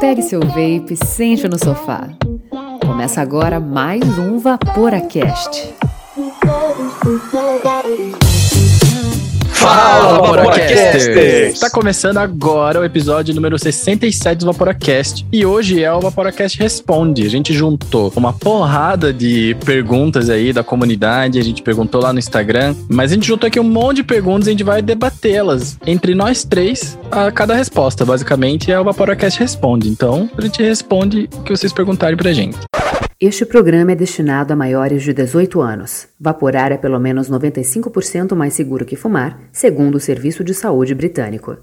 [0.00, 2.08] Pegue seu vape, sente no sofá.
[2.86, 5.74] Começa agora mais um VaporaCast.
[9.70, 11.54] Fala, Vaporacasters!
[11.54, 15.24] Está começando agora o episódio número 67 do Vaporacast.
[15.30, 17.24] E hoje é o Vaporacast Responde.
[17.24, 22.18] A gente juntou uma porrada de perguntas aí da comunidade, a gente perguntou lá no
[22.18, 25.78] Instagram, mas a gente juntou aqui um monte de perguntas e a gente vai debatê-las
[25.86, 28.04] entre nós três a cada resposta.
[28.04, 29.88] Basicamente é o Vaporacast Responde.
[29.88, 32.58] Então, a gente responde o que vocês perguntarem pra gente.
[33.22, 36.08] Este programa é destinado a maiores de 18 anos.
[36.18, 41.58] Vaporar é pelo menos 95% mais seguro que fumar, segundo o Serviço de Saúde Britânico.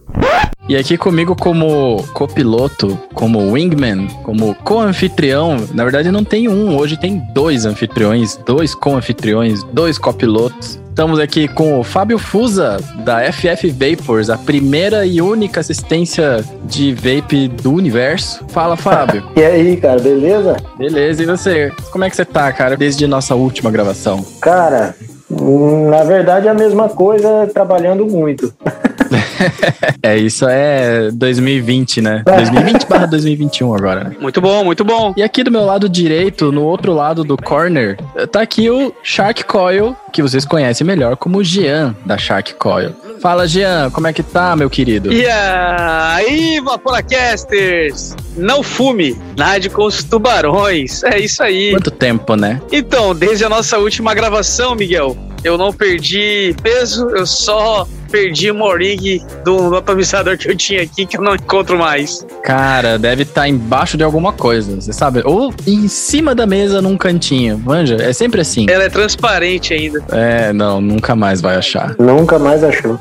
[0.69, 6.95] E aqui comigo como copiloto, como wingman, como co-anfitrião, na verdade não tem um, hoje
[6.95, 10.79] tem dois anfitriões, dois co-anfitriões, dois copilotos.
[10.97, 16.91] Estamos aqui com o Fábio Fusa, da FF Vapors, a primeira e única assistência de
[16.91, 18.43] vape do universo.
[18.47, 19.23] Fala, Fábio.
[19.37, 20.57] e aí, cara, beleza?
[20.75, 21.71] Beleza, e você?
[21.91, 24.25] Como é que você tá, cara, desde nossa última gravação?
[24.41, 24.95] Cara,
[25.29, 28.51] na verdade é a mesma coisa, trabalhando muito.
[30.01, 32.23] é, isso é 2020, né?
[32.25, 34.15] 2020 barra 2021 agora, né?
[34.19, 35.13] Muito bom, muito bom.
[35.15, 37.97] E aqui do meu lado direito, no outro lado do corner,
[38.31, 42.93] tá aqui o Shark Coil, que vocês conhecem melhor como Jean, da Shark Coil.
[43.19, 45.11] Fala, Jean, como é que tá, meu querido?
[45.11, 48.15] E aí, Vaporacasters!
[48.35, 51.03] Não fume, nade com os tubarões.
[51.03, 51.71] É isso aí.
[51.71, 52.61] Quanto tempo, né?
[52.71, 58.55] Então, desde a nossa última gravação, Miguel, eu não perdi peso, eu só perdi o
[58.55, 62.25] morig do, do atomisador que eu tinha aqui, que eu não encontro mais.
[62.43, 65.21] Cara, deve estar tá embaixo de alguma coisa, você sabe?
[65.25, 67.57] Ou em cima da mesa num cantinho.
[67.57, 68.65] Manja, é sempre assim.
[68.69, 70.03] Ela é transparente ainda.
[70.11, 71.95] É, não, nunca mais vai achar.
[71.99, 72.99] Nunca mais achou.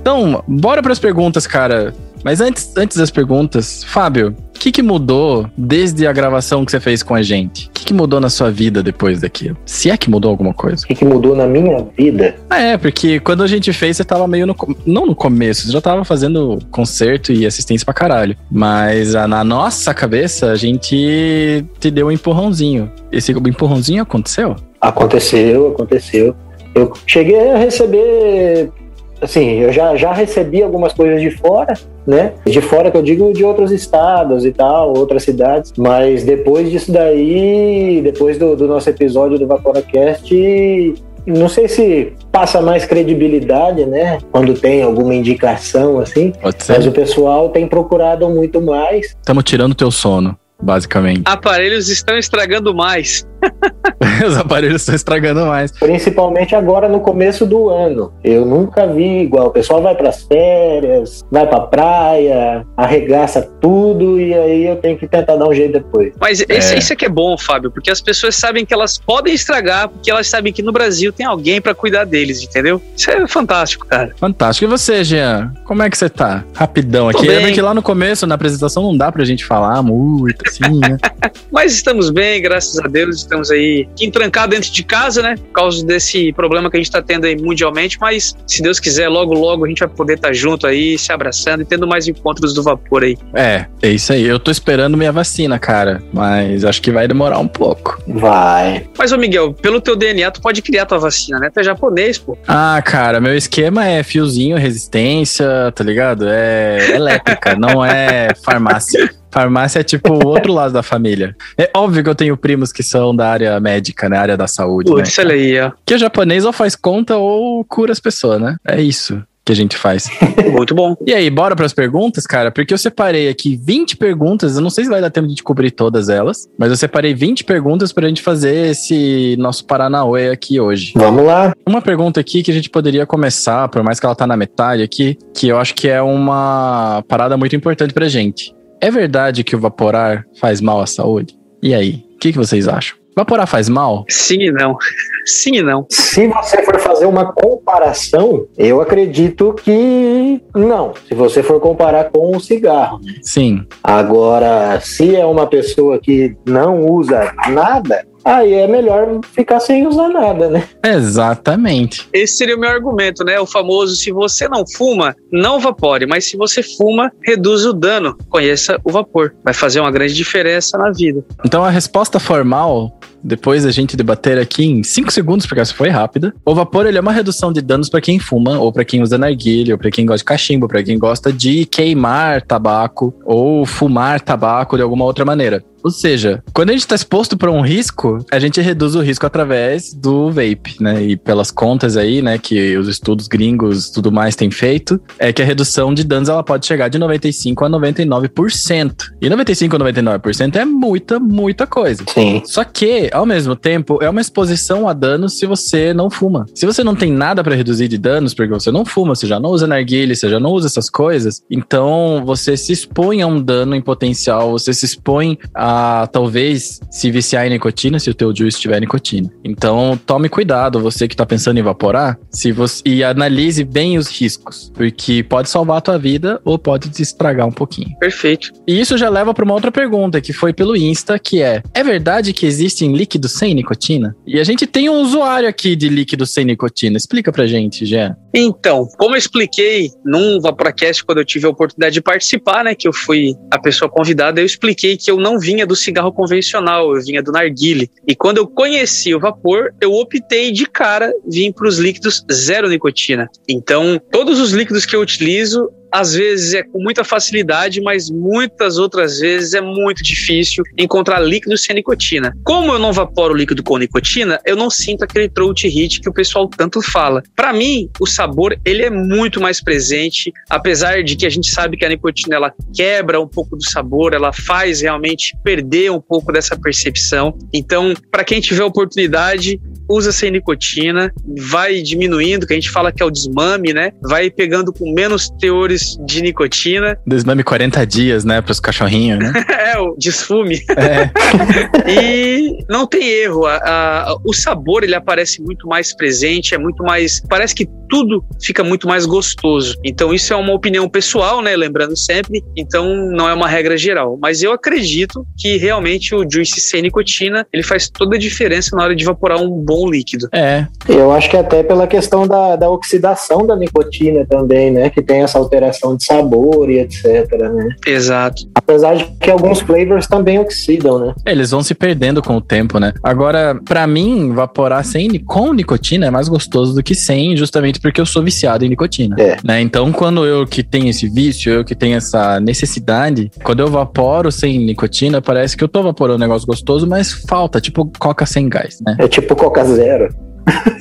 [0.00, 1.94] Então, bora para as perguntas, cara.
[2.24, 6.80] Mas antes, antes das perguntas, Fábio, o que, que mudou desde a gravação que você
[6.80, 7.68] fez com a gente?
[7.68, 9.56] O que, que mudou na sua vida depois daquilo?
[9.64, 10.84] Se é que mudou alguma coisa.
[10.84, 12.34] O que, que mudou na minha vida?
[12.50, 14.56] Ah, é, porque quando a gente fez, você tava meio no.
[14.84, 18.36] Não no começo, você já tava fazendo concerto e assistência pra caralho.
[18.50, 22.90] Mas a, na nossa cabeça, a gente te deu um empurrãozinho.
[23.12, 24.56] Esse empurrãozinho aconteceu?
[24.80, 26.34] Aconteceu, aconteceu.
[26.74, 28.72] Eu cheguei a receber
[29.20, 31.74] assim, eu já, já recebi algumas coisas de fora,
[32.08, 32.32] né?
[32.46, 35.74] De fora que eu digo de outros estados e tal, outras cidades.
[35.76, 40.94] Mas depois disso daí, depois do, do nosso episódio do VaporaCast,
[41.26, 44.18] não sei se passa mais credibilidade, né?
[44.32, 46.32] Quando tem alguma indicação assim.
[46.42, 49.08] Mas o pessoal tem procurado muito mais.
[49.08, 51.22] Estamos tirando teu sono basicamente.
[51.24, 53.24] Aparelhos estão estragando mais.
[54.26, 55.72] Os aparelhos estão estragando mais.
[55.72, 58.12] Principalmente agora no começo do ano.
[58.22, 59.48] Eu nunca vi igual.
[59.48, 64.96] O pessoal vai para as férias, vai para praia, arregaça tudo e aí eu tenho
[64.96, 66.12] que tentar dar um jeito depois.
[66.20, 66.78] Mas esse, é.
[66.78, 70.10] isso é que é bom, Fábio, porque as pessoas sabem que elas podem estragar, porque
[70.10, 72.80] elas sabem que no Brasil tem alguém para cuidar deles, entendeu?
[72.96, 74.12] Isso é fantástico, cara.
[74.16, 74.64] Fantástico.
[74.64, 75.52] E você, Jean?
[75.64, 76.44] Como é que você tá?
[76.54, 77.26] Rapidão aqui.
[77.26, 80.96] Lembra que lá no começo, na apresentação, não dá pra gente falar muito assim, né?
[81.50, 83.27] Mas estamos bem, graças a Deus.
[83.28, 85.34] Estamos aí entrancados dentro de casa, né?
[85.36, 87.98] Por causa desse problema que a gente está tendo aí mundialmente.
[88.00, 91.12] Mas, se Deus quiser, logo, logo a gente vai poder estar tá junto aí, se
[91.12, 93.18] abraçando e tendo mais encontros do vapor aí.
[93.34, 94.24] É, é isso aí.
[94.24, 96.02] Eu tô esperando minha vacina, cara.
[96.10, 98.02] Mas acho que vai demorar um pouco.
[98.08, 98.88] Vai.
[98.96, 101.50] Mas, ô Miguel, pelo teu DNA, tu pode criar tua vacina, né?
[101.52, 102.36] Tu é japonês, pô.
[102.48, 106.26] Ah, cara, meu esquema é fiozinho, resistência, tá ligado?
[106.26, 109.10] É elétrica, não é farmácia.
[109.30, 111.36] Farmácia é tipo o outro lado da família.
[111.56, 114.16] É óbvio que eu tenho primos que são da área médica, né?
[114.18, 114.90] Área da saúde.
[114.90, 115.24] Putz, né?
[115.24, 115.72] olha aí, ó.
[115.84, 118.56] Que o japonês ou faz conta ou cura as pessoas, né?
[118.66, 120.10] É isso que a gente faz.
[120.52, 120.94] Muito bom.
[121.06, 122.50] E aí, bora para as perguntas, cara?
[122.50, 125.70] Porque eu separei aqui 20 perguntas, eu não sei se vai dar tempo de cobrir
[125.70, 130.92] todas elas, mas eu separei 20 perguntas pra gente fazer esse nosso Paranauê aqui hoje.
[130.94, 131.54] Vamos lá.
[131.66, 134.82] Uma pergunta aqui que a gente poderia começar, por mais que ela tá na metade
[134.82, 138.54] aqui, que eu acho que é uma parada muito importante pra gente.
[138.80, 141.36] É verdade que o vaporar faz mal à saúde?
[141.62, 142.96] E aí, o que, que vocês acham?
[143.16, 144.04] Vaporar faz mal?
[144.08, 144.76] Sim e não.
[145.26, 145.84] Sim e não.
[145.90, 150.92] Se você for fazer uma comparação, eu acredito que não.
[151.08, 153.00] Se você for comparar com o cigarro.
[153.02, 153.14] Né?
[153.20, 153.66] Sim.
[153.82, 160.08] Agora, se é uma pessoa que não usa nada, aí é melhor ficar sem usar
[160.08, 160.68] nada, né?
[160.84, 162.08] Exatamente.
[162.12, 163.38] Esse seria o meu argumento, né?
[163.40, 168.16] O famoso: se você não fuma, não vapore, mas se você fuma, reduz o dano.
[168.28, 169.34] Conheça o vapor.
[169.44, 171.24] Vai fazer uma grande diferença na vida.
[171.44, 175.88] Então a resposta formal depois a gente debater aqui em 5 segundos, porque essa foi
[175.88, 176.34] rápida.
[176.44, 179.18] O vapor ele é uma redução de danos para quem fuma, ou para quem usa
[179.18, 184.20] narguilha, ou para quem gosta de cachimbo, para quem gosta de queimar tabaco ou fumar
[184.20, 185.62] tabaco de alguma outra maneira.
[185.82, 189.24] Ou seja, quando a gente está exposto para um risco, a gente reduz o risco
[189.24, 191.02] através do vape, né?
[191.02, 195.40] E pelas contas aí, né, que os estudos gringos tudo mais têm feito, é que
[195.40, 198.92] a redução de danos ela pode chegar de 95 a 99%.
[199.20, 202.04] E 95 a 99% é muita, muita coisa.
[202.12, 202.42] Sim.
[202.44, 206.46] Só que, ao mesmo tempo, é uma exposição a danos se você não fuma.
[206.54, 209.40] Se você não tem nada para reduzir de danos, porque você não fuma, você já
[209.40, 213.40] não usa narguilha, você já não usa essas coisas, então você se expõe a um
[213.40, 218.34] dano em potencial, você se expõe a talvez se viciar em nicotina se o teu
[218.34, 219.28] juice tiver nicotina.
[219.44, 224.06] Então, tome cuidado, você que tá pensando em evaporar, se você e analise bem os
[224.06, 227.96] riscos, porque pode salvar a tua vida ou pode te estragar um pouquinho.
[227.98, 228.52] Perfeito.
[228.66, 231.82] E isso já leva para uma outra pergunta que foi pelo Insta, que é: é
[231.82, 234.16] verdade que existem líquidos sem nicotina?
[234.26, 236.96] E a gente tem um usuário aqui de líquido sem nicotina.
[236.96, 238.16] Explica pra gente, Jean.
[238.34, 242.88] Então, como eu expliquei num Vaporacast quando eu tive a oportunidade de participar, né, que
[242.88, 247.02] eu fui a pessoa convidada, eu expliquei que eu não vinha do cigarro convencional, eu
[247.02, 247.90] vinha do narguile.
[248.06, 252.68] E quando eu conheci o vapor, eu optei de cara vir para os líquidos zero
[252.68, 253.28] nicotina.
[253.48, 258.78] Então, todos os líquidos que eu utilizo, às vezes é com muita facilidade, mas muitas
[258.78, 262.36] outras vezes é muito difícil encontrar líquido sem nicotina.
[262.44, 266.12] Como eu não vaporo líquido com nicotina, eu não sinto aquele throat hit que o
[266.12, 267.22] pessoal tanto fala.
[267.34, 271.76] Para mim, o sabor ele é muito mais presente, apesar de que a gente sabe
[271.76, 276.32] que a nicotina ela quebra um pouco do sabor, ela faz realmente perder um pouco
[276.32, 277.36] dessa percepção.
[277.52, 281.12] Então, para quem tiver oportunidade, usa sem nicotina,
[281.50, 283.92] vai diminuindo, que a gente fala que é o desmame, né?
[284.02, 286.98] Vai pegando com menos teores de nicotina.
[287.06, 289.32] Desmame 40 dias, né, pros cachorrinhos, né?
[289.48, 290.60] é, o desfume.
[290.76, 291.10] É.
[291.88, 296.82] e não tem erro, a, a, o sabor ele aparece muito mais presente, é muito
[296.82, 297.20] mais.
[297.28, 299.74] Parece que tudo fica muito mais gostoso.
[299.84, 301.56] Então, isso é uma opinião pessoal, né?
[301.56, 304.18] Lembrando sempre, então não é uma regra geral.
[304.20, 308.84] Mas eu acredito que realmente o juice sem nicotina ele faz toda a diferença na
[308.84, 310.28] hora de evaporar um bom líquido.
[310.32, 310.66] É.
[310.88, 314.90] Eu acho que até pela questão da, da oxidação da nicotina também, né?
[314.90, 317.68] Que tem essa alteração de sabor e etc, né?
[317.86, 318.48] Exato.
[318.54, 321.14] Apesar de que alguns flavors também oxidam, né?
[321.26, 322.92] Eles vão se perdendo com o tempo, né?
[323.02, 328.00] Agora, para mim, evaporar sem com nicotina é mais gostoso do que sem, justamente porque
[328.00, 329.16] eu sou viciado em nicotina.
[329.18, 329.36] É.
[329.44, 329.60] Né?
[329.60, 334.30] Então, quando eu que tenho esse vício, eu que tenho essa necessidade, quando eu evaporo
[334.30, 338.48] sem nicotina, parece que eu tô evaporando um negócio gostoso, mas falta, tipo coca sem
[338.48, 338.96] gás, né?
[338.98, 340.28] É tipo Coca Zero.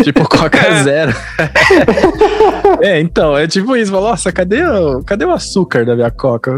[0.03, 1.13] Tipo Coca Zero.
[2.81, 3.91] é, então, é tipo isso.
[3.91, 6.53] Fala, Nossa, cadê o, cadê o açúcar da minha Coca?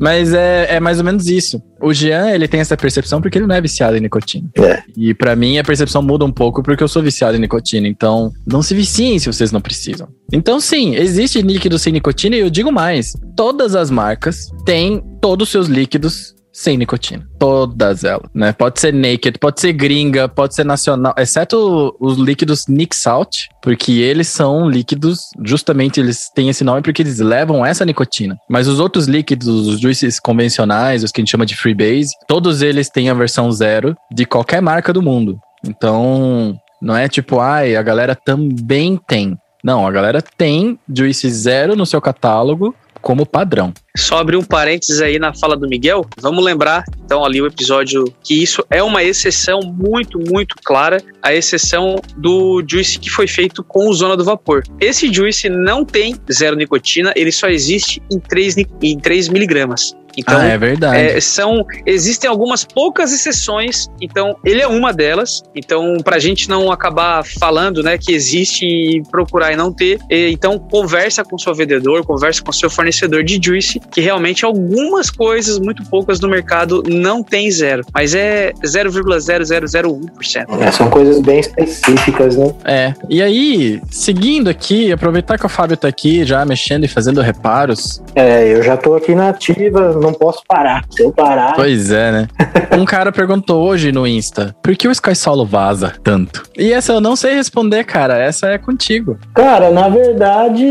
[0.00, 1.60] Mas é, é mais ou menos isso.
[1.80, 4.48] O Jean, ele tem essa percepção porque ele não é viciado em nicotina.
[4.58, 4.82] É.
[4.96, 7.86] E pra mim, a percepção muda um pouco porque eu sou viciado em nicotina.
[7.86, 10.08] Então, não se viciem se vocês não precisam.
[10.32, 13.12] Então, sim, existe líquido sem nicotina e eu digo mais.
[13.36, 17.28] Todas as marcas têm todos os seus líquidos sem nicotina.
[17.38, 18.50] Todas elas, né?
[18.50, 23.92] Pode ser naked, pode ser gringa, pode ser nacional, exceto os líquidos Nick Salt, porque
[23.92, 28.38] eles são líquidos, justamente eles têm esse nome porque eles levam essa nicotina.
[28.48, 32.62] Mas os outros líquidos, os juices convencionais, os que a gente chama de freebase, todos
[32.62, 35.38] eles têm a versão zero de qualquer marca do mundo.
[35.62, 39.36] Então, não é tipo, ai, a galera também tem.
[39.62, 43.72] Não, a galera tem juice zero no seu catálogo como padrão.
[43.96, 48.12] Só abrir um parênteses aí na fala do Miguel, vamos lembrar então ali o episódio
[48.22, 53.62] que isso é uma exceção muito, muito clara, a exceção do juice que foi feito
[53.62, 54.62] com o zona do vapor.
[54.80, 59.96] Esse juice não tem zero nicotina, ele só existe em 3, em 3 miligramas.
[60.16, 60.98] Então, ah, é verdade.
[60.98, 65.42] É, são, existem algumas poucas exceções, então ele é uma delas.
[65.54, 69.98] Então, para a gente não acabar falando né, que existe e procurar e não ter,
[70.10, 74.44] então conversa com o seu vendedor, conversa com o seu fornecedor de juice, que realmente
[74.44, 80.60] algumas coisas, muito poucas no mercado, não tem zero, mas é 0,0001%.
[80.60, 82.54] É, são coisas bem específicas, né?
[82.64, 82.94] É.
[83.08, 88.02] E aí, seguindo aqui, aproveitar que o Fábio tá aqui já mexendo e fazendo reparos.
[88.14, 90.84] É, eu já tô aqui na ativa, não posso parar.
[90.90, 91.54] Se eu parar.
[91.54, 92.28] Pois é, né?
[92.76, 96.44] um cara perguntou hoje no Insta: por que o Sky Solo vaza tanto?
[96.56, 98.18] E essa eu não sei responder, cara.
[98.18, 99.18] Essa é contigo.
[99.34, 100.66] Cara, na verdade,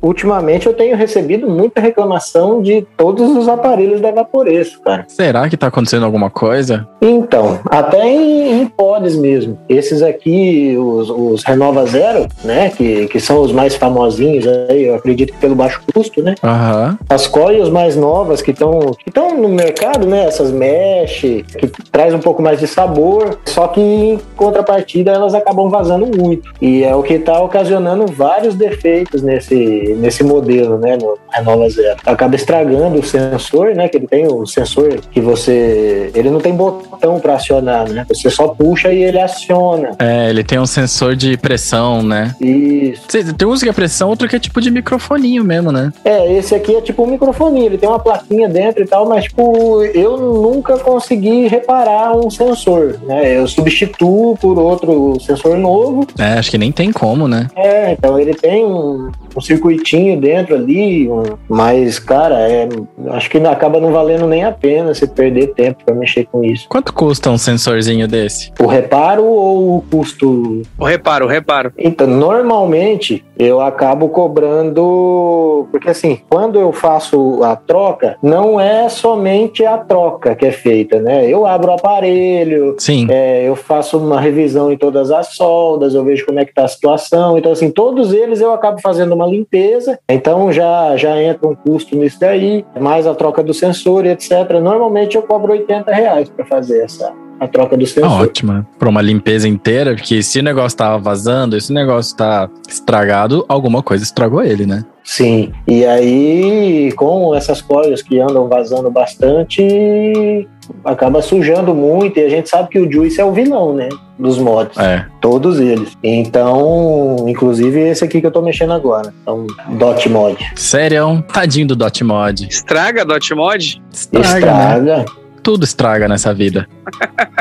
[0.00, 5.04] ultimamente eu tenho recebido muita reclamação de todos os aparelhos da Vaporeço, cara.
[5.08, 6.88] Será que tá acontecendo alguma coisa?
[7.00, 9.58] Então, até em, em pods mesmo.
[9.68, 12.70] Esses aqui, os, os Renova Zero, né?
[12.70, 16.34] Que, que são os mais famosinhos aí, eu acredito que pelo baixo custo, né?
[16.42, 16.98] Aham.
[17.08, 20.26] As coils mais novas que estão que no mercado, né?
[20.26, 25.70] Essas mesh, que traz um pouco mais de sabor, só que em contrapartida elas acabam
[25.70, 26.52] vazando muito.
[26.60, 30.98] E é o que está ocasionando vários defeitos nesse, nesse modelo, né?
[31.00, 32.00] No Renova Zero.
[32.04, 33.88] Acaba estragando o sensor, né?
[33.88, 36.10] Que ele tem o sensor que você.
[36.14, 38.04] Ele não tem botão para acionar, né?
[38.08, 39.90] Você só puxa e ele aciona.
[39.98, 42.34] É, ele tem um sensor de pressão, né?
[42.40, 43.02] Isso.
[43.08, 45.92] Tem um que é pressão, outro que é tipo de microfoninho mesmo, né?
[46.04, 49.24] É, esse aqui é tipo um microfoninho, ele tem uma plaquinha dentro e tal, mas
[49.24, 53.36] tipo, eu nunca consegui reparar um sensor, né?
[53.36, 56.06] Eu substituo por outro sensor novo.
[56.18, 57.48] É, acho que nem tem como, né?
[57.54, 62.68] É, então ele tem um, um circuitinho dentro ali, um, mas, cara, é,
[63.10, 66.66] acho que acaba não valendo nem a pena você perder tempo para mexer com isso.
[66.68, 68.52] Quanto custa um sensorzinho desse?
[68.60, 70.62] O reparo ou o custo?
[70.78, 71.72] O reparo, o reparo.
[71.78, 79.64] Então, normalmente eu acabo cobrando, porque assim, quando eu faço a troca, não é somente
[79.64, 81.26] a troca que é feita, né?
[81.26, 83.06] Eu abro o aparelho, Sim.
[83.10, 86.64] É, eu faço uma revisão em todas as soldas, eu vejo como é que tá
[86.64, 87.36] a situação.
[87.38, 89.98] Então, assim, todos eles eu acabo fazendo uma limpeza.
[90.08, 94.30] Então já, já entra um custo nisso daí, mais a troca do sensor e etc.
[94.62, 98.10] Normalmente eu cobro 80 reais para fazer essa, a troca do sensor.
[98.10, 98.66] Ah, ótimo.
[98.78, 103.44] Para uma limpeza inteira, porque se o negócio tava vazando, se o negócio tá estragado,
[103.48, 104.84] alguma coisa estragou ele, né?
[105.04, 105.52] Sim.
[105.66, 110.48] E aí, com essas coisas que andam vazando bastante,
[110.84, 112.18] acaba sujando muito.
[112.18, 113.88] E a gente sabe que o Juice é o vilão, né?
[114.18, 114.78] Dos mods.
[114.78, 115.04] É.
[115.20, 115.96] Todos eles.
[116.02, 119.12] Então, inclusive esse aqui que eu tô mexendo agora.
[119.22, 120.52] Então, Dot Mod.
[120.54, 121.22] Sério?
[121.32, 122.46] Tadinho do Dot Mod.
[122.48, 123.82] Estraga Dot Mod?
[123.92, 124.78] Estraga.
[124.78, 125.04] né?
[125.42, 126.68] Tudo estraga nessa vida.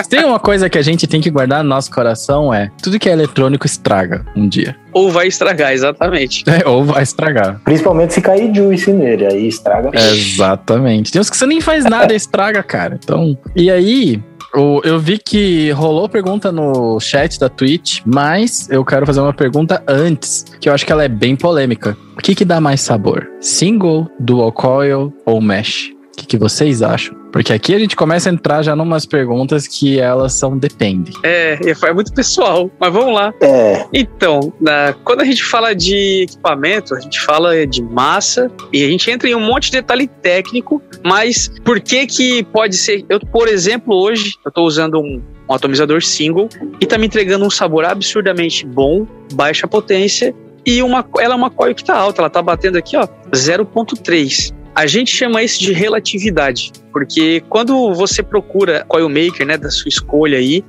[0.01, 2.97] Se tem uma coisa que a gente tem que guardar no nosso coração é tudo
[2.97, 4.75] que é eletrônico estraga um dia.
[4.93, 6.43] Ou vai estragar, exatamente.
[6.51, 7.61] É, ou vai estragar.
[7.63, 9.89] Principalmente se cair Juice nele, aí estraga.
[9.93, 11.11] Exatamente.
[11.11, 12.99] Tem uns que você nem faz nada e estraga, cara.
[13.01, 14.21] Então, e aí,
[14.83, 19.81] eu vi que rolou pergunta no chat da Twitch, mas eu quero fazer uma pergunta
[19.87, 21.95] antes, que eu acho que ela é bem polêmica.
[22.17, 23.29] O que que dá mais sabor?
[23.39, 25.91] Single, dual coil ou mesh?
[26.13, 27.20] O que, que vocês acham?
[27.31, 31.13] Porque aqui a gente começa a entrar já numas perguntas que elas são depende.
[31.23, 32.69] É, é muito pessoal.
[32.79, 33.33] Mas vamos lá.
[33.41, 38.83] É, Então, na- quando a gente fala de equipamento, a gente fala de massa e
[38.83, 43.05] a gente entra em um monte de detalhe técnico, mas por que que pode ser...
[43.09, 47.45] Eu, por exemplo, hoje eu estou usando um, um atomizador single e tá me entregando
[47.45, 50.33] um sabor absurdamente bom, baixa potência
[50.65, 54.53] e uma, ela é uma coil que tá alta, ela tá batendo aqui, ó, 0.3.
[54.73, 59.89] A gente chama isso de relatividade, porque quando você procura coil maker, né, da sua
[59.89, 60.63] escolha aí,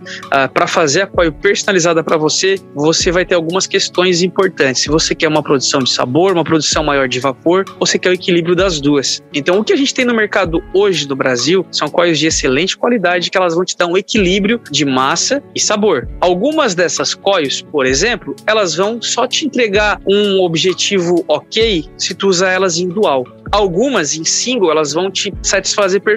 [0.53, 4.83] para fazer a coil personalizada para você, você vai ter algumas questões importantes.
[4.83, 8.11] Se você quer uma produção de sabor, uma produção maior de vapor, ou você quer
[8.11, 9.23] o equilíbrio das duas.
[9.35, 12.77] Então, o que a gente tem no mercado hoje do Brasil são coils de excelente
[12.77, 16.09] qualidade que elas vão te dar um equilíbrio de massa e sabor.
[16.21, 22.29] Algumas dessas coils, por exemplo, elas vão só te entregar um objetivo ok se tu
[22.29, 23.27] usar elas em dual.
[23.51, 26.12] Algumas em single, elas vão te satisfazer perfeitamente.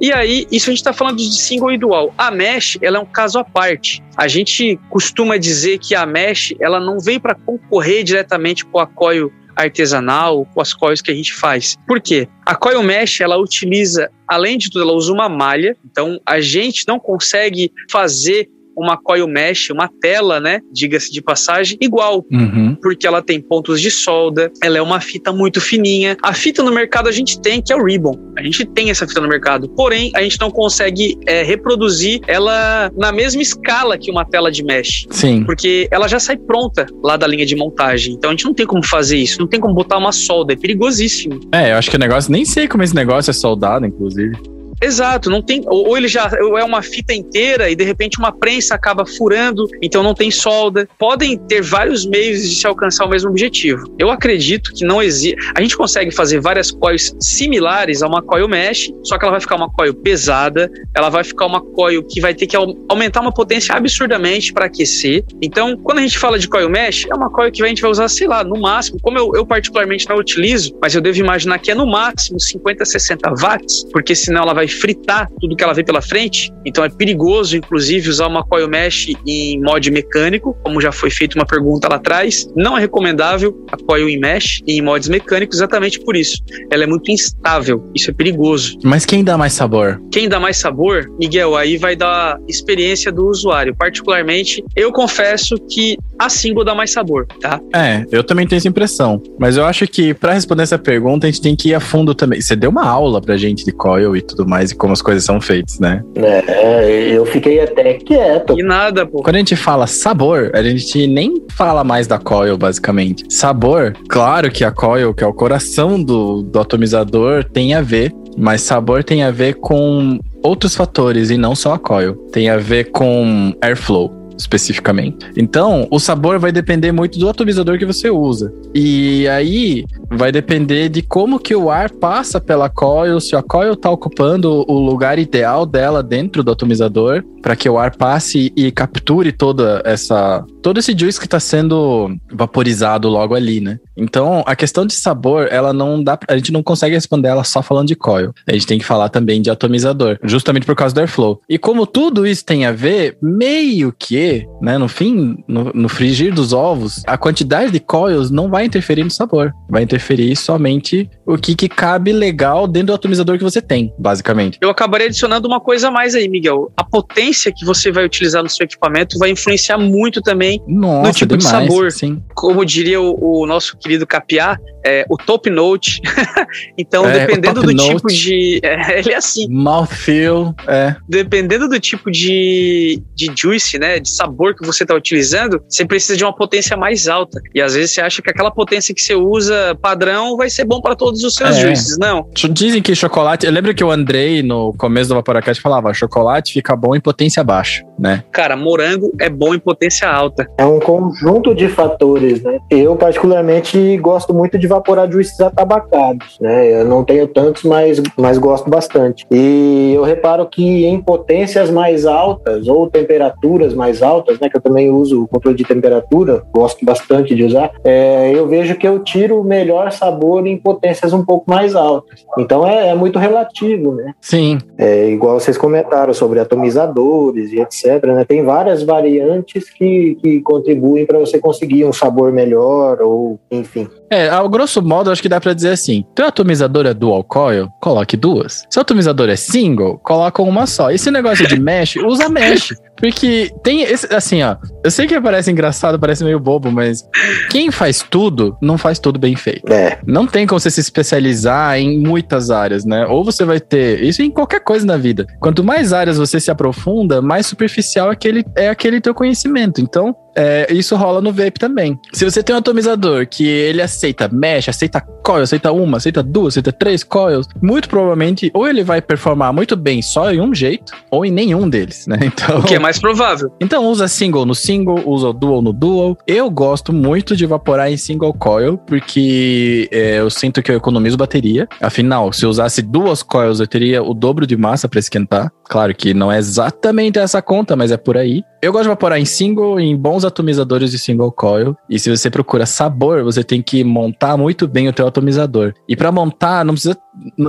[0.00, 2.14] E aí, isso a gente está falando de single e dual.
[2.16, 4.02] A mesh, ela é um caso à parte.
[4.16, 8.86] A gente costuma dizer que a mesh, ela não vem para concorrer diretamente com a
[8.86, 11.76] coil artesanal, com as coils que a gente faz.
[11.86, 12.28] Por quê?
[12.46, 15.76] A coil mesh, ela utiliza, além de tudo, ela usa uma malha.
[15.84, 21.76] Então, a gente não consegue fazer uma coil mesh, uma tela, né, diga-se de passagem,
[21.80, 22.76] igual Uhum.
[22.80, 26.16] porque ela tem pontos de solda, ela é uma fita muito fininha.
[26.22, 28.16] A fita no mercado a gente tem, que é o Ribbon.
[28.36, 32.90] A gente tem essa fita no mercado, porém a gente não consegue é, reproduzir ela
[32.96, 35.06] na mesma escala que uma tela de mesh.
[35.10, 35.44] Sim.
[35.44, 38.14] Porque ela já sai pronta lá da linha de montagem.
[38.14, 40.56] Então a gente não tem como fazer isso, não tem como botar uma solda, é
[40.56, 41.40] perigosíssimo.
[41.52, 44.36] É, eu acho que o negócio, nem sei como esse negócio é soldado, inclusive.
[44.80, 45.62] Exato, não tem.
[45.66, 50.02] Ou, ele já é uma fita inteira e de repente uma prensa acaba furando, então
[50.02, 50.88] não tem solda.
[50.98, 53.94] Podem ter vários meios de se alcançar o mesmo objetivo.
[53.98, 55.36] Eu acredito que não existe.
[55.54, 59.40] A gente consegue fazer várias coils similares a uma coil mesh, só que ela vai
[59.40, 63.20] ficar uma coil pesada, ela vai ficar uma coil que vai ter que au- aumentar
[63.20, 65.24] uma potência absurdamente para aquecer.
[65.42, 67.90] Então, quando a gente fala de coil mesh, é uma coil que a gente vai
[67.90, 71.58] usar, sei lá, no máximo, como eu, eu particularmente não utilizo, mas eu devo imaginar
[71.58, 75.64] que é no máximo 50, 60 watts, porque senão ela vai vai fritar tudo que
[75.64, 76.52] ela vê pela frente.
[76.64, 81.36] Então é perigoso, inclusive, usar uma coil mesh em mod mecânico, como já foi feita
[81.38, 82.46] uma pergunta lá atrás.
[82.54, 86.36] Não é recomendável a coil em mesh em mods mecânicos exatamente por isso.
[86.70, 88.78] Ela é muito instável, isso é perigoso.
[88.84, 90.00] Mas quem dá mais sabor?
[90.12, 93.74] Quem dá mais sabor, Miguel, aí vai dar experiência do usuário.
[93.74, 97.60] Particularmente, eu confesso que a single dá mais sabor, tá?
[97.74, 99.22] É, eu também tenho essa impressão.
[99.38, 102.14] Mas eu acho que para responder essa pergunta, a gente tem que ir a fundo
[102.14, 102.40] também.
[102.40, 105.24] Você deu uma aula pra gente de coil e tudo mais, e como as coisas
[105.24, 106.02] são feitas, né?
[106.16, 108.58] É, eu fiquei até quieto.
[108.58, 109.22] E nada, pô.
[109.22, 113.24] Quando a gente fala sabor, a gente nem fala mais da coil, basicamente.
[113.28, 118.12] Sabor, claro que a coil, que é o coração do, do atomizador, tem a ver
[118.40, 122.14] mas sabor tem a ver com outros fatores e não só a coil.
[122.30, 125.26] Tem a ver com airflow especificamente.
[125.36, 128.52] Então, o sabor vai depender muito do atomizador que você usa.
[128.74, 133.72] E aí vai depender de como que o ar passa pela coil, se a coil
[133.72, 138.70] está ocupando o lugar ideal dela dentro do atomizador, para que o ar passe e
[138.70, 143.78] capture toda essa todo esse juice que está sendo vaporizado logo ali, né?
[143.96, 147.62] Então, a questão de sabor, ela não dá, a gente não consegue responder ela só
[147.62, 148.34] falando de coil.
[148.46, 151.40] A gente tem que falar também de atomizador, justamente por causa do airflow.
[151.48, 154.16] E como tudo isso tem a ver, meio que,
[154.60, 159.04] né, no fim, no, no frigir dos ovos, a quantidade de coils não vai interferir
[159.04, 159.52] no sabor.
[159.68, 164.58] Vai interferir somente o que, que cabe legal dentro do atomizador que você tem, basicamente.
[164.60, 166.72] Eu acabaria adicionando uma coisa a mais aí, Miguel.
[166.76, 171.12] A potência que você vai utilizar no seu equipamento vai influenciar muito também Nossa, no
[171.14, 171.92] tipo demais, de sabor.
[171.92, 172.22] Sim.
[172.34, 176.00] Como diria o, o nosso querido Capiá, é, o top note.
[176.76, 177.94] então, É, dependendo do note.
[177.96, 178.60] tipo de.
[178.62, 179.48] é, ele é assim.
[179.48, 180.96] Mouthfeel, é.
[181.08, 186.16] Dependendo do tipo de, de juice, né, de sabor que você está utilizando, você precisa
[186.16, 187.40] de uma potência mais alta.
[187.54, 190.80] E às vezes você acha que aquela potência que você usa padrão vai ser bom
[190.80, 191.60] para todos os seus É.
[191.60, 191.96] juices.
[191.98, 192.28] Não.
[192.50, 193.46] Dizem que chocolate.
[193.46, 197.42] Eu lembro que o Andrei, no começo do Vaporacast, falava: chocolate fica bom em potência
[197.44, 198.24] baixa, né?
[198.32, 200.46] Cara, morango é bom em potência alta.
[200.58, 202.58] É um conjunto de fatores, né?
[202.70, 206.80] Eu, particularmente, gosto muito de evaporar juices atabacados, né?
[206.80, 209.24] Eu não tenho tantos, mas, mas gosto bastante.
[209.30, 214.07] E eu reparo que em potências mais altas ou temperaturas mais altas,
[214.40, 214.48] né?
[214.48, 218.76] Que eu também uso o controle de temperatura, gosto bastante de usar, é, eu vejo
[218.76, 222.24] que eu tiro o melhor sabor em potências um pouco mais altas.
[222.38, 224.14] Então é, é muito relativo, né?
[224.20, 224.58] Sim.
[224.76, 228.04] É, igual vocês comentaram sobre atomizadores e etc.
[228.06, 228.24] Né?
[228.24, 233.88] Tem várias variantes que, que contribuem para você conseguir um sabor melhor ou enfim.
[234.10, 237.68] É, ao grosso modo, acho que dá pra dizer assim: teu atomizador é dual coil,
[237.80, 238.64] coloque duas.
[238.70, 240.90] Se o atomizador é single, coloca uma só.
[240.90, 242.74] Esse negócio de mesh, usa mesh.
[242.96, 244.56] Porque tem esse, assim, ó.
[244.84, 247.06] Eu sei que parece engraçado, parece meio bobo, mas
[247.50, 249.72] quem faz tudo, não faz tudo bem feito.
[249.72, 253.06] É, Não tem como você se especializar em muitas áreas, né?
[253.06, 254.02] Ou você vai ter.
[254.02, 255.26] Isso em qualquer coisa na vida.
[255.40, 259.80] Quanto mais áreas você se aprofunda, mais superficial aquele, é aquele teu conhecimento.
[259.80, 261.98] Então, é, isso rola no vape também.
[262.12, 266.54] Se você tem um atomizador que ele aceita mesh, aceita coil, aceita uma, aceita duas,
[266.54, 270.92] aceita três coils, muito provavelmente ou ele vai performar muito bem só em um jeito,
[271.10, 272.18] ou em nenhum deles, né?
[272.38, 273.50] Então, O que é mais provável.
[273.60, 276.16] então usa single no single, usa dual no dual.
[276.26, 281.16] Eu gosto muito de evaporar em single coil, porque é, eu sinto que eu economizo
[281.16, 281.68] bateria.
[281.80, 285.50] Afinal, se eu usasse duas coils, eu teria o dobro de massa para esquentar.
[285.64, 288.42] Claro que não é exatamente essa conta, mas é por aí.
[288.60, 291.76] Eu gosto de evaporar em single, em bons atomizadores de single coil.
[291.88, 295.72] E se você procura sabor, você tem que montar muito bem o teu atomizador.
[295.88, 296.98] E para montar, não precisa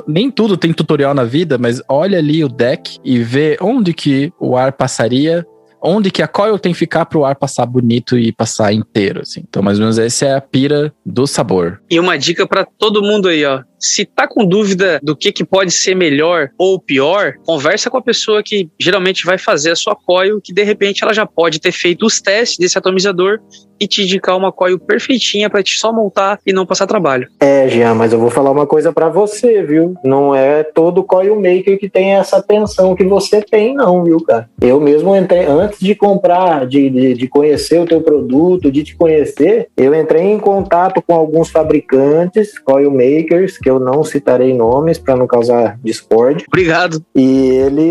[0.07, 4.31] nem tudo tem tutorial na vida, mas olha ali o deck e vê onde que
[4.39, 5.45] o ar passaria
[5.81, 9.43] onde que a coil tem que ficar pro ar passar bonito e passar inteiro, assim.
[9.47, 11.81] Então, mais ou menos, essa é a pira do sabor.
[11.89, 13.61] E uma dica para todo mundo aí, ó.
[13.79, 18.01] Se tá com dúvida do que, que pode ser melhor ou pior, conversa com a
[18.01, 21.71] pessoa que geralmente vai fazer a sua coil, que de repente ela já pode ter
[21.71, 23.39] feito os testes desse atomizador
[23.79, 27.27] e te indicar uma coil perfeitinha para te só montar e não passar trabalho.
[27.39, 29.95] é, Jean, mas eu vou falar uma coisa para você, viu?
[30.03, 34.49] Não é todo coil maker que tem essa atenção que você tem, não, viu, cara?
[34.61, 38.95] Eu mesmo entrei, antes de comprar, de, de, de conhecer o teu produto, de te
[38.95, 44.97] conhecer, eu entrei em contato com alguns fabricantes, coil makers, que eu não citarei nomes
[44.97, 46.45] para não causar discórdia.
[46.47, 47.03] Obrigado.
[47.15, 47.82] E ele,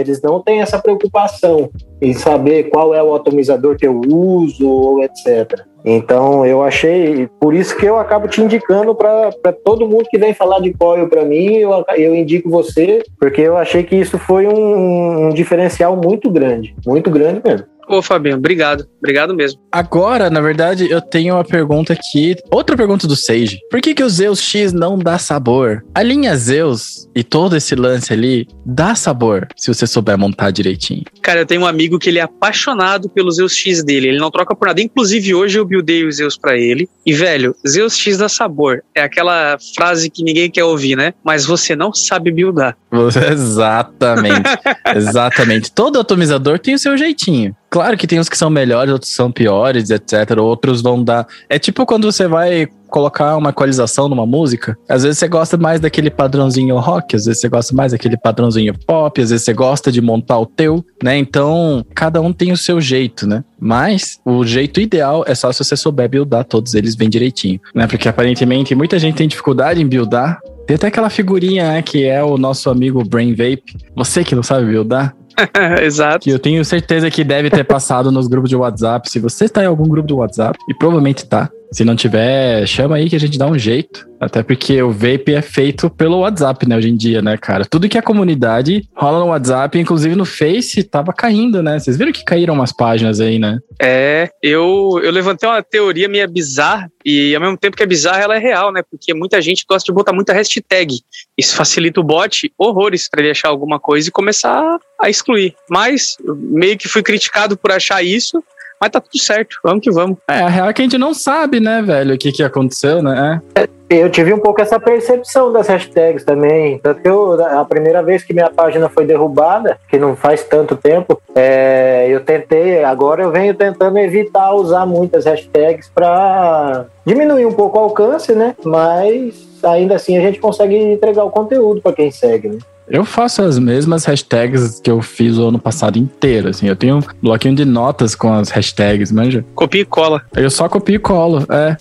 [0.00, 5.02] eles não têm essa preocupação em saber qual é o atomizador que eu uso ou
[5.02, 5.62] etc.
[5.84, 9.32] Então eu achei, por isso que eu acabo te indicando para
[9.64, 13.56] todo mundo que vem falar de coil para mim, eu, eu indico você, porque eu
[13.56, 17.66] achei que isso foi um, um diferencial muito grande, muito grande mesmo.
[17.88, 18.86] Ô, Fabinho, obrigado.
[18.98, 19.60] Obrigado mesmo.
[19.70, 22.36] Agora, na verdade, eu tenho uma pergunta aqui.
[22.50, 23.58] Outra pergunta do Sage.
[23.70, 25.84] Por que, que o Zeus X não dá sabor?
[25.94, 31.02] A linha Zeus e todo esse lance ali dá sabor se você souber montar direitinho.
[31.20, 34.08] Cara, eu tenho um amigo que ele é apaixonado pelo Zeus X dele.
[34.08, 34.80] Ele não troca por nada.
[34.80, 36.88] Inclusive, hoje eu buildei o Zeus pra ele.
[37.04, 38.82] E, velho, Zeus X dá sabor.
[38.94, 41.14] É aquela frase que ninguém quer ouvir, né?
[41.24, 42.76] Mas você não sabe buildar.
[43.32, 44.50] Exatamente.
[44.94, 45.72] Exatamente.
[45.72, 47.54] Todo atomizador tem o seu jeitinho.
[47.72, 50.36] Claro que tem uns que são melhores, outros são piores, etc.
[50.38, 51.26] Outros vão dar.
[51.48, 54.76] É tipo quando você vai colocar uma equalização numa música.
[54.86, 58.74] Às vezes você gosta mais daquele padrãozinho rock, às vezes você gosta mais daquele padrãozinho
[58.86, 61.16] pop, às vezes você gosta de montar o teu, né?
[61.16, 63.42] Então, cada um tem o seu jeito, né?
[63.58, 67.86] Mas o jeito ideal é só se você souber buildar todos eles bem direitinho, né?
[67.86, 70.38] Porque aparentemente muita gente tem dificuldade em buildar.
[70.66, 73.76] Tem até aquela figurinha, né, que é o nosso amigo Brain Vape.
[73.96, 75.12] Você que não sabe buildar,
[75.82, 76.24] Exato.
[76.24, 79.10] que eu tenho certeza que deve ter passado nos grupos de WhatsApp.
[79.10, 82.96] Se você está em algum grupo de WhatsApp, e provavelmente tá, se não tiver, chama
[82.96, 84.06] aí que a gente dá um jeito.
[84.20, 87.64] Até porque o vape é feito pelo WhatsApp, né, hoje em dia, né, cara?
[87.64, 91.76] Tudo que é comunidade rola no WhatsApp, inclusive no Face, tava caindo, né?
[91.76, 93.58] Vocês viram que caíram umas páginas aí, né?
[93.80, 98.22] É, eu, eu levantei uma teoria meio bizarra, e ao mesmo tempo que é bizarra,
[98.22, 98.82] ela é real, né?
[98.88, 101.00] Porque muita gente gosta de botar muita hashtag.
[101.36, 104.78] Isso facilita o bot horrores para ele achar alguma coisa e começar a
[105.10, 105.54] excluir.
[105.68, 108.42] Mas meio que fui criticado por achar isso,
[108.82, 110.18] mas tá tudo certo, vamos que vamos.
[110.28, 113.00] É, a real é que a gente não sabe, né, velho, o que que aconteceu,
[113.00, 113.40] né?
[113.88, 116.78] Eu tive um pouco essa percepção das hashtags também.
[116.78, 120.74] Tanto que eu, a primeira vez que minha página foi derrubada, que não faz tanto
[120.74, 127.52] tempo, é, eu tentei, agora eu venho tentando evitar usar muitas hashtags para diminuir um
[127.52, 128.56] pouco o alcance, né?
[128.64, 132.58] Mas ainda assim a gente consegue entregar o conteúdo para quem segue, né?
[132.92, 136.68] Eu faço as mesmas hashtags que eu fiz o ano passado inteiro, assim.
[136.68, 139.42] Eu tenho um bloquinho de notas com as hashtags, manja?
[139.54, 140.20] Copia e cola.
[140.36, 141.74] Eu só copio e colo, é.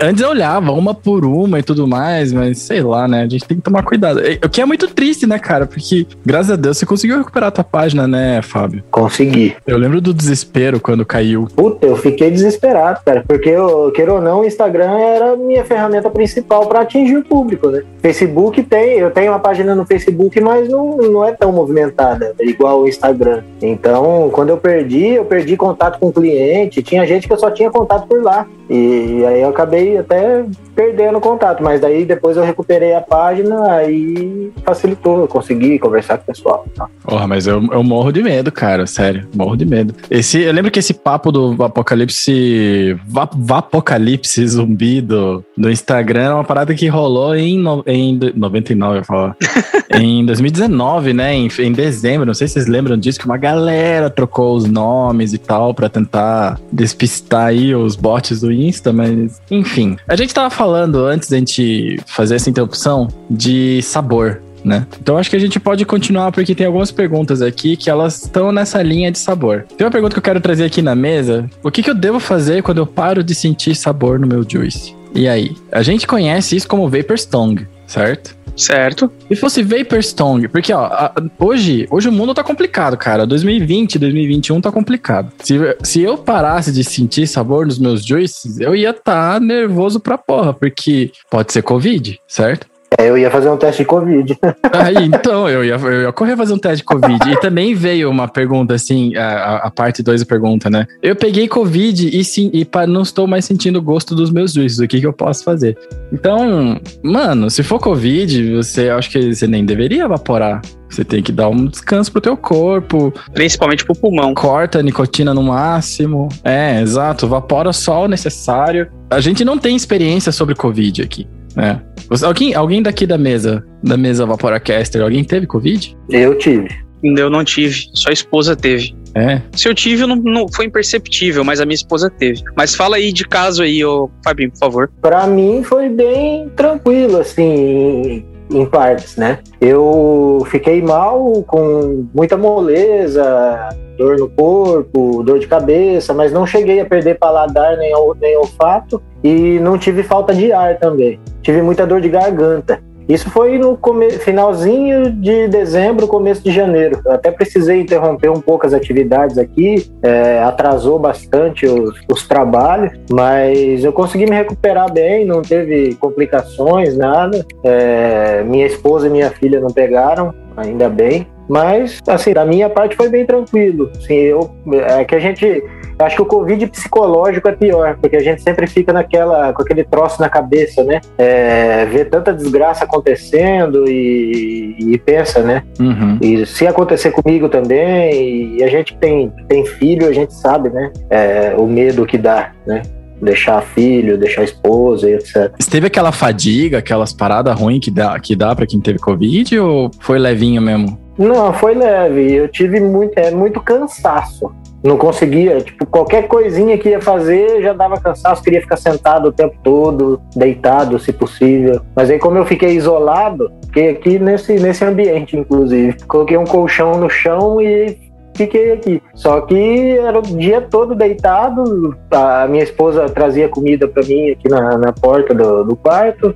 [0.00, 3.22] Antes eu olhava uma por uma e tudo mais, mas sei lá, né?
[3.22, 4.20] A gente tem que tomar cuidado.
[4.44, 5.66] O que é muito triste, né, cara?
[5.66, 8.84] Porque, graças a Deus, você conseguiu recuperar a tua página, né, Fábio?
[8.92, 9.56] Consegui.
[9.66, 11.48] Eu lembro do desespero quando caiu.
[11.56, 15.64] Puta, eu fiquei desesperado, cara, porque, eu, queira ou não, o Instagram era a minha
[15.64, 17.82] ferramenta principal para atingir o público, né?
[18.00, 22.82] Facebook tem, eu tenho uma página no Facebook, mas não, não é tão movimentada, igual
[22.82, 23.42] o Instagram.
[23.62, 27.50] Então, quando eu perdi, eu perdi contato com o cliente, tinha gente que eu só
[27.50, 28.46] tinha contato por lá.
[28.70, 30.42] E aí eu acabei até
[30.74, 36.22] perdendo contato, mas daí depois eu recuperei a página, aí facilitou, eu consegui conversar com
[36.24, 36.66] o pessoal.
[36.74, 36.88] tá?
[37.04, 39.94] Porra, mas eu, eu morro de medo, cara, sério, morro de medo.
[40.10, 43.28] Esse, eu lembro que esse papo do apocalipse, va,
[43.58, 48.92] apocalipse zumbi do, do Instagram era uma parada que rolou em, no, em do- 99,
[48.94, 49.36] eu ia falar.
[50.24, 54.08] em 2019, né, em, em dezembro, não sei se vocês lembram disso, que uma galera
[54.08, 59.96] trocou os nomes e tal pra tentar despistar aí os bots do Insta, mas enfim.
[60.08, 64.86] A gente tava falando antes da gente fazer essa interrupção de sabor né?
[64.98, 68.50] Então acho que a gente pode continuar porque tem algumas perguntas aqui que elas estão
[68.50, 69.66] nessa linha de sabor.
[69.76, 71.48] Tem uma pergunta que eu quero trazer aqui na mesa.
[71.62, 74.96] O que, que eu devo fazer quando eu paro de sentir sabor no meu juice?
[75.14, 75.54] E aí?
[75.70, 78.36] A gente conhece isso como Vapor Stone, certo?
[78.56, 79.10] Certo?
[79.28, 83.26] Se fosse Vapor Stone, porque ó, a- hoje, hoje o mundo tá complicado, cara.
[83.26, 85.32] 2020, 2021 tá complicado.
[85.42, 90.16] Se, se eu parasse de sentir sabor nos meus juices, eu ia estar nervoso pra
[90.16, 92.68] porra, porque pode ser Covid, certo?
[92.98, 94.38] É, eu ia fazer um teste de Covid.
[94.72, 97.30] Aí, então, eu ia, eu ia correr fazer um teste de Covid.
[97.32, 100.86] E também veio uma pergunta, assim, a, a- parte 2 da pergunta, né?
[101.02, 104.52] Eu peguei Covid e, sim, e pa- não estou mais sentindo o gosto dos meus
[104.52, 104.78] juízes.
[104.78, 105.76] O que, que eu posso fazer?
[106.12, 110.62] Então, mano, se for Covid, você acho que você nem deveria evaporar.
[110.88, 114.32] Você tem que dar um descanso pro teu corpo, Principalmente pro pulmão.
[114.32, 116.28] corta a nicotina no máximo.
[116.44, 118.86] É, exato, evapora só o necessário.
[119.10, 121.80] A gente não tem experiência sobre Covid aqui, né?
[122.08, 125.96] Você- Alguém, alguém daqui da mesa, da mesa Vaporacaster, alguém teve Covid?
[126.10, 126.68] Eu tive.
[127.02, 128.94] Eu não tive, só a esposa teve.
[129.14, 129.40] É.
[129.52, 132.42] Se eu tive, não, não foi imperceptível, mas a minha esposa teve.
[132.56, 134.90] Mas fala aí de caso aí, ô Fabinho, por favor.
[135.00, 139.38] Pra mim foi bem tranquilo, assim, em, partes, né?
[139.60, 146.80] Eu fiquei mal, com muita moleza, dor no corpo, dor de cabeça, mas não cheguei
[146.80, 151.20] a perder paladar nem, nem olfato e não tive falta de ar também.
[151.42, 152.80] Tive muita dor de garganta.
[153.08, 153.78] Isso foi no
[154.20, 157.00] finalzinho de dezembro, começo de janeiro.
[157.04, 162.92] Eu até precisei interromper um pouco as atividades aqui, é, atrasou bastante os, os trabalhos,
[163.10, 167.44] mas eu consegui me recuperar bem, não teve complicações, nada.
[167.62, 171.26] É, minha esposa e minha filha não pegaram, ainda bem.
[171.48, 173.90] Mas, assim, da minha parte foi bem tranquilo.
[173.96, 175.62] Assim, eu, é que a gente.
[175.98, 179.84] Acho que o Covid psicológico é pior, porque a gente sempre fica naquela, com aquele
[179.84, 181.00] troço na cabeça, né?
[181.18, 185.62] É, vê tanta desgraça acontecendo e, e pensa, né?
[185.78, 186.18] Uhum.
[186.20, 190.92] E se acontecer comigo também, e a gente tem, tem filho, a gente sabe, né?
[191.10, 192.82] É, o medo que dá, né?
[193.22, 195.52] Deixar filho, deixar esposa e etc.
[195.70, 199.90] Teve aquela fadiga, aquelas paradas ruins que dá, que dá pra quem teve Covid ou
[200.00, 200.98] foi levinho mesmo?
[201.16, 202.32] Não, foi leve.
[202.32, 204.52] Eu tive muito, é, muito cansaço.
[204.84, 209.32] Não conseguia, tipo, qualquer coisinha que ia fazer já dava cansaço, queria ficar sentado o
[209.32, 211.80] tempo todo, deitado, se possível.
[211.96, 215.96] Mas aí, como eu fiquei isolado, fiquei aqui nesse, nesse ambiente, inclusive.
[216.06, 217.98] Coloquei um colchão no chão e
[218.36, 219.02] fiquei aqui.
[219.14, 221.96] Só que era o dia todo deitado.
[222.10, 226.34] A minha esposa trazia comida para mim aqui na, na porta do, do quarto.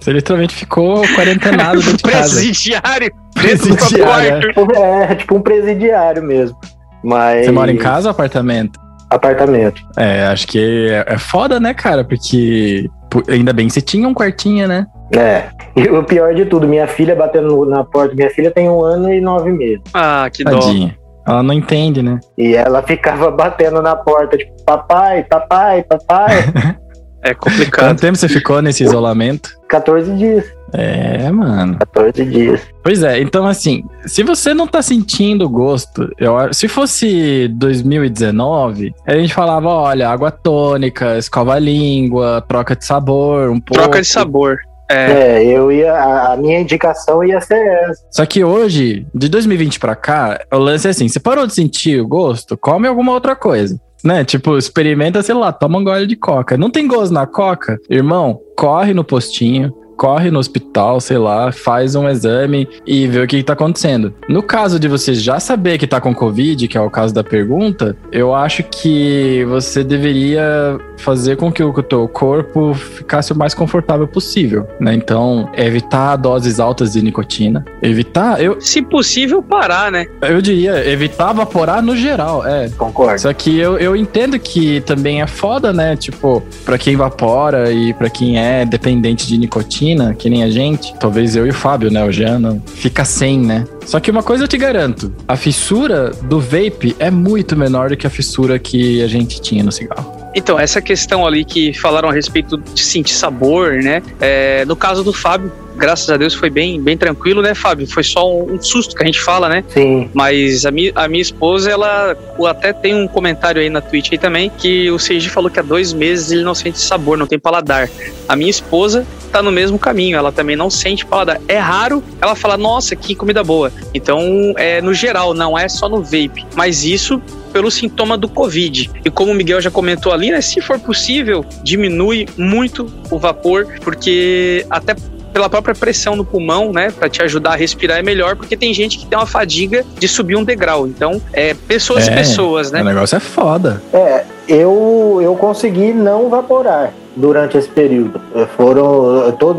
[0.00, 2.40] Você literalmente ficou quarentenado dentro de casa.
[2.40, 3.12] Presidiário.
[3.34, 4.40] Presidiário.
[4.74, 6.56] É, tipo um presidiário mesmo.
[7.02, 7.46] Mas.
[7.46, 8.78] Você mora em casa ou apartamento?
[9.08, 9.82] Apartamento.
[9.96, 12.04] É, acho que é, é foda, né, cara?
[12.04, 12.88] Porque
[13.28, 14.86] ainda bem que você tinha um quartinho, né?
[15.14, 15.48] É.
[15.74, 18.14] E o pior de tudo, minha filha batendo na porta.
[18.14, 19.82] Minha filha tem um ano e nove meses.
[19.92, 20.60] Ah, que dó.
[20.60, 20.96] Tadinha.
[21.26, 22.18] Ela não entende, né?
[22.38, 26.28] E ela ficava batendo na porta, tipo, papai, papai, papai.
[27.22, 28.00] É Quanto complicado.
[28.00, 29.50] tempo você ficou nesse isolamento?
[29.68, 30.44] 14 dias.
[30.72, 31.78] É, mano.
[31.78, 32.60] 14 dias.
[32.82, 38.92] Pois é, então assim, se você não tá sentindo gosto, eu, acho- se fosse 2019,
[39.06, 43.82] a gente falava, olha, água tônica, escova a língua, troca de sabor, um pouco.
[43.82, 44.58] Troca de sabor.
[44.90, 45.92] É, É, eu ia.
[45.92, 48.02] A, a minha indicação ia ser essa.
[48.10, 52.00] Só que hoje, de 2020 pra cá, o lance é assim, você parou de sentir
[52.00, 53.78] o gosto, come alguma outra coisa.
[54.02, 54.24] Né?
[54.24, 56.56] Tipo, experimenta, sei lá, toma um gole de coca.
[56.56, 57.78] Não tem gosto na coca?
[57.88, 63.26] Irmão, corre no postinho, corre no hospital, sei lá, faz um exame e vê o
[63.26, 64.14] que, que tá acontecendo.
[64.26, 67.22] No caso de você já saber que tá com Covid, que é o caso da
[67.22, 73.52] pergunta, eu acho que você deveria fazer com que o teu corpo ficasse o mais
[73.52, 74.94] confortável possível, né?
[74.94, 80.06] Então, evitar doses altas de nicotina, evitar, eu, se possível, parar, né?
[80.22, 82.70] eu diria, evitar vaporar no geral, é.
[82.70, 83.20] Concordo.
[83.20, 85.94] Só que eu, eu entendo que também é foda, né?
[85.94, 90.94] Tipo, pra quem vapora e pra quem é dependente de nicotina, que nem a gente,
[90.98, 92.04] talvez eu e o Fábio, né?
[92.04, 93.66] O Jean fica sem, né?
[93.86, 97.96] Só que uma coisa eu te garanto: a fissura do vape é muito menor do
[97.96, 100.20] que a fissura que a gente tinha no cigarro.
[100.34, 104.02] Então, essa questão ali que falaram a respeito de sentir sabor, né?
[104.20, 105.50] É, no caso do Fábio,
[105.80, 107.86] graças a Deus foi bem, bem tranquilo, né, Fábio?
[107.86, 109.64] Foi só um, um susto que a gente fala, né?
[109.68, 110.10] Sim.
[110.12, 112.14] Mas a minha, a minha esposa, ela
[112.46, 115.62] até tem um comentário aí na Twitch aí também, que o Seiji falou que há
[115.62, 117.88] dois meses ele não sente sabor, não tem paladar.
[118.28, 121.40] A minha esposa tá no mesmo caminho, ela também não sente paladar.
[121.48, 123.72] É raro ela falar, nossa, que comida boa.
[123.94, 126.44] Então, é no geral, não é só no vape.
[126.54, 128.90] Mas isso pelo sintoma do Covid.
[129.04, 133.66] E como o Miguel já comentou ali, né, se for possível, diminui muito o vapor,
[133.82, 134.94] porque até
[135.32, 138.72] pela própria pressão no pulmão, né, para te ajudar a respirar é melhor, porque tem
[138.74, 140.86] gente que tem uma fadiga de subir um degrau.
[140.86, 142.80] Então, é pessoas e É, pessoas, né?
[142.80, 143.82] O negócio é foda.
[143.92, 148.20] É, eu, eu consegui não vaporar durante esse período.
[148.34, 149.30] Eh, Foram.
[149.32, 149.52] tô-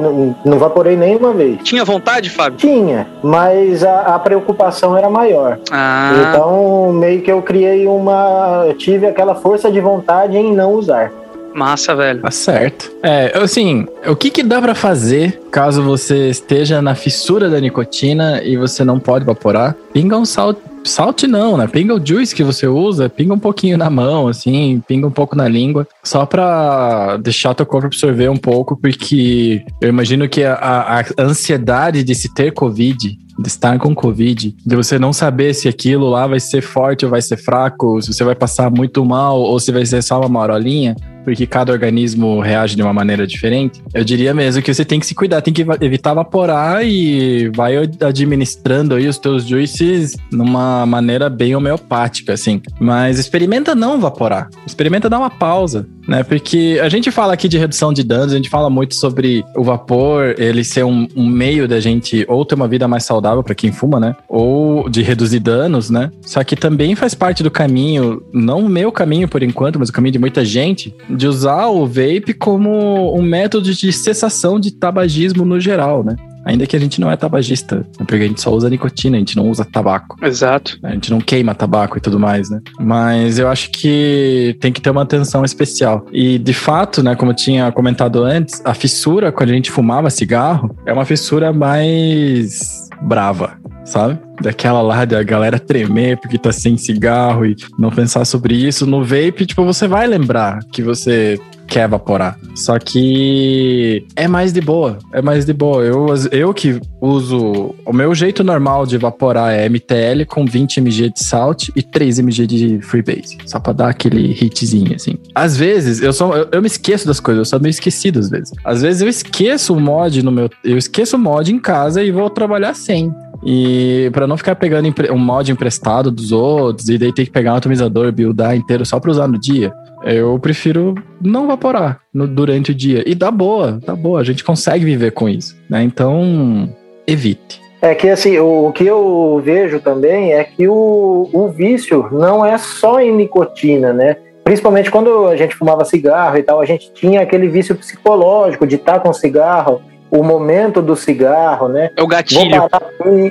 [0.46, 1.60] não vaporei nenhuma vez.
[1.64, 2.58] Tinha vontade, Fábio?
[2.58, 5.60] Tinha, mas a, a preocupação era maior.
[5.70, 8.64] Ah, Então, meio que eu criei uma.
[8.68, 11.12] Eu tive aquela força de vontade em não usar.
[11.56, 12.22] Massa, velho.
[12.22, 12.92] Tá certo.
[13.04, 18.42] É, assim, o que que dá pra fazer caso você esteja na fissura da nicotina
[18.44, 19.76] e você não pode evaporar?
[19.94, 20.58] Pinga um salt.
[20.84, 21.68] Salt não, né?
[21.68, 25.36] Pinga o juice que você usa, pinga um pouquinho na mão, assim, pinga um pouco
[25.36, 30.56] na língua, só pra deixar teu corpo absorver um pouco, porque eu imagino que a,
[30.58, 36.10] a ansiedade de se ter Covid, estar com Covid, de você não saber se aquilo
[36.10, 39.60] lá vai ser forte ou vai ser fraco, se você vai passar muito mal ou
[39.60, 44.04] se vai ser só uma marolinha, porque cada organismo reage de uma maneira diferente, eu
[44.04, 48.96] diria mesmo que você tem que se cuidar, tem que evitar evaporar e vai administrando
[48.96, 52.62] aí os teus juices numa maneira bem homeopática, assim.
[52.80, 56.24] Mas experimenta não evaporar, experimenta dar uma pausa, né?
[56.24, 59.64] Porque a gente fala aqui de redução de danos, a gente fala muito sobre o
[59.64, 63.56] vapor, ele ser um, um meio da gente ou ter uma vida mais saudável para
[63.56, 64.16] quem fuma, né?
[64.28, 66.12] Ou de reduzir danos, né?
[66.22, 69.94] Só que também faz parte do caminho, não o meu caminho por enquanto, mas o
[69.94, 75.46] caminho de muita gente, de usar o vape como um método de cessação de tabagismo
[75.46, 76.16] no geral, né?
[76.44, 77.84] Ainda que a gente não é tabagista, né?
[77.98, 80.18] porque a gente só usa nicotina, a gente não usa tabaco.
[80.26, 80.78] Exato.
[80.84, 82.60] A gente não queima tabaco e tudo mais, né?
[82.80, 86.06] Mas eu acho que tem que ter uma atenção especial.
[86.12, 90.10] E de fato, né, como eu tinha comentado antes, a fissura quando a gente fumava
[90.10, 94.20] cigarro é uma fissura mais brava, sabe?
[94.42, 99.04] daquela lá da galera tremer porque tá sem cigarro e não pensar sobre isso, no
[99.04, 101.40] vape, tipo, você vai lembrar que você
[101.72, 102.38] quer evaporar.
[102.54, 105.82] Só que é mais de boa, é mais de boa.
[105.82, 107.74] Eu, eu que uso.
[107.86, 112.20] O meu jeito normal de evaporar é MTL com 20 mg de salt e 3
[112.20, 113.38] mg de freebase.
[113.46, 115.18] Só pra dar aquele hitzinho, assim.
[115.34, 118.30] Às vezes, eu, sou, eu, eu me esqueço das coisas, eu sou meio esquecido às
[118.30, 118.52] vezes.
[118.66, 120.50] Às vezes eu esqueço o mod no meu.
[120.66, 123.14] Eu esqueço o mod em casa e vou trabalhar sem.
[123.44, 127.54] E para não ficar pegando um mod emprestado dos outros e daí ter que pegar
[127.54, 132.72] um atomizador, buildar inteiro só para usar no dia, eu prefiro não vaporar no, durante
[132.72, 133.04] o dia.
[133.06, 134.20] E dá boa, dá boa.
[134.20, 135.84] A gente consegue viver com isso, né?
[135.84, 136.70] Então,
[137.06, 137.62] evite.
[137.82, 142.46] É que assim, o, o que eu vejo também é que o, o vício não
[142.46, 144.18] é só em nicotina, né?
[144.44, 148.76] Principalmente quando a gente fumava cigarro e tal, a gente tinha aquele vício psicológico de
[148.76, 151.90] estar com cigarro o momento do cigarro, né?
[151.96, 152.70] É o gatilho.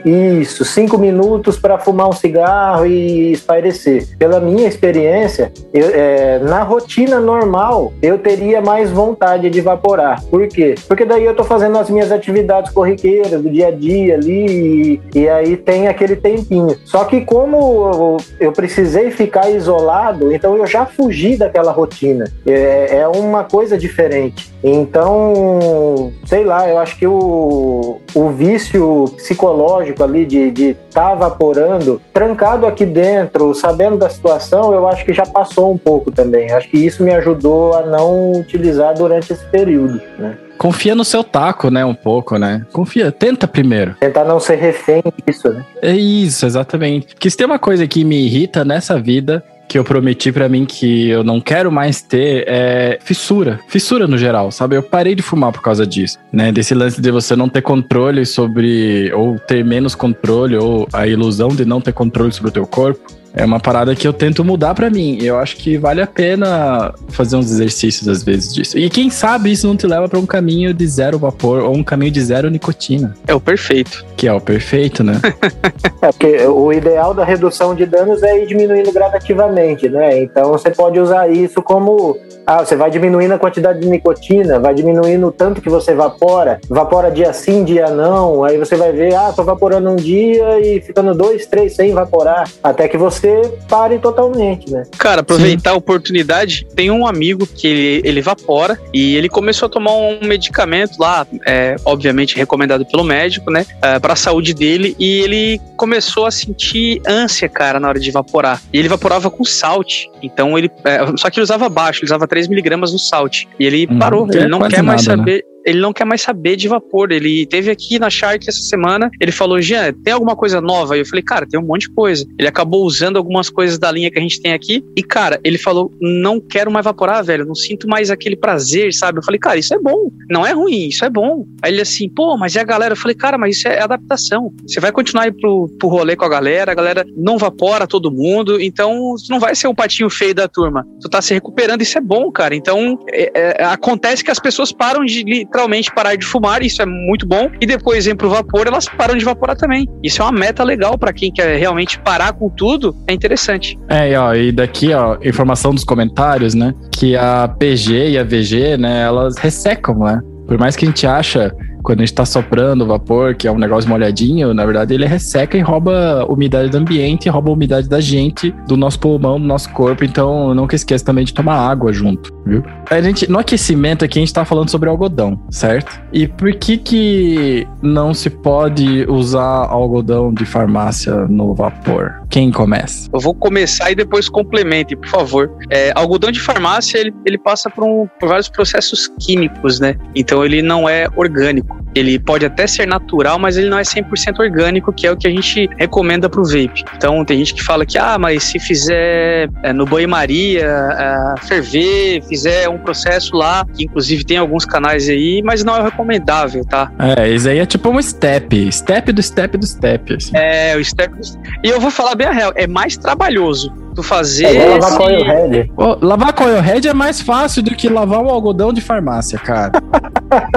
[0.05, 4.09] isso, cinco minutos para fumar um cigarro e espairecer.
[4.19, 10.23] Pela minha experiência, eu, é, na rotina normal, eu teria mais vontade de evaporar.
[10.25, 10.75] Por quê?
[10.89, 15.21] Porque daí eu tô fazendo as minhas atividades corriqueiras do dia a dia ali e,
[15.21, 16.77] e aí tem aquele tempinho.
[16.85, 18.17] Só que como eu,
[18.47, 22.25] eu, precisei ficar isolado, então eu já fugi daquela rotina.
[22.47, 24.51] É, é uma coisa diferente.
[24.63, 31.13] Então, sei lá, eu acho que o, o vício psicológico ali de estar de tá
[31.13, 36.49] evaporando, trancado aqui dentro, sabendo da situação, eu acho que já passou um pouco também.
[36.49, 40.37] Eu acho que isso me ajudou a não utilizar durante esse período, né?
[40.61, 41.87] Confia no seu taco, né?
[41.87, 42.67] Um pouco, né?
[42.71, 43.95] Confia, tenta primeiro.
[43.99, 45.65] Tentar não ser refém disso, né?
[45.81, 47.15] É isso, exatamente.
[47.15, 50.67] Porque se tem uma coisa que me irrita nessa vida, que eu prometi para mim
[50.67, 53.61] que eu não quero mais ter é fissura.
[53.69, 54.75] Fissura no geral, sabe?
[54.75, 56.51] Eu parei de fumar por causa disso, né?
[56.51, 61.51] Desse lance de você não ter controle sobre, ou ter menos controle, ou a ilusão
[61.51, 63.20] de não ter controle sobre o teu corpo.
[63.35, 65.19] É uma parada que eu tento mudar para mim.
[65.21, 68.79] Eu acho que vale a pena fazer uns exercícios às vezes disso.
[68.79, 71.83] E quem sabe isso não te leva para um caminho de zero vapor ou um
[71.83, 73.15] caminho de zero nicotina.
[73.27, 74.05] É o perfeito.
[74.17, 75.21] Que é o perfeito, né?
[76.03, 80.23] é porque o ideal da redução de danos é ir diminuindo gradativamente, né?
[80.23, 84.75] Então você pode usar isso como ah, você vai diminuindo a quantidade de nicotina, vai
[84.75, 89.15] diminuindo o tanto que você evapora, evapora dia sim, dia não, aí você vai ver,
[89.15, 93.59] ah, tô evaporando um dia e ficando dois, três sem evaporar, até que você você
[93.69, 94.85] pare totalmente, né?
[94.99, 95.77] Cara, aproveitar Sim.
[95.77, 100.21] a oportunidade, tem um amigo que ele, ele evapora e ele começou a tomar um
[100.23, 105.61] medicamento lá, é, obviamente recomendado pelo médico, né, é, para a saúde dele e ele
[105.77, 108.61] começou a sentir ânsia, cara, na hora de evaporar.
[108.73, 112.27] E ele evaporava com salt, então ele, é, só que ele usava baixo, ele usava
[112.27, 113.45] 3 miligramas no salt.
[113.59, 115.23] E ele hum, parou, ele não quer mais nada, né?
[115.23, 115.45] saber.
[115.45, 115.50] Né?
[115.65, 117.13] Ele não quer mais saber de vapor.
[117.13, 120.97] Ele teve aqui na Shark essa semana, ele falou, Jean, tem alguma coisa nova?
[120.97, 122.27] E eu falei, cara, tem um monte de coisa.
[122.39, 125.59] Ele acabou usando algumas coisas da linha que a gente tem aqui, e cara, ele
[125.59, 129.19] falou, não quero mais evaporar, velho, não sinto mais aquele prazer, sabe?
[129.19, 131.47] Eu falei, cara, isso é bom, não é ruim, isso é bom.
[131.63, 132.93] Aí ele assim, pô, mas e a galera?
[132.93, 134.53] Eu falei, cara, mas isso é adaptação.
[134.67, 138.11] Você vai continuar aí pro, pro rolê com a galera, a galera não vapora todo
[138.11, 140.87] mundo, então não vai ser um patinho feio da turma.
[141.01, 142.55] Tu tá se recuperando, isso é bom, cara.
[142.55, 146.87] Então, é, é, acontece que as pessoas param de literalmente parar de fumar, isso é
[146.87, 147.51] muito bom.
[147.61, 149.87] E depois vem pro vapor, elas param de evaporar também.
[150.03, 153.77] Isso é uma meta legal para quem quer realmente parar com tudo, é interessante.
[153.89, 156.73] É, e, ó, e daqui, ó, informação dos comentários, né?
[156.93, 160.21] Que a PG e a VG, né, elas ressecam, né?
[160.47, 163.53] Por mais que a gente acha quando a gente tá soprando o vapor, que é
[163.53, 168.01] um negócio molhadinho, na verdade ele resseca e rouba umidade do ambiente, rouba umidade da
[168.01, 170.05] gente, do nosso pulmão, do nosso corpo.
[170.05, 172.63] Então, nunca esqueça também de tomar água junto, viu?
[172.91, 176.01] A gente, no aquecimento aqui, a gente tá falando sobre algodão, certo?
[176.13, 182.21] E por que que não se pode usar algodão de farmácia no vapor?
[182.29, 183.09] Quem começa?
[183.13, 185.51] Eu vou começar e depois complemente, por favor.
[185.69, 189.97] É, algodão de farmácia, ele, ele passa por, um, por vários processos químicos, né?
[190.15, 191.70] Então, ele não é orgânico.
[191.95, 195.27] Ele pode até ser natural, mas ele não é 100% orgânico, que é o que
[195.27, 196.85] a gente recomenda para o vape.
[196.97, 202.23] Então, tem gente que fala que, ah, mas se fizer é, no banho-maria, é, ferver,
[202.29, 206.93] fizer um processo lá, que inclusive tem alguns canais aí, mas não é recomendável, tá?
[206.99, 210.15] É, isso aí é tipo um step, step do step do step.
[210.15, 210.31] Assim.
[210.37, 211.21] É, o step do...
[211.65, 214.57] E eu vou falar bem a real, é mais trabalhoso tu fazer.
[214.57, 214.97] É lavar esse...
[214.97, 215.73] coil head.
[216.01, 219.73] lavar coil head é mais fácil do que lavar um algodão de farmácia, cara.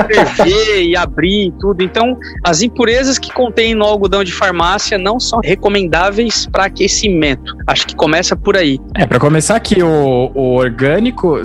[0.08, 1.84] ferver e abrir e tudo.
[1.84, 7.54] Então, as impurezas que contém no algodão de farmácia não são recomendáveis para aquecimento.
[7.68, 8.80] Acho que começa por aí.
[8.96, 11.42] É, para começar aqui, o, o orgânico,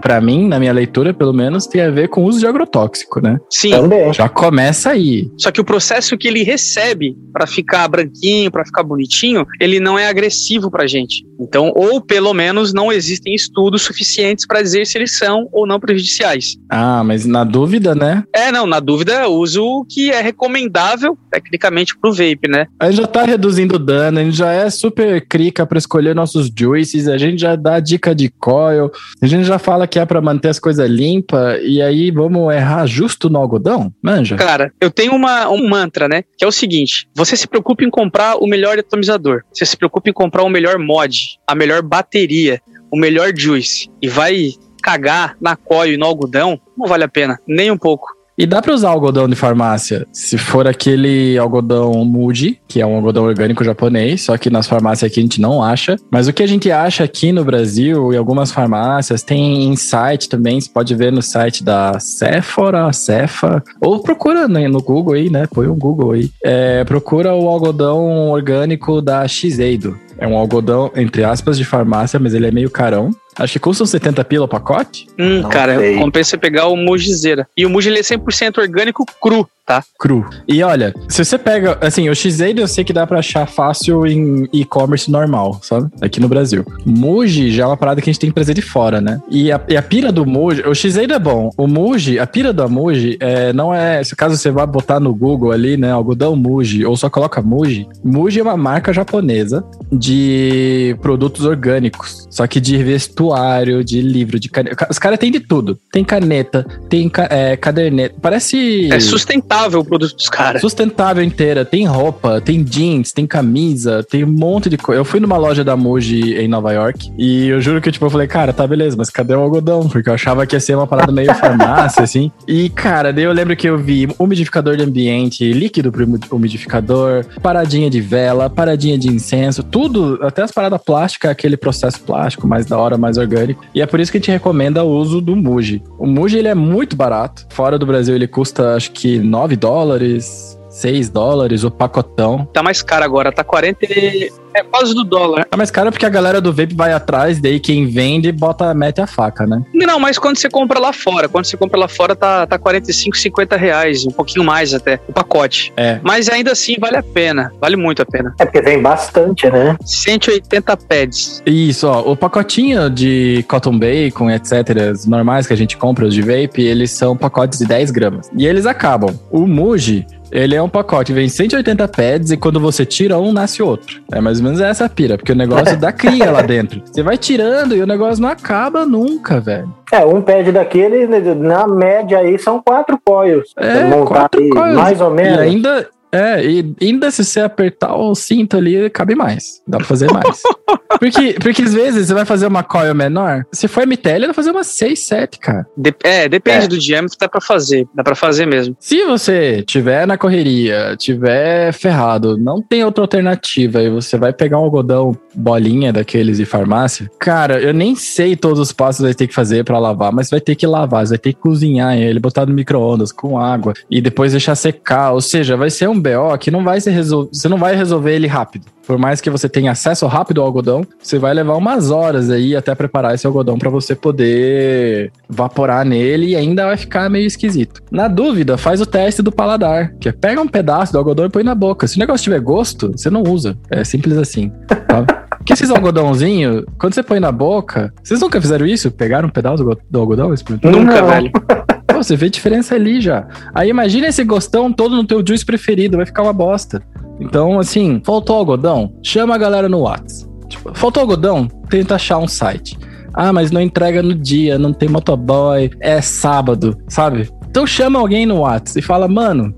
[0.00, 3.20] para mim, na minha leitura, pelo menos, tem a ver com o uso de agrotóxico,
[3.20, 3.38] né?
[3.50, 3.70] Sim.
[3.70, 4.12] Também.
[4.12, 5.30] Já começa aí.
[5.38, 9.98] Só que o processo que ele recebe para ficar branquinho, para ficar bonitinho, ele não
[9.98, 10.95] é agressivo pra gente.
[11.38, 15.78] Então, ou pelo menos não existem estudos suficientes para dizer se eles são ou não
[15.78, 16.56] prejudiciais.
[16.70, 18.24] Ah, mas na dúvida, né?
[18.34, 22.66] É, não, na dúvida, uso o que é recomendável tecnicamente pro vape, né?
[22.80, 26.14] A gente já tá reduzindo o dano, a gente já é super crica para escolher
[26.14, 28.90] nossos juices, a gente já dá dica de coil,
[29.20, 32.86] a gente já fala que é para manter as coisas limpas e aí vamos errar
[32.86, 33.92] justo no algodão?
[34.02, 34.36] Manja.
[34.36, 36.24] Cara, eu tenho uma, um mantra, né?
[36.36, 40.08] Que é o seguinte: você se preocupa em comprar o melhor atomizador, você se preocupa
[40.10, 42.60] em comprar o melhor mod, a melhor bateria,
[42.90, 47.40] o melhor juice e vai cagar na coil e no algodão, não vale a pena,
[47.46, 48.15] nem um pouco.
[48.38, 52.96] E dá para usar algodão de farmácia, se for aquele algodão Muji, que é um
[52.96, 55.96] algodão orgânico japonês, só que nas farmácias aqui a gente não acha.
[56.10, 60.28] Mas o que a gente acha aqui no Brasil, em algumas farmácias, tem em site
[60.28, 65.46] também, você pode ver no site da Sephora, Cefa, ou procura no Google aí, né?
[65.50, 66.30] Põe um Google aí.
[66.44, 69.98] É, procura o algodão orgânico da Shiseido.
[70.18, 73.10] É um algodão, entre aspas, de farmácia, mas ele é meio carão.
[73.38, 75.06] Acho que custa uns 70 pila o pacote.
[75.18, 75.96] Hum, Não cara, sei.
[75.96, 77.46] compensa pegar o Mujizeira.
[77.56, 79.82] E o Muji ele é 100% orgânico cru, tá?
[79.98, 80.24] Cru.
[80.46, 84.06] E olha, se você pega, assim, o X-Aid eu sei que dá pra achar fácil
[84.06, 85.90] em e-commerce normal, sabe?
[86.00, 86.64] Aqui no Brasil.
[86.84, 89.20] Muji já é uma parada que a gente tem que trazer de fora, né?
[89.28, 91.50] E a, e a pira do Muji, o X-Aid é bom.
[91.58, 95.12] O Muji, a pira da Muji é, não é, se caso você vá botar no
[95.14, 100.96] Google ali, né, algodão Muji, ou só coloca Muji, Muji é uma marca japonesa de
[101.02, 104.86] produtos orgânicos, só que de vestuário, de livro, de caneta.
[104.90, 105.76] Os caras têm de tudo.
[105.90, 108.14] Tem caneta, tem ca- é, caderneta.
[108.22, 108.92] Parece.
[108.92, 110.60] É sustentável o produto dos caras.
[110.60, 115.00] Sustentável inteira, tem roupa, tem jeans, tem camisa, tem um monte de coisa.
[115.00, 118.10] Eu fui numa loja da Muji em Nova York e eu juro que tipo, eu
[118.10, 119.88] falei, cara, tá beleza, mas cadê o algodão?
[119.88, 122.30] Porque eu achava que ia ser uma parada meio farmácia, assim.
[122.46, 127.24] E, cara, daí eu lembro que eu vi umidificador de ambiente, líquido pro umi- umidificador,
[127.42, 132.66] paradinha de vela, paradinha de incenso, tudo, até as paradas plásticas, aquele processo plástico mais
[132.66, 133.64] da hora, mais orgânico.
[133.74, 135.82] E é por isso que a gente recomenda o uso do Muji.
[135.98, 137.46] O Muji, ele é muito barato.
[137.50, 142.46] Fora do Brasil, ele custa, acho que 9 dólares, 6 dólares o pacotão.
[142.52, 144.30] Tá mais caro agora, tá 40 e...
[144.54, 145.44] É quase do dólar.
[145.44, 149.02] Tá mais caro porque a galera do vape vai atrás, daí quem vende bota, mete
[149.02, 149.62] a faca, né?
[149.74, 153.18] Não, mas quando você compra lá fora, quando você compra lá fora tá, tá 45,
[153.18, 155.74] 50 reais, um pouquinho mais até, o pacote.
[155.76, 156.00] É.
[156.02, 158.34] Mas ainda assim vale a pena, vale muito a pena.
[158.38, 159.76] É porque vem bastante, né?
[159.84, 161.42] 180 pads.
[161.44, 164.52] Isso, ó, o pacotinho de cotton bacon, etc,
[164.94, 168.30] os normais que a gente compra, os de vape, eles são pacotes de 10 gramas.
[168.34, 169.14] E eles acabam.
[169.30, 170.06] O Muji,
[170.36, 174.02] ele é um pacote, vem 180 pads e quando você tira um, nasce outro.
[174.12, 176.82] É mais ou menos essa a pira, porque o negócio dá cria lá dentro.
[176.84, 179.72] Você vai tirando e o negócio não acaba nunca, velho.
[179.90, 183.54] É, um pad daquele, né, na média aí, são quatro coils.
[183.56, 184.76] É, quatro aí, coils.
[184.76, 185.38] Mais ou E menos.
[185.38, 189.60] ainda, é, e ainda se você apertar o cinto ali, cabe mais.
[189.66, 190.40] Dá pra fazer mais.
[190.98, 194.34] porque, porque às vezes você vai fazer uma coil menor, se for MTL, dá pra
[194.34, 195.66] fazer uma 6, 7, cara.
[195.76, 196.68] De- é, depende É.
[196.68, 197.86] do diâmetro, dá pra fazer.
[197.94, 198.76] Dá pra fazer mesmo.
[198.80, 204.58] Se você tiver na correria, tiver ferrado, não tem outra alternativa e você vai pegar
[204.58, 209.14] um algodão bolinha daqueles de farmácia, cara, eu nem sei todos os passos que vai
[209.14, 211.96] ter que fazer pra lavar, mas vai ter que lavar, você vai ter que cozinhar
[211.96, 215.12] ele, botar no micro-ondas com água e depois deixar secar.
[215.12, 217.28] Ou seja, vai ser um BO que não vai ser resol...
[217.32, 218.66] você não vai resolver ele rápido.
[218.86, 222.54] Por mais que você tenha acesso rápido ao algodão, você vai levar umas horas aí
[222.54, 227.82] até preparar esse algodão pra você poder vaporar nele e ainda vai ficar meio esquisito.
[227.90, 231.30] Na dúvida, faz o teste do paladar, que é pega um pedaço do algodão e
[231.30, 231.88] põe na boca.
[231.88, 233.58] Se o negócio tiver gosto, você não usa.
[233.68, 234.52] É simples assim.
[234.88, 235.12] Sabe?
[235.46, 238.90] Porque esses algodãozinhos, quando você põe na boca, vocês nunca fizeram isso?
[238.90, 240.34] Pegaram um pedaço do, do algodão?
[240.64, 241.06] Nunca, Não.
[241.08, 241.30] velho.
[241.86, 243.28] Pô, você vê diferença ali já.
[243.54, 246.82] Aí imagina esse gostão todo no teu juice preferido, vai ficar uma bosta.
[247.20, 248.92] Então, assim, faltou algodão?
[249.04, 250.28] Chama a galera no Whats.
[250.48, 251.46] Tipo, faltou algodão?
[251.70, 252.76] Tenta achar um site.
[253.14, 257.30] Ah, mas não entrega no dia, não tem motoboy, é sábado, sabe?
[257.48, 259.54] Então chama alguém no Whats e fala, mano,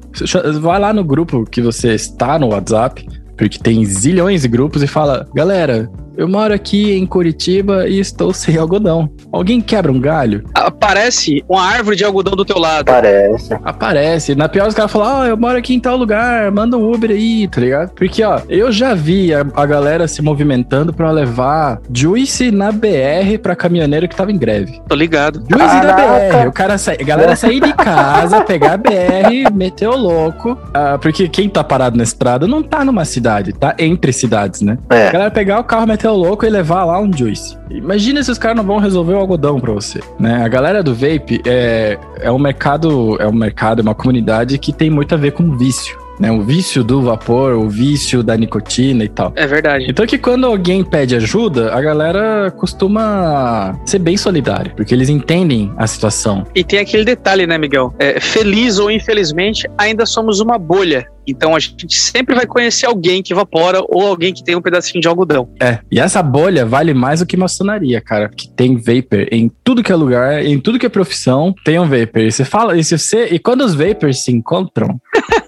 [0.60, 3.04] vai lá no grupo que você está no WhatsApp,
[3.38, 8.32] porque tem zilhões de grupos, e fala, galera, eu moro aqui em Curitiba e estou
[8.34, 9.08] sem algodão.
[9.32, 10.44] Alguém quebra um galho?
[10.54, 12.86] Aparece uma árvore de algodão do teu lado.
[12.86, 13.54] Parece.
[13.64, 14.34] Aparece.
[14.34, 17.10] Na pior, os caras falam, ó, eu moro aqui em tal lugar, manda um Uber
[17.10, 17.90] aí, tá ligado?
[17.94, 23.38] Porque, ó, eu já vi a, a galera se movimentando pra levar Juice na BR
[23.42, 24.80] pra caminhoneiro que tava em greve.
[24.88, 25.40] Tô ligado.
[25.48, 25.92] Juice na!
[25.94, 26.48] BR.
[26.48, 26.92] O cara sa...
[26.92, 30.58] A galera sair de casa, pegar a BR, meter o louco.
[30.74, 34.78] Ah, porque quem tá parado na estrada não tá numa cidade, tá entre cidades, né?
[34.90, 35.12] A É.
[35.12, 37.56] galera pegar o carro, meter o louco e levar lá um Juice.
[37.70, 40.42] Imagina se os caras não vão resolver o algodão pra você, né?
[40.44, 44.72] A galera do vape é, é um mercado, é um mercado, é uma comunidade que
[44.72, 46.30] tem muito a ver com vício, né?
[46.30, 49.32] O vício do vapor, o vício da nicotina e tal.
[49.36, 49.86] É verdade.
[49.88, 55.72] Então que quando alguém pede ajuda, a galera costuma ser bem solidária, porque eles entendem
[55.76, 56.44] a situação.
[56.54, 57.94] E tem aquele detalhe, né, Miguel?
[57.98, 61.06] É, feliz ou infelizmente, ainda somos uma bolha.
[61.26, 65.00] Então a gente sempre vai conhecer alguém que evapora ou alguém que tem um pedacinho
[65.00, 65.48] de algodão.
[65.60, 68.30] É, e essa bolha vale mais do que maçonaria, cara.
[68.30, 71.86] Que tem vapor em tudo que é lugar, em tudo que é profissão, tem um
[71.86, 72.22] vapor.
[72.22, 73.26] E você fala, e se você.
[73.26, 74.98] E quando os vapors se encontram,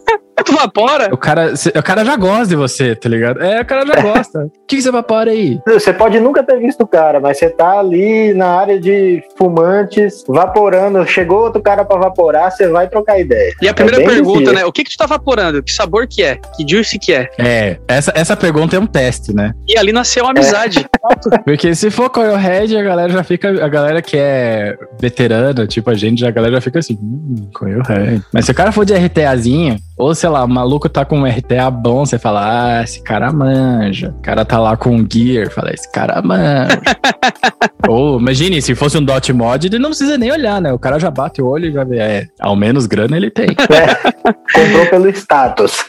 [0.50, 1.08] Tu evapora?
[1.12, 3.42] o cara, o cara já gosta de você, tá ligado?
[3.42, 4.38] É, o cara já gosta.
[4.40, 5.58] O que, que você evapora aí?
[5.66, 10.24] Você pode nunca ter visto o cara, mas você tá ali na área de fumantes,
[10.28, 11.06] vaporando.
[11.06, 13.52] Chegou outro cara pra vaporar, você vai trocar ideia.
[13.60, 14.54] E a primeira É pergunta, difícil.
[14.54, 14.64] né?
[14.64, 15.62] O que que tu tá vaporando?
[15.62, 16.36] Que sabor que é?
[16.56, 17.28] Que juice que é?
[17.38, 19.52] É, essa, essa pergunta é um teste, né?
[19.68, 20.86] E ali nasceu uma amizade.
[21.44, 23.64] Porque se for Coilhead, a galera já fica.
[23.64, 28.22] A galera que é veterana, tipo a gente, a galera já fica assim, hum, Coilhead.
[28.32, 31.26] Mas se o cara for de RTAzinho, ou sei lá, o maluco tá com um
[31.26, 34.14] RTA bom, você fala, ah, esse cara manja.
[34.18, 36.80] O cara tá lá com um gear, fala, esse cara manja.
[37.86, 40.72] ou imagine, se fosse um dot mod, ele não precisa nem olhar, né?
[40.72, 43.48] O cara já bate o olho e já vê, é, ao menos grana ele tem.
[44.54, 45.84] Comprou pelo status.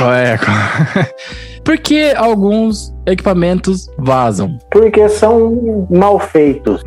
[0.00, 0.36] é.
[1.64, 4.56] Por que alguns equipamentos vazam?
[4.70, 6.82] Porque são mal feitos.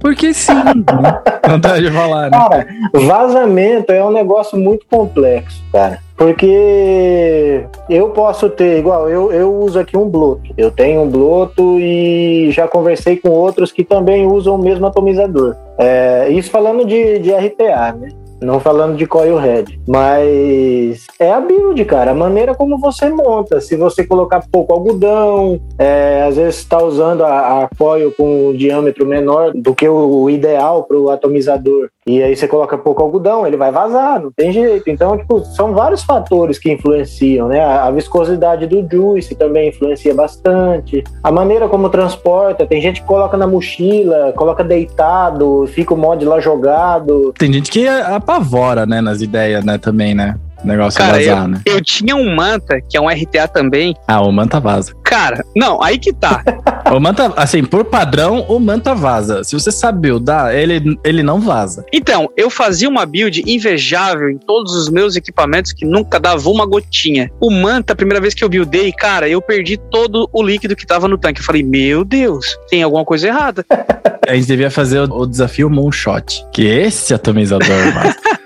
[0.00, 0.54] Porque sim.
[0.54, 1.22] né?
[1.46, 2.38] Vontade de falar, né?
[2.38, 2.66] Cara,
[3.06, 6.00] vazamento é um negócio muito complexo, cara.
[6.16, 10.52] Porque eu posso ter, igual, eu, eu uso aqui um Bluetooth.
[10.56, 15.54] Eu tenho um Bluetooth e já conversei com outros que também usam o mesmo atomizador.
[15.78, 18.08] É, isso falando de, de RTA, né?
[18.40, 19.80] Não falando de coil head.
[19.86, 22.12] Mas é a build, cara.
[22.12, 23.60] A maneira como você monta.
[23.60, 28.52] Se você colocar pouco algodão, é, às vezes está usando a, a coil com um
[28.54, 31.90] diâmetro menor do que o, o ideal para o atomizador.
[32.10, 34.90] E aí você coloca pouco algodão, ele vai vazar, não tem jeito.
[34.90, 37.60] Então, tipo, são vários fatores que influenciam, né?
[37.60, 41.04] A, viscosidade do juice também influencia bastante.
[41.22, 46.24] A maneira como transporta, tem gente que coloca na mochila, coloca deitado, fica o mod
[46.24, 47.32] lá jogado.
[47.38, 50.36] Tem gente que apavora, né, nas ideias, né, também, né?
[50.64, 51.60] Negócio Cara, vazar, né?
[51.64, 53.94] Eu tinha um manta, que é um RTA também.
[54.06, 54.94] Ah, o manta vaza.
[55.02, 56.42] Cara, não, aí que tá.
[56.90, 59.44] O manta, assim, por padrão, o manta vaza.
[59.44, 61.84] Se você sabe buildar, ele, ele não vaza.
[61.92, 66.66] Então, eu fazia uma build invejável em todos os meus equipamentos que nunca dava uma
[66.66, 67.30] gotinha.
[67.40, 70.84] O manta, a primeira vez que eu buildei, cara, eu perdi todo o líquido que
[70.84, 71.40] tava no tanque.
[71.40, 73.64] Eu falei, meu Deus, tem alguma coisa errada.
[74.26, 78.16] A gente devia fazer o, o desafio Moonshot, que esse atomizador vaza.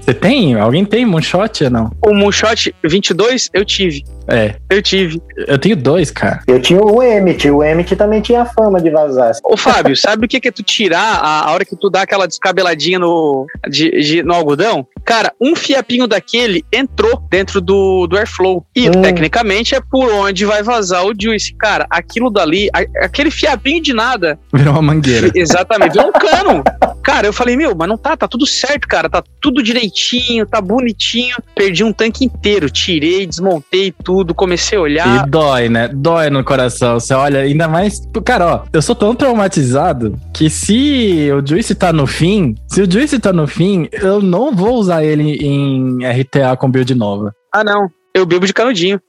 [0.00, 0.54] Você tem?
[0.58, 1.90] Alguém tem Moonshot ou não?
[2.04, 4.02] O Moonshot 22 eu tive.
[4.26, 5.20] É, Eu tive.
[5.36, 6.40] eu tenho dois, cara.
[6.46, 9.32] Eu tinha o Emmet, o Emmet também tinha fama de vazar.
[9.44, 12.02] Ô, Fábio, sabe o que que é tu tirar a, a hora que tu dá
[12.02, 14.86] aquela descabeladinha no, de, de- no algodão?
[15.04, 18.64] Cara, um fiapinho daquele entrou dentro do, do airflow.
[18.74, 19.02] E, Hum.
[19.02, 21.54] tecnicamente, é por onde vai vazar o juice.
[21.56, 25.30] Cara, aquilo dali, a- aquele fiapinho de nada, Virou uma mangueira.
[25.34, 26.62] Exatamente, virou um cano.
[27.02, 30.60] Cara, eu falei, meu, mas não tá, tá tudo certo, cara, tá tudo direitinho, tá
[30.60, 31.36] bonitinho.
[31.54, 35.26] Perdi um tanque inteiro, tirei, desmontei tudo, comecei a olhar.
[35.26, 35.88] E dói, né?
[35.88, 37.00] Dói no coração.
[37.00, 38.00] Você olha, ainda mais.
[38.24, 42.90] Cara, ó, eu sou tão traumatizado que se o Juice tá no fim, se o
[42.90, 47.34] Juice tá no fim, eu não vou usar ele em RTA com build nova.
[47.52, 49.00] Ah, não, eu bebo de canudinho.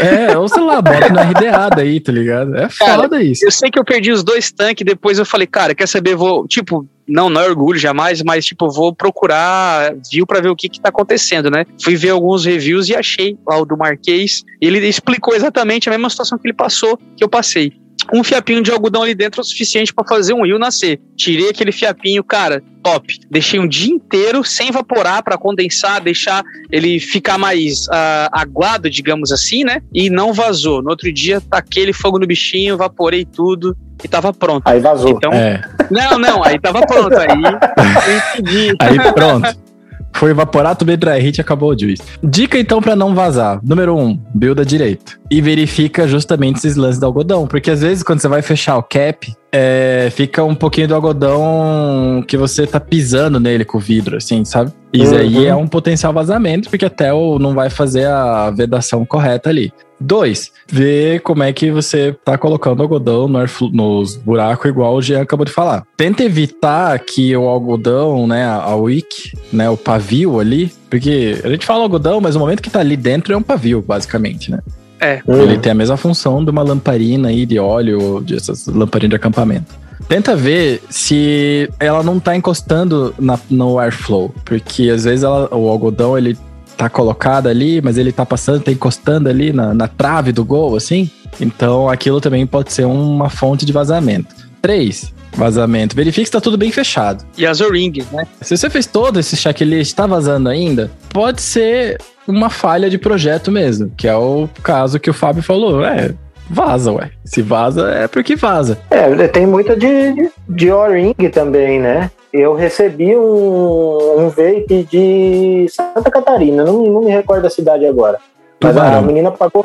[0.00, 2.56] É, ou sei lá, bota no RDA daí, tá ligado?
[2.56, 3.44] É foda isso.
[3.44, 6.46] Eu sei que eu perdi os dois tanques, depois eu falei, cara, quer saber, vou,
[6.46, 10.68] tipo, não, não é orgulho jamais, mas, tipo, vou procurar view pra ver o que
[10.68, 11.64] que tá acontecendo, né?
[11.82, 16.10] Fui ver alguns reviews e achei lá o do Marquês, ele explicou exatamente a mesma
[16.10, 17.72] situação que ele passou, que eu passei.
[18.12, 21.00] Um fiapinho de algodão ali dentro é o suficiente pra fazer um rio nascer.
[21.16, 23.18] Tirei aquele fiapinho, cara, top.
[23.30, 29.30] Deixei um dia inteiro sem evaporar pra condensar, deixar ele ficar mais ah, aguado, digamos
[29.30, 29.82] assim, né?
[29.92, 30.82] E não vazou.
[30.82, 34.66] No outro dia, taquei ele fogo no bichinho, evaporei tudo e tava pronto.
[34.66, 35.10] Aí vazou.
[35.10, 37.14] Então, É, não, não, aí tava pronto.
[37.16, 37.28] Aí
[38.80, 39.67] aí pronto.
[40.12, 42.02] Foi evaporar, tomei dry hit e acabou o juice.
[42.22, 43.60] Dica então para não vazar.
[43.62, 45.18] Número um, builda direito.
[45.30, 47.46] E verifica justamente esses lances do algodão.
[47.46, 52.24] Porque às vezes quando você vai fechar o cap, é, fica um pouquinho do algodão
[52.26, 54.72] que você tá pisando nele com o vidro, assim, sabe?
[54.92, 55.20] Isso uhum.
[55.20, 59.72] aí é um potencial vazamento, porque até o não vai fazer a vedação correta ali.
[60.00, 63.38] Dois, ver como é que você tá colocando algodão no
[63.72, 65.84] nos buracos, igual o Jean acabou de falar.
[65.96, 71.66] Tenta evitar que o algodão, né, a wick, né, o pavio ali, porque a gente
[71.66, 74.60] fala algodão, mas o momento que tá ali dentro é um pavio, basicamente, né?
[75.00, 75.20] É.
[75.26, 75.60] Ele uhum.
[75.60, 79.74] tem a mesma função de uma lamparina aí de óleo, de essas lamparinas de acampamento.
[80.08, 85.68] Tenta ver se ela não tá encostando na, no airflow, porque às vezes ela, o
[85.68, 86.36] algodão ele
[86.78, 90.76] tá colocado ali, mas ele tá passando, tá encostando ali na, na trave do gol,
[90.76, 91.10] assim.
[91.40, 94.34] Então aquilo também pode ser uma fonte de vazamento.
[94.62, 95.96] Três, vazamento.
[95.96, 97.24] Verifique se tá tudo bem fechado.
[97.36, 98.26] E as o-ring, né?
[98.40, 101.98] Se você fez todo esse checklist, tá vazando ainda, pode ser
[102.28, 105.84] uma falha de projeto mesmo, que é o caso que o Fábio falou.
[105.84, 106.14] É,
[106.48, 107.10] vaza, ué.
[107.24, 108.78] Se vaza, é porque vaza.
[108.88, 112.08] É, tem muita de, de, de O-ring também, né?
[112.32, 118.18] Eu recebi um, um vape de Santa Catarina, não, não me recordo da cidade agora.
[118.62, 119.64] Mas a menina pagou.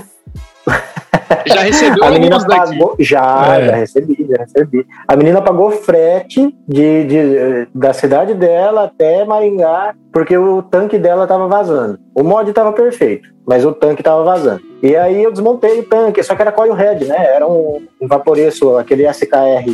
[1.45, 3.65] Já recebeu a menina pagou, já, é.
[3.65, 4.87] já recebi, já recebi.
[5.07, 11.27] A menina pagou frete de, de, da cidade dela até Maringá, porque o tanque dela
[11.27, 11.99] tava vazando.
[12.15, 14.61] O mod tava perfeito, mas o tanque tava vazando.
[14.81, 17.17] E aí eu desmontei o tanque, só que era coil head, né?
[17.17, 19.67] Era um, um vaporeço, aquele SKR.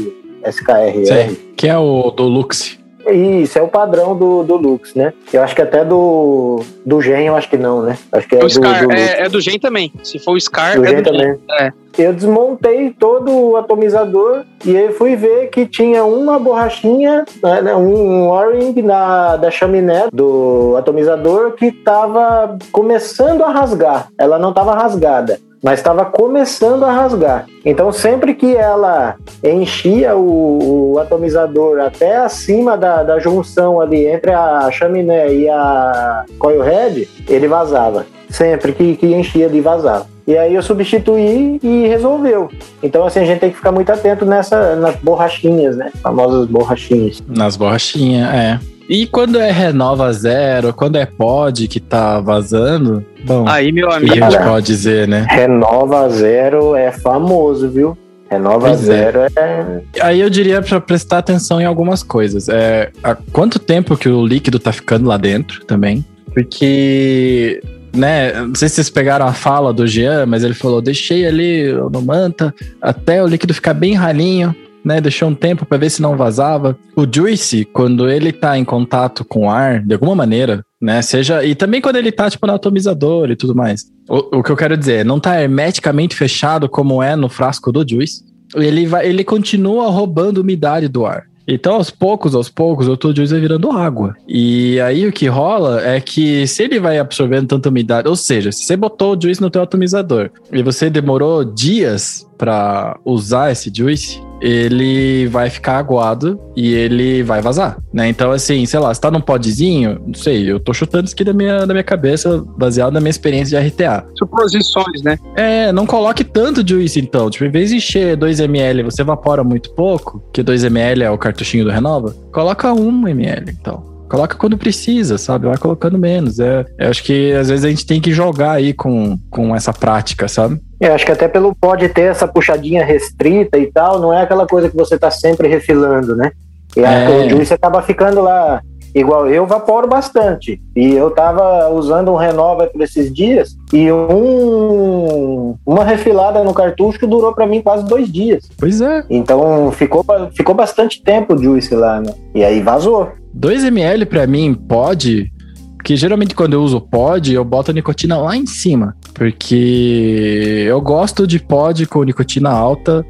[0.46, 1.36] SKR.
[1.58, 2.79] Que é o do Lux.
[3.08, 5.14] Isso, é o padrão do, do Lux, né?
[5.32, 7.98] Eu acho que até do, do Gen, eu acho que não, né?
[8.12, 9.92] Acho que é, do, Scar, do é, é, do Gen também.
[10.04, 11.28] Se for o Scar, do é Gen do também.
[11.28, 11.40] Gen.
[11.60, 11.74] É.
[11.98, 18.30] Eu desmontei todo o atomizador e aí fui ver que tinha uma borrachinha, né, um
[18.30, 24.08] O-ring na, da chaminé do atomizador que estava começando a rasgar.
[24.18, 27.46] Ela não estava rasgada mas estava começando a rasgar.
[27.66, 34.32] Então, sempre que ela enchia o, o atomizador até acima da, da, junção ali entre
[34.32, 38.06] a chaminé e a coil head, ele vazava.
[38.30, 40.08] Sempre que, que enchia, ele vazava.
[40.28, 42.50] E aí eu substituí e resolveu.
[42.84, 45.92] Então, assim, a gente tem que ficar muito atento nessa, nas borrachinhas, né?
[46.04, 47.24] Famosas borrachinhas.
[47.28, 48.60] Nas borrachinhas, é.
[48.90, 53.48] E quando é renova zero, quando é pod que tá vazando, bom.
[53.48, 54.24] Aí, meu amigo.
[54.24, 55.28] A gente pode dizer, né?
[55.30, 57.96] Renova zero é famoso, viu?
[58.32, 58.86] Renova pois é.
[58.86, 59.30] zero é.
[59.38, 59.82] é.
[60.02, 62.50] Aí eu diria para prestar atenção em algumas coisas.
[62.50, 66.04] É, há quanto tempo que o líquido tá ficando lá dentro também?
[66.34, 67.62] Porque
[67.96, 71.72] né, não sei se vocês pegaram a fala do Jean, mas ele falou: deixei ali
[71.74, 75.02] no manta até o líquido ficar bem ralinho né?
[75.02, 76.78] Deixou um tempo para ver se não vazava.
[76.96, 81.02] O Juice, quando ele tá em contato com o ar, de alguma maneira, né?
[81.02, 81.44] Seja.
[81.44, 83.86] E também quando ele tá, tipo, no atomizador e tudo mais.
[84.08, 87.88] O, o que eu quero dizer, não tá hermeticamente fechado como é no frasco do
[87.88, 88.24] Juice.
[88.56, 91.30] Ele, vai, ele continua roubando umidade do ar.
[91.52, 94.16] Então, aos poucos, aos poucos, o teu juice vai virando água.
[94.28, 98.52] E aí o que rola é que se ele vai absorvendo tanta umidade, ou seja,
[98.52, 103.70] se você botou o juice no teu atomizador e você demorou dias para usar esse
[103.72, 108.08] juice, ele vai ficar aguado e ele vai vazar, né?
[108.08, 111.26] Então, assim, sei lá, se tá num podzinho, não sei, eu tô chutando isso aqui
[111.26, 114.06] da minha, da minha cabeça, baseado na minha experiência de RTA.
[114.18, 115.20] Suposições, né?
[115.36, 117.30] É, não coloque tanto juice, então.
[117.30, 121.66] Tipo, em vez de encher 2ml, você evapora muito pouco, que 2ml é o cartuchinho
[121.66, 123.99] do Renova, coloca 1ml, então.
[124.10, 125.48] Coloca quando precisa, sabe?
[125.48, 126.40] Vai colocando menos.
[126.40, 129.72] É, eu acho que às vezes a gente tem que jogar aí com, com essa
[129.72, 130.60] prática, sabe?
[130.82, 134.48] Eu acho que até pelo pode ter essa puxadinha restrita e tal, não é aquela
[134.48, 136.32] coisa que você tá sempre refilando, né?
[136.76, 137.26] E é.
[137.26, 138.62] o juice acaba ficando lá.
[138.96, 140.60] Igual eu vaporo bastante.
[140.76, 146.98] E eu tava usando um Renova por esses dias e um, uma refilada no cartucho
[146.98, 148.50] que durou para mim quase dois dias.
[148.58, 149.04] Pois é.
[149.08, 150.04] Então ficou,
[150.34, 152.12] ficou bastante tempo o juice lá, né?
[152.34, 153.12] E aí vazou.
[153.34, 155.32] 2 ml para mim pode,
[155.78, 160.82] porque geralmente quando eu uso pod, eu boto a nicotina lá em cima, porque eu
[160.82, 163.06] gosto de pod com nicotina alta,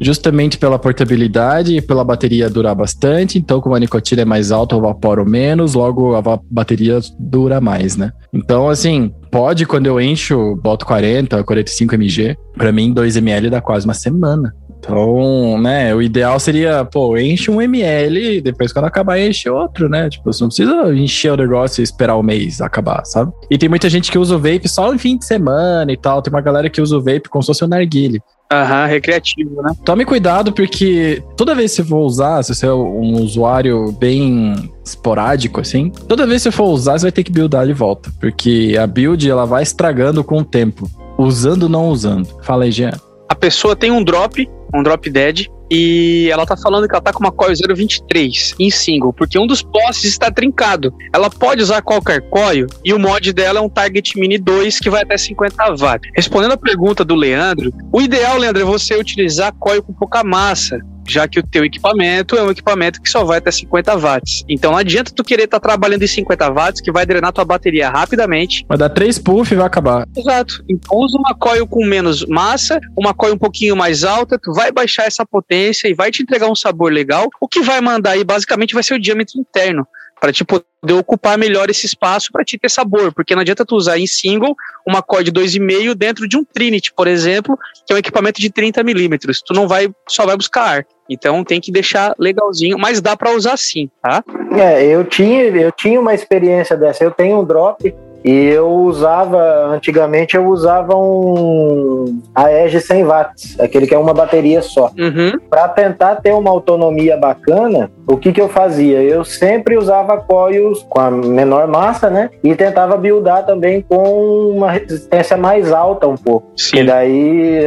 [0.00, 3.38] justamente pela portabilidade e pela bateria durar bastante.
[3.38, 7.96] Então, como a nicotina é mais alta, eu evaporo menos, logo a bateria dura mais,
[7.96, 8.12] né?
[8.32, 13.60] Então, assim, pode quando eu encho, boto 40, 45 mg, para mim 2 ml dá
[13.60, 14.54] quase uma semana.
[14.84, 20.08] Então, né, o ideal seria, pô, enche um ml, depois quando acabar, enche outro, né?
[20.08, 23.32] Tipo, você não precisa encher o negócio e esperar o mês acabar, sabe?
[23.50, 26.20] E tem muita gente que usa o vape só no fim de semana e tal.
[26.20, 28.20] Tem uma galera que usa o vape como se fosse um narguile.
[28.52, 29.72] Aham, recreativo, né?
[29.84, 34.70] Tome cuidado porque toda vez que você for usar, se você é um usuário bem
[34.84, 38.12] esporádico, assim, toda vez que você for usar, você vai ter que buildar de volta.
[38.20, 40.88] Porque a build, ela vai estragando com o tempo.
[41.16, 42.28] Usando ou não usando.
[42.42, 42.92] Fala aí, Jean.
[43.28, 47.12] A pessoa tem um drop, um drop dead, e ela tá falando que ela tá
[47.12, 50.94] com uma coil 023 em single, porque um dos postes está trincado.
[51.12, 54.90] Ela pode usar qualquer coil e o mod dela é um Target Mini 2 que
[54.90, 56.10] vai até 50 watts.
[56.14, 60.78] Respondendo a pergunta do Leandro, o ideal, Leandro, é você utilizar coil com pouca massa,
[61.06, 64.44] já que o teu equipamento é um equipamento que só vai até 50 watts.
[64.48, 67.44] Então não adianta tu querer estar tá trabalhando em 50 watts que vai drenar tua
[67.44, 68.64] bateria rapidamente.
[68.68, 70.06] Vai dar 3 puff e vai acabar.
[70.16, 70.64] Exato.
[70.68, 74.70] Então usa uma coil com menos massa, uma coil um pouquinho mais alta, tu vai
[74.70, 77.28] baixar essa potência e vai te entregar um sabor legal.
[77.40, 79.86] O que vai mandar aí basicamente vai ser o diâmetro interno
[80.24, 80.64] para te poder
[80.98, 84.56] ocupar melhor esse espaço para te ter sabor, porque não adianta tu usar em single
[84.86, 88.50] uma coil de 2,5 dentro de um Trinity, por exemplo, que é um equipamento de
[88.50, 89.42] 30 milímetros.
[89.44, 90.86] Tu não vai, só vai buscar ar.
[91.08, 94.24] Então tem que deixar legalzinho, mas dá para usar sim, tá?
[94.56, 97.04] É, eu tinha, eu tinha uma experiência dessa.
[97.04, 97.94] Eu tenho um drop
[98.24, 104.62] e eu usava, antigamente eu usava um AEG 100 watts, aquele que é uma bateria
[104.62, 104.90] só.
[104.98, 105.38] Uhum.
[105.50, 109.02] Para tentar ter uma autonomia bacana, o que que eu fazia?
[109.02, 112.30] Eu sempre usava coils com a menor massa, né?
[112.42, 116.50] E tentava buildar também com uma resistência mais alta um pouco.
[116.56, 116.78] Sim.
[116.78, 117.60] E daí,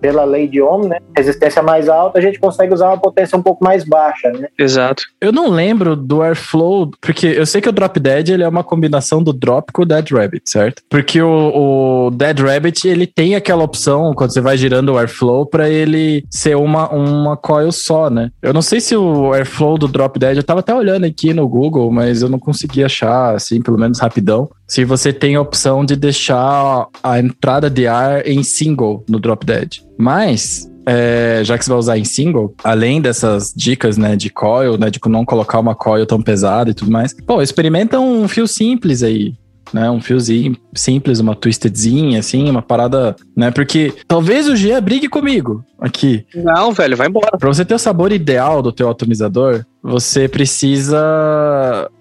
[0.00, 0.98] pela lei de Ohm, né?
[1.16, 4.48] Resistência mais alta, a gente consegue usar uma potência um pouco mais baixa, né?
[4.58, 5.02] Exato.
[5.20, 8.62] Eu não lembro do Airflow, porque eu sei que o Drop Dead ele é uma
[8.62, 10.82] combinação do Drop com o Dead Rabbit, certo?
[10.88, 15.46] Porque o, o, Dead Rabbit, ele tem aquela opção, quando você vai girando o Airflow,
[15.46, 18.30] para ele ser uma, uma coil só, né?
[18.42, 21.48] Eu não sei se o Airflow do Drop Dead, eu tava até olhando aqui no
[21.48, 24.48] Google, mas eu não consegui achar, assim, pelo menos rapidão.
[24.66, 29.44] Se você tem a opção de deixar a entrada de ar em single no Drop
[29.44, 29.80] Dead.
[29.98, 34.78] Mas é, já que você vai usar em single, além dessas dicas, né, de coil,
[34.78, 38.46] né, de não colocar uma coil tão pesada e tudo mais, pô, experimenta um fio
[38.46, 39.34] simples aí
[39.72, 39.90] né?
[39.90, 43.50] Um fiozinho simples, uma twistedzinha, assim, uma parada, né?
[43.50, 46.24] Porque talvez o Gia brigue comigo aqui.
[46.34, 47.36] Não, velho, vai embora.
[47.38, 50.98] Pra você ter o sabor ideal do teu atomizador, você precisa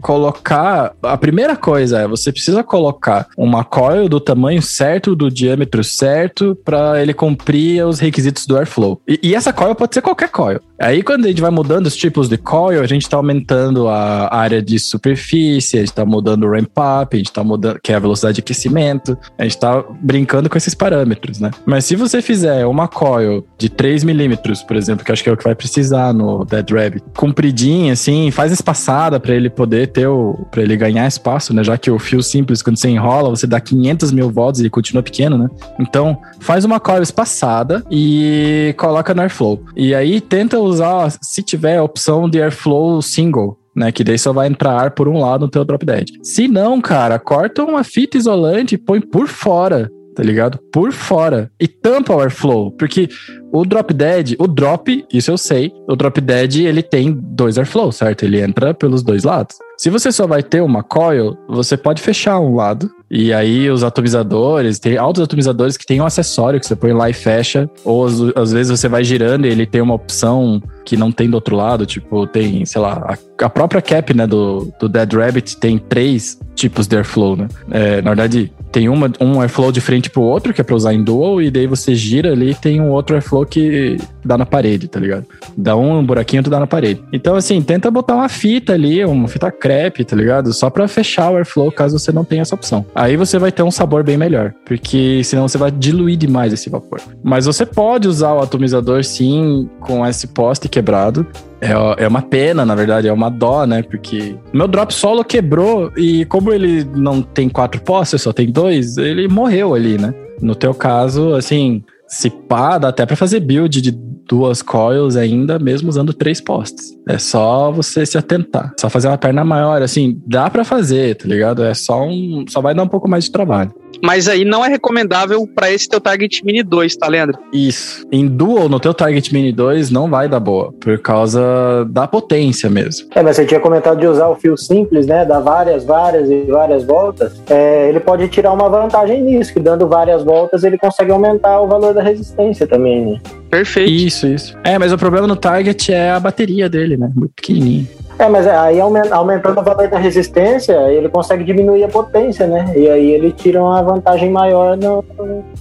[0.01, 0.93] colocar.
[1.03, 6.57] A primeira coisa é você precisa colocar uma coil do tamanho certo, do diâmetro certo,
[6.65, 8.99] para ele cumprir os requisitos do airflow.
[9.07, 10.59] E, e, essa coil pode ser qualquer coil.
[10.79, 14.33] Aí, quando a gente vai mudando os tipos de coil, a gente tá aumentando a
[14.33, 17.91] área de superfície, a gente tá mudando o ramp up, a gente tá mudando, que
[17.91, 21.51] é a velocidade de aquecimento, a gente tá brincando com esses parâmetros, né?
[21.65, 25.33] Mas se você fizer uma coil de 3 milímetros, por exemplo, que acho que é
[25.33, 30.07] o que vai precisar no Dead Rabbit, compridinho assim, faz espaçada para ele poder ter
[30.07, 30.45] o.
[30.51, 31.63] para ele ganhar espaço, né?
[31.63, 34.69] Já que o fio simples, quando você enrola, você dá 500 mil volts e ele
[34.69, 35.49] continua pequeno, né?
[35.79, 39.61] Então, faz uma coil espaçada e coloca no Airflow.
[39.75, 43.91] E aí tenta usar, se tiver a opção de Airflow single, né?
[43.91, 46.07] Que daí só vai entrar ar por um lado no teu drop dead.
[46.23, 50.57] Se não, cara, corta uma fita isolante e põe por fora tá ligado?
[50.71, 51.51] Por fora.
[51.59, 53.09] E tampa o airflow, porque
[53.51, 57.91] o drop dead, o drop, isso eu sei, o drop dead ele tem dois airflow,
[57.91, 58.23] certo?
[58.23, 59.57] Ele entra pelos dois lados.
[59.77, 62.89] Se você só vai ter uma coil, você pode fechar um lado.
[63.09, 67.09] E aí os atomizadores, tem altos atomizadores que tem um acessório que você põe lá
[67.09, 67.69] e fecha.
[67.83, 71.35] Ou às, vezes você vai girando e ele tem uma opção que não tem do
[71.35, 71.85] outro lado.
[71.85, 76.39] Tipo, tem, sei lá, a, a própria cap, né, do, do Dead Rabbit tem três
[76.55, 77.47] tipos de airflow, né?
[77.69, 80.93] É, na verdade, tem uma, um airflow de frente pro outro, que é pra usar
[80.93, 84.45] em dual, e daí você gira ali e tem um outro airflow que dá na
[84.45, 85.25] parede, tá ligado?
[85.55, 87.01] Dá um buraquinho, tu dá na parede.
[87.11, 90.51] Então, assim, tenta botar uma fita ali, uma fita crepe, tá ligado?
[90.53, 92.85] Só pra fechar o airflow, caso você não tenha essa opção.
[92.95, 96.69] Aí você vai ter um sabor bem melhor, porque senão você vai diluir demais esse
[96.69, 97.01] vapor.
[97.21, 101.27] Mas você pode usar o atomizador, sim, com esse poste quebrado,
[101.59, 103.83] é, é uma pena, na verdade, é uma dó, né?
[103.83, 108.97] Porque meu drop solo quebrou e como ele não tem quatro postes, só tem dois,
[108.97, 110.13] ele morreu ali, né?
[110.41, 113.91] No teu caso, assim, se pá, dá até pra fazer build de
[114.27, 116.95] duas coils ainda, mesmo usando três postes.
[117.07, 118.73] É só você se atentar.
[118.79, 121.63] Só fazer uma perna maior, assim, dá para fazer, tá ligado?
[121.63, 122.45] É só um.
[122.47, 123.73] Só vai dar um pouco mais de trabalho.
[124.03, 127.39] Mas aí não é recomendável para esse teu Target Mini 2, tá, Leandro?
[127.53, 128.05] Isso.
[128.11, 132.69] Em Dual, no teu Target Mini 2, não vai dar boa, por causa da potência
[132.69, 133.07] mesmo.
[133.15, 135.25] É, mas você tinha comentado de usar o fio simples, né?
[135.25, 137.41] Dar várias, várias e várias voltas.
[137.49, 141.67] É, ele pode tirar uma vantagem nisso, que dando várias voltas ele consegue aumentar o
[141.67, 143.19] valor da resistência também, né?
[143.49, 143.91] Perfeito.
[143.91, 144.57] Isso, isso.
[144.63, 147.09] É, mas o problema no Target é a bateria dele, né?
[147.15, 147.87] Muito pequenininho.
[148.17, 152.73] É, mas aí aumentando o valor da resistência, ele consegue diminuir a potência, né?
[152.75, 155.03] E aí ele tira uma vantagem maior no,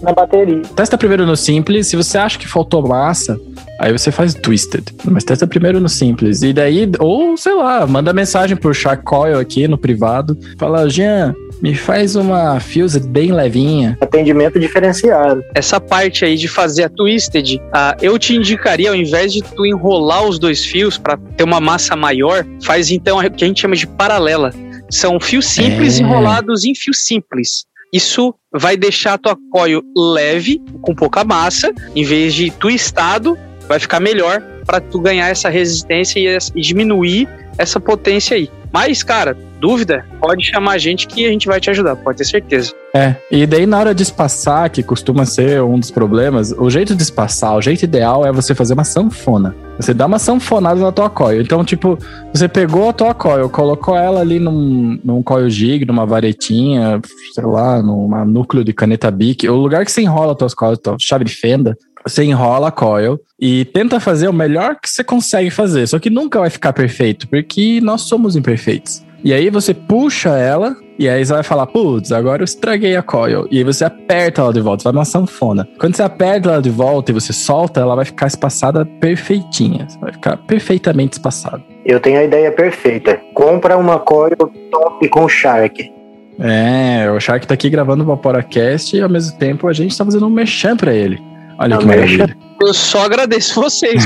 [0.01, 0.62] na bateria.
[0.76, 3.37] Testa primeiro no simples, se você acha que faltou massa,
[3.78, 4.85] Aí você faz Twisted.
[5.05, 6.43] Mas testa primeiro no simples.
[6.43, 10.39] E daí, ou sei lá, manda mensagem pro Shark Coil aqui no privado.
[10.59, 11.35] Fala, Jean,
[11.65, 13.97] me faz uma Fused bem levinha.
[13.99, 15.43] Atendimento diferenciado.
[15.55, 19.65] Essa parte aí de fazer a Twisted, uh, eu te indicaria, ao invés de tu
[19.65, 23.62] enrolar os dois fios para ter uma massa maior, faz então o que a gente
[23.62, 24.53] chama de paralela.
[24.91, 26.03] São fios simples é.
[26.03, 27.65] enrolados em fios simples.
[27.91, 33.81] Isso vai deixar a tua coil leve, com pouca massa, em vez de twistado, vai
[33.81, 38.51] ficar melhor para tu ganhar essa resistência e, e diminuir essa potência aí.
[38.71, 39.35] Mas, cara,
[39.65, 42.75] dúvida, pode chamar a gente que a gente vai te ajudar, pode ter certeza.
[42.95, 46.95] É, e daí na hora de espaçar, que costuma ser um dos problemas, o jeito
[46.95, 49.57] de espaçar, o jeito ideal é você fazer uma sanfona.
[49.79, 51.41] Você dá uma sanfonada na tua coil.
[51.41, 51.99] Então, tipo,
[52.33, 57.01] você pegou a tua coil, colocou ela ali num, num coil jig, numa varetinha,
[57.35, 60.79] sei lá, num núcleo de caneta bic, o lugar que você enrola as tuas coils,
[60.79, 61.75] tua chave de fenda,
[62.07, 65.87] você enrola a coil e tenta fazer o melhor que você consegue fazer.
[65.87, 69.03] Só que nunca vai ficar perfeito, porque nós somos imperfeitos.
[69.25, 73.03] E aí você puxa ela, e aí você vai falar, putz, agora eu estraguei a
[73.03, 73.49] coil.
[73.51, 75.66] E aí você aperta ela de volta, vai uma sanfona.
[75.79, 79.89] Quando você aperta ela de volta e você solta, ela vai ficar espaçada perfeitinha.
[79.99, 81.62] Vai ficar perfeitamente espaçada.
[81.87, 83.18] Eu tenho a ideia perfeita.
[83.33, 84.37] Compra uma coil
[84.70, 85.91] top com Shark.
[86.39, 90.05] É, o Shark tá aqui gravando o Vaporacast e ao mesmo tempo a gente tá
[90.05, 91.18] fazendo um merchan pra ele.
[91.59, 92.37] Olha que maravilha.
[92.67, 94.03] Eu só agradeço vocês.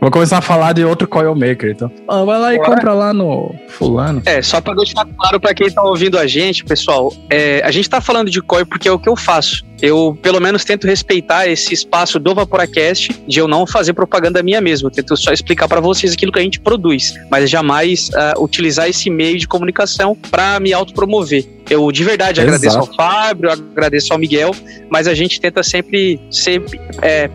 [0.00, 1.90] Vou começar a falar de outro coil maker, então.
[2.08, 4.22] Ah, vai lá e compra lá no fulano.
[4.24, 7.88] É, só para deixar claro para quem tá ouvindo a gente, pessoal, é, a gente
[7.88, 9.62] tá falando de coil porque é o que eu faço.
[9.82, 14.60] Eu, pelo menos, tento respeitar esse espaço do Vaporacast de eu não fazer propaganda minha
[14.60, 14.88] mesmo.
[14.88, 18.88] Eu tento só explicar para vocês aquilo que a gente produz, mas jamais uh, utilizar
[18.88, 21.46] esse meio de comunicação para me autopromover.
[21.68, 22.54] Eu de verdade Exato.
[22.54, 24.50] agradeço ao Fábio, agradeço ao Miguel,
[24.90, 26.62] mas a gente tenta sempre ser
[27.00, 27.30] é,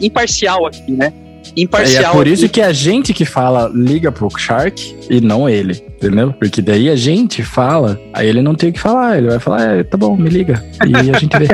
[0.00, 1.12] imparcial aqui, né?
[1.56, 2.04] Imparcial.
[2.04, 5.90] É, é por isso que a gente que fala liga pro Shark e não ele
[6.00, 6.32] entendeu?
[6.32, 9.76] Porque daí a gente fala, aí ele não tem o que falar, ele vai falar,
[9.76, 10.64] é, tá bom, me liga.
[10.86, 11.46] E a gente vê.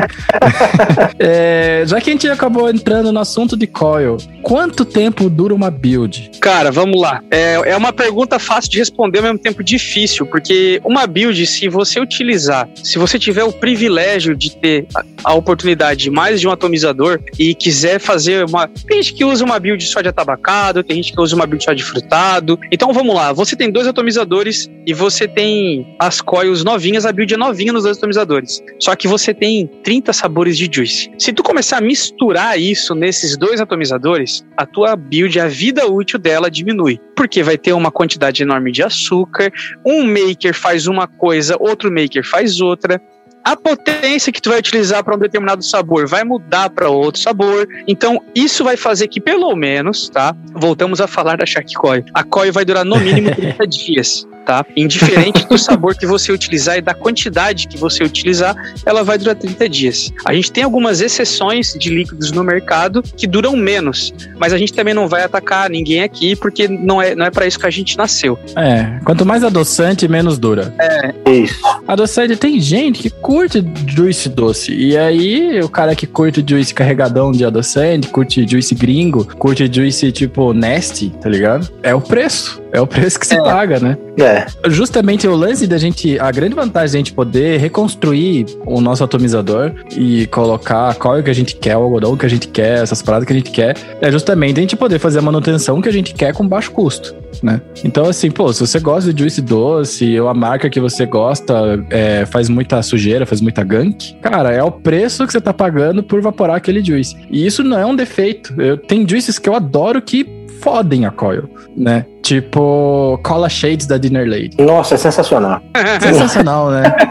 [1.18, 5.70] é, já que a gente acabou entrando no assunto de coil, quanto tempo dura uma
[5.70, 6.30] build?
[6.40, 7.20] Cara, vamos lá.
[7.30, 11.68] É, é uma pergunta fácil de responder, ao mesmo tempo difícil, porque uma build, se
[11.68, 16.46] você utilizar, se você tiver o privilégio de ter a, a oportunidade de mais de
[16.46, 18.68] um atomizador e quiser fazer uma.
[18.68, 21.64] Tem gente que usa uma build só de atabacado, tem gente que usa uma build
[21.64, 22.58] só de frutado.
[22.70, 27.32] Então vamos lá, você tem dois atomizadores e você tem as coils novinhas, a build
[27.32, 28.62] é novinha nos dois atomizadores.
[28.80, 31.10] Só que você tem 30 sabores de juice.
[31.18, 36.18] Se tu começar a misturar isso nesses dois atomizadores, a tua build, a vida útil
[36.18, 36.98] dela diminui.
[37.16, 39.50] Porque vai ter uma quantidade enorme de açúcar,
[39.84, 43.00] um maker faz uma coisa, outro maker faz outra
[43.46, 47.68] a potência que tu vai utilizar para um determinado sabor vai mudar para outro sabor.
[47.86, 50.34] Então, isso vai fazer que, pelo menos, tá?
[50.52, 52.04] Voltamos a falar da Shark Coil.
[52.12, 54.64] A coil vai durar no mínimo 30 dias tá?
[54.76, 58.54] Indiferente do sabor que você utilizar e da quantidade que você utilizar,
[58.86, 60.12] ela vai durar 30 dias.
[60.24, 64.72] A gente tem algumas exceções de líquidos no mercado que duram menos, mas a gente
[64.72, 67.70] também não vai atacar ninguém aqui porque não é, não é para isso que a
[67.70, 68.38] gente nasceu.
[68.54, 70.72] É, quanto mais adoçante, menos dura.
[70.78, 71.60] É, isso.
[71.88, 77.32] Adoçante, tem gente que curte juice doce, e aí o cara que curte juice carregadão
[77.32, 81.68] de adoçante, curte juice gringo, curte juice tipo nasty, tá ligado?
[81.82, 82.62] É o preço.
[82.76, 83.42] É o preço que se é.
[83.42, 83.96] paga, né?
[84.18, 84.35] É.
[84.68, 86.18] Justamente o lance da gente.
[86.18, 91.30] A grande vantagem da gente poder reconstruir o nosso atomizador e colocar qual é que
[91.30, 93.76] a gente quer, o algodão que a gente quer, essas paradas que a gente quer,
[94.00, 97.14] é justamente a gente poder fazer a manutenção que a gente quer com baixo custo.
[97.42, 97.60] Né?
[97.84, 101.84] Então, assim, pô, se você gosta de juice doce, ou a marca que você gosta
[101.90, 106.02] é, faz muita sujeira, faz muita gunk, cara, é o preço que você tá pagando
[106.02, 107.16] por evaporar aquele juice.
[107.30, 108.54] E isso não é um defeito.
[108.60, 112.06] Eu tenho juices que eu adoro que fodem a coil, né?
[112.22, 114.60] Tipo, Cola Shades da Dinner Lady.
[114.60, 115.60] Nossa, é sensacional.
[116.00, 116.82] Sensacional, né?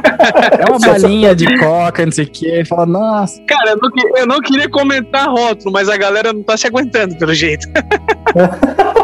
[0.57, 3.39] É uma balinha de coca, não sei o que, fala, nossa.
[3.43, 7.15] Cara, eu não, eu não queria comentar rótulo, mas a galera não tá se aguentando
[7.17, 7.67] pelo jeito.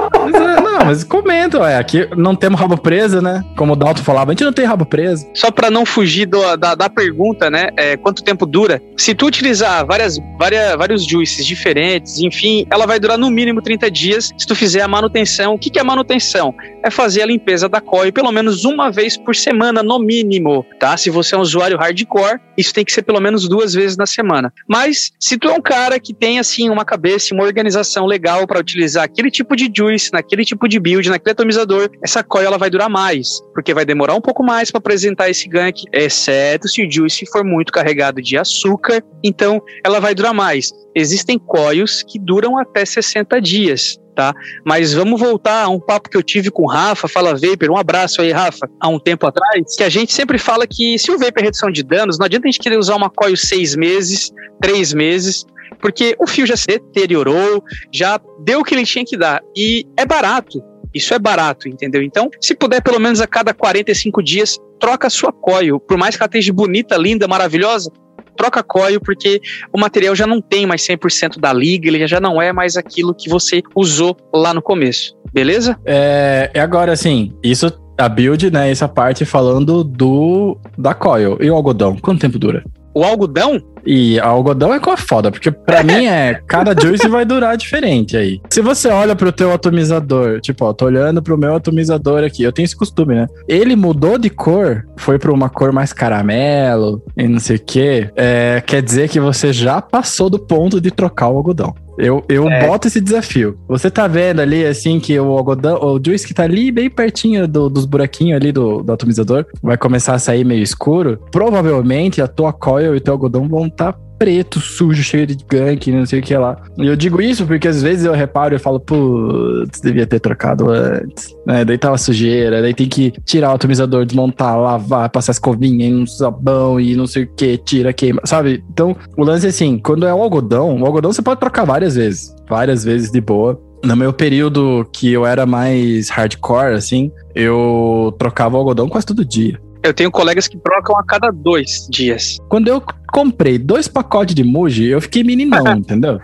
[0.82, 1.77] Não, mas comenta, ué.
[1.77, 3.45] Aqui não temos rabo preso, né?
[3.55, 5.27] Como o Dalton falava, a gente não tem rabo preso.
[5.32, 7.69] Só para não fugir do, da, da pergunta, né?
[7.77, 8.82] É, quanto tempo dura?
[8.97, 13.91] Se tu utilizar várias, várias, vários juices diferentes, enfim, ela vai durar no mínimo 30
[13.91, 15.53] dias se tu fizer a manutenção.
[15.53, 16.51] O que, que é manutenção?
[16.84, 20.97] É fazer a limpeza da COI pelo menos uma vez por semana, no mínimo, tá?
[20.97, 24.07] Se você é um usuário hardcore, isso tem que ser pelo menos duas vezes na
[24.07, 24.51] semana.
[24.67, 28.59] Mas, se tu é um cara que tem, assim, uma cabeça, uma organização legal para
[28.59, 32.69] utilizar aquele tipo de juice naquele tipo de build naquele atomizador, essa coil ela vai
[32.69, 36.91] durar mais, porque vai demorar um pouco mais para apresentar esse gank, exceto se o
[36.91, 40.72] juice for muito carregado de açúcar, então ela vai durar mais.
[40.95, 44.34] Existem coils que duram até 60 dias tá?
[44.65, 47.78] Mas vamos voltar a um papo que eu tive com o Rafa, fala Vapor, um
[47.78, 51.17] abraço aí, Rafa, há um tempo atrás, que a gente sempre fala que se o
[51.17, 54.32] Vapor é redução de danos, não adianta a gente querer usar uma coil seis meses,
[54.61, 55.45] três meses,
[55.80, 59.86] porque o fio já se deteriorou, já deu o que ele tinha que dar, e
[59.97, 60.61] é barato.
[60.93, 62.01] Isso é barato, entendeu?
[62.03, 65.80] Então, se puder, pelo menos a cada 45 dias, troca a sua coil.
[65.80, 67.89] Por mais que ela esteja bonita, linda, maravilhosa,
[68.36, 69.39] troca coil porque
[69.72, 73.13] o material já não tem mais 100% da liga, ele já não é mais aquilo
[73.13, 75.80] que você usou lá no começo, beleza?
[75.86, 81.51] É, é agora assim, isso a build, né, essa parte falando do da coil e
[81.51, 82.63] o algodão, quanto tempo dura?
[82.93, 83.61] O algodão?
[83.85, 88.15] E algodão é com a foda, porque pra mim é cada juice vai durar diferente
[88.15, 88.39] aí.
[88.49, 92.51] Se você olha pro teu atomizador, tipo, ó, tô olhando pro meu atomizador aqui, eu
[92.51, 93.27] tenho esse costume, né?
[93.47, 98.09] Ele mudou de cor, foi pra uma cor mais caramelo e não sei o quê.
[98.15, 101.73] É, quer dizer que você já passou do ponto de trocar o algodão.
[101.97, 102.67] Eu, eu é.
[102.67, 103.57] boto esse desafio.
[103.67, 107.47] Você tá vendo ali, assim, que o algodão, o juice que tá ali bem pertinho
[107.47, 111.19] do, dos buraquinhos ali do, do atomizador, vai começar a sair meio escuro.
[111.31, 115.91] Provavelmente a tua coil e o teu algodão vão tá preto, sujo, cheio de gank,
[115.91, 116.55] não sei o que lá.
[116.78, 120.69] E eu digo isso porque às vezes eu reparo e falo, putz, devia ter trocado
[120.69, 121.36] antes.
[121.43, 121.65] Né?
[121.65, 126.05] Daí tava sujeira, daí tem que tirar o atomizador, desmontar, lavar, passar escovinha em um
[126.05, 128.63] sabão e não sei o que, tira, queima, sabe?
[128.72, 131.95] Então, o lance é assim, quando é o algodão, o algodão você pode trocar várias
[131.95, 133.59] vezes, várias vezes de boa.
[133.84, 139.26] No meu período que eu era mais hardcore, assim, eu trocava o algodão quase todo
[139.26, 139.59] dia.
[139.84, 142.38] Eu tenho colegas que trocam a cada dois dias.
[142.49, 146.19] Quando eu comprei dois pacotes de Muji, eu fiquei meninão, entendeu?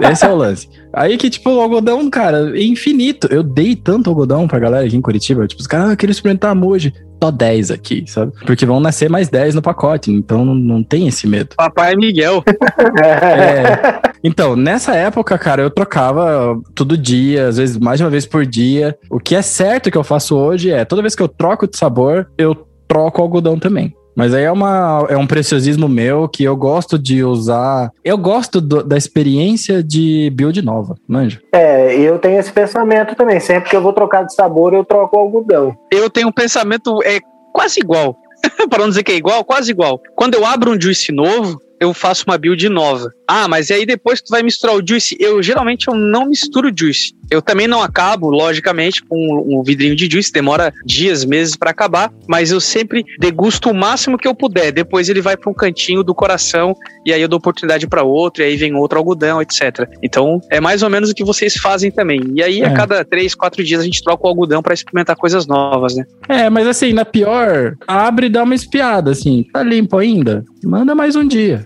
[0.00, 0.68] Esse é o lance.
[0.92, 3.28] Aí que, tipo, o algodão, cara, é infinito.
[3.30, 5.46] Eu dei tanto algodão pra galera aqui em Curitiba.
[5.46, 6.92] Tipo, os caras, ah, queriam experimentar a Muji.
[7.22, 8.32] Só 10 aqui, sabe?
[8.46, 10.10] Porque vão nascer mais 10 no pacote.
[10.10, 11.50] Então não, não tem esse medo.
[11.54, 12.42] Papai Miguel.
[13.04, 14.00] é.
[14.24, 18.46] Então, nessa época, cara, eu trocava todo dia, às vezes mais de uma vez por
[18.46, 18.96] dia.
[19.10, 21.76] O que é certo que eu faço hoje é, toda vez que eu troco de
[21.76, 22.54] sabor, eu
[22.90, 23.94] troco o algodão também.
[24.16, 27.90] Mas aí é, uma, é um preciosismo meu que eu gosto de usar.
[28.04, 31.40] Eu gosto do, da experiência de build nova, manja.
[31.54, 33.38] É, eu tenho esse pensamento também.
[33.38, 35.72] Sempre que eu vou trocar de sabor, eu troco o algodão.
[35.92, 37.20] Eu tenho um pensamento é
[37.52, 38.16] quase igual.
[38.68, 40.00] Para não dizer que é igual, quase igual.
[40.16, 43.10] Quando eu abro um juice novo, eu faço uma build nova.
[43.32, 46.68] Ah, mas aí depois que tu vai misturar o juice, eu geralmente eu não misturo
[46.76, 47.14] juice.
[47.30, 49.16] Eu também não acabo, logicamente, com
[49.46, 54.18] um vidrinho de juice, demora dias, meses para acabar, mas eu sempre degusto o máximo
[54.18, 54.72] que eu puder.
[54.72, 56.74] Depois ele vai para um cantinho do coração
[57.06, 59.88] e aí eu dou oportunidade para outro, e aí vem outro algodão, etc.
[60.02, 62.20] Então é mais ou menos o que vocês fazem também.
[62.34, 62.66] E aí é.
[62.66, 66.04] a cada três, quatro dias a gente troca o algodão para experimentar coisas novas, né?
[66.28, 70.44] É, mas assim, na pior, abre e dá uma espiada, assim, tá limpo ainda?
[70.64, 71.64] Manda mais um dia.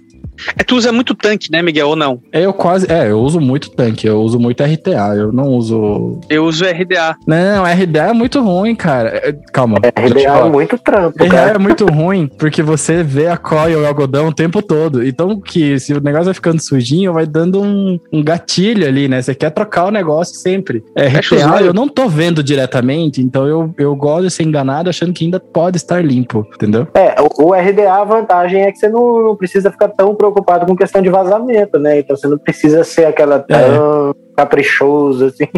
[0.58, 2.20] É, tu usa muito tanque, né, Miguel, ou não?
[2.32, 2.90] Eu quase.
[2.90, 6.20] É, eu uso muito tanque, eu uso muito RTA, eu não uso.
[6.28, 7.16] Eu uso RDA.
[7.26, 9.10] Não, RDA é muito ruim, cara.
[9.10, 9.78] É, calma.
[9.78, 11.22] RDA é muito trampo.
[11.22, 11.54] RDA cara.
[11.54, 15.06] é muito ruim, porque você vê a coil e o algodão o tempo todo.
[15.06, 19.22] Então, que se o negócio vai ficando sujinho, vai dando um, um gatilho ali, né?
[19.22, 20.84] Você quer trocar o negócio sempre.
[20.96, 25.12] É, RTA, eu não tô vendo diretamente, então eu, eu gosto de ser enganado achando
[25.12, 26.86] que ainda pode estar limpo, entendeu?
[26.94, 30.66] É, o, o RDA, a vantagem é que você não, não precisa ficar tão preocupado
[30.66, 32.00] com questão de vazamento, né?
[32.00, 34.14] Então você não precisa ser aquela tão é.
[34.36, 35.46] caprichoso assim.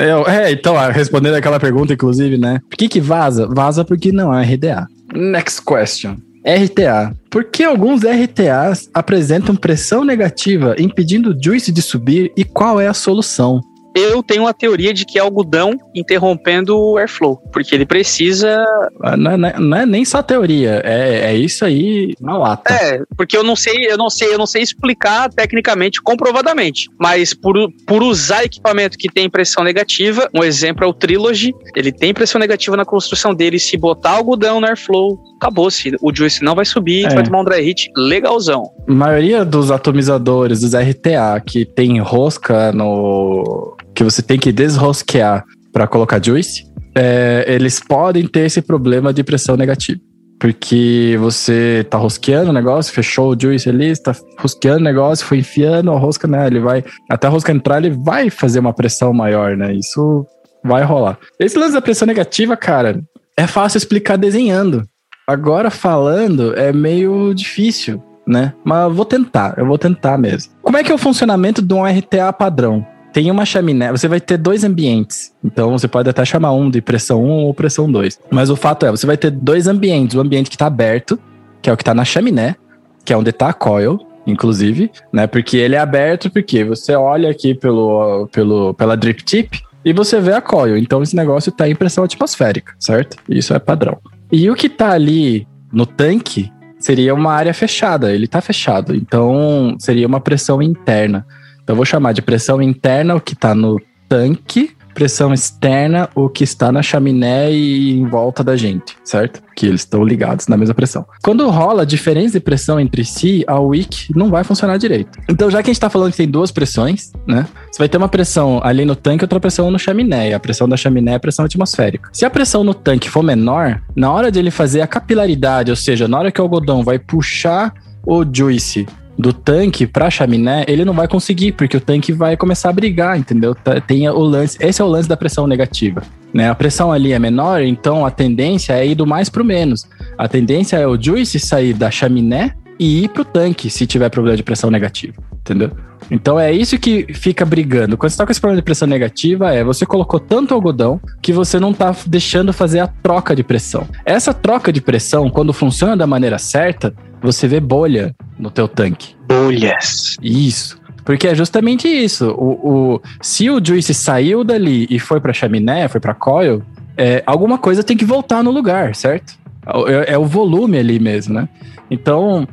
[0.00, 2.60] É, é, então, respondendo aquela pergunta, inclusive, né?
[2.70, 3.48] Por que que vaza?
[3.48, 4.86] Vaza porque não é RDA.
[5.12, 6.14] Next question.
[6.44, 7.12] RTA.
[7.28, 12.86] Por que alguns RTAs apresentam pressão negativa, impedindo o juice de subir e qual é
[12.86, 13.60] a solução?
[13.94, 18.64] Eu tenho uma teoria de que é algodão interrompendo o airflow, porque ele precisa.
[19.02, 22.72] Ah, não é, não é nem só teoria, é, é isso aí na lata.
[22.72, 27.34] É, porque eu não sei, eu não sei, eu não sei explicar tecnicamente, comprovadamente, mas
[27.34, 27.54] por,
[27.86, 32.38] por usar equipamento que tem pressão negativa, um exemplo é o Trilogy, ele tem pressão
[32.38, 35.96] negativa na construção dele, se botar algodão no airflow, acabou-se.
[36.00, 37.14] O juice não vai subir, é.
[37.14, 38.70] vai tomar um dry hit legalzão.
[38.86, 43.76] A maioria dos atomizadores, dos RTA, que tem rosca no.
[43.98, 46.62] Que você tem que desrosquear para colocar juice,
[46.94, 49.98] é, eles podem ter esse problema de pressão negativa.
[50.38, 55.38] Porque você tá rosqueando o negócio, fechou o juice ali, está rosqueando o negócio, foi
[55.38, 56.46] enfiando a rosca, né?
[56.46, 56.84] Ele vai.
[57.10, 59.74] Até a rosca entrar, ele vai fazer uma pressão maior, né?
[59.74, 60.24] Isso
[60.62, 61.18] vai rolar.
[61.40, 63.02] Esse lance da pressão negativa, cara,
[63.36, 64.84] é fácil explicar desenhando.
[65.26, 68.54] Agora falando é meio difícil, né?
[68.64, 70.52] Mas vou tentar, eu vou tentar mesmo.
[70.62, 72.86] Como é que é o funcionamento de um RTA padrão?
[73.12, 75.32] Tem uma chaminé, você vai ter dois ambientes.
[75.42, 78.20] Então você pode até chamar um de pressão 1 ou pressão 2.
[78.30, 81.18] Mas o fato é, você vai ter dois ambientes, o ambiente que está aberto,
[81.62, 82.56] que é o que está na chaminé,
[83.04, 85.26] que é onde está a coil, inclusive, né?
[85.26, 89.54] Porque ele é aberto porque você olha aqui pelo, pelo pela drip tip
[89.84, 90.76] e você vê a coil.
[90.76, 93.16] Então esse negócio está em pressão atmosférica, certo?
[93.28, 93.98] Isso é padrão.
[94.30, 98.94] E o que está ali no tanque seria uma área fechada, ele está fechado.
[98.94, 101.26] Então seria uma pressão interna.
[101.68, 106.30] Então eu vou chamar de pressão interna o que está no tanque pressão externa, o
[106.30, 109.42] que está na chaminé e em volta da gente, certo?
[109.54, 111.04] Que eles estão ligados na mesma pressão.
[111.22, 115.16] Quando rola diferença de pressão entre si, a wick não vai funcionar direito.
[115.28, 117.46] Então, já que a gente está falando que tem duas pressões, né?
[117.70, 120.32] Você vai ter uma pressão ali no tanque e outra pressão no chaminé.
[120.32, 122.08] A pressão da chaminé é a pressão atmosférica.
[122.14, 125.76] Se a pressão no tanque for menor, na hora de ele fazer a capilaridade, ou
[125.76, 128.86] seja, na hora que o algodão vai puxar o juice
[129.18, 133.18] do tanque pra chaminé, ele não vai conseguir, porque o tanque vai começar a brigar,
[133.18, 133.54] entendeu?
[133.54, 136.02] Tá, tem o lance, esse é o lance da pressão negativa.
[136.32, 136.48] Né?
[136.48, 139.88] A pressão ali é menor, então a tendência é ir do mais pro menos.
[140.16, 144.36] A tendência é o juice sair da chaminé e ir pro tanque se tiver problema
[144.36, 145.72] de pressão negativa, entendeu?
[146.10, 147.96] Então é isso que fica brigando.
[147.96, 151.32] Quando você tá com esse problema de pressão negativa, é você colocou tanto algodão que
[151.32, 153.86] você não tá deixando fazer a troca de pressão.
[154.06, 159.14] Essa troca de pressão, quando funciona da maneira certa, você vê bolha no teu tanque.
[159.26, 160.16] Bolhas.
[160.22, 160.78] Isso.
[161.04, 162.30] Porque é justamente isso.
[162.32, 166.62] O, o, se o juice saiu dali e foi pra chaminé, foi pra coil,
[166.96, 169.38] é, alguma coisa tem que voltar no lugar, certo?
[169.86, 171.48] É, é, o volume ali mesmo, né?
[171.90, 172.46] Então,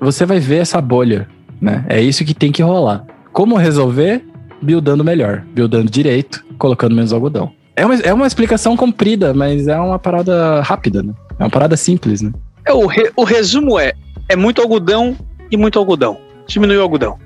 [0.00, 1.28] você vai ver essa bolha,
[1.60, 1.84] né?
[1.88, 3.04] É isso que tem que rolar.
[3.32, 4.24] Como resolver?
[4.62, 7.52] Buildando melhor, buildando direito, colocando menos algodão.
[7.76, 11.14] É uma, é uma explicação comprida, mas é uma parada rápida, né?
[11.38, 12.32] É uma parada simples, né?
[12.66, 13.92] É, o, re, o resumo é:
[14.30, 15.16] é muito algodão
[15.50, 16.16] e muito algodão.
[16.46, 17.18] Diminui o algodão.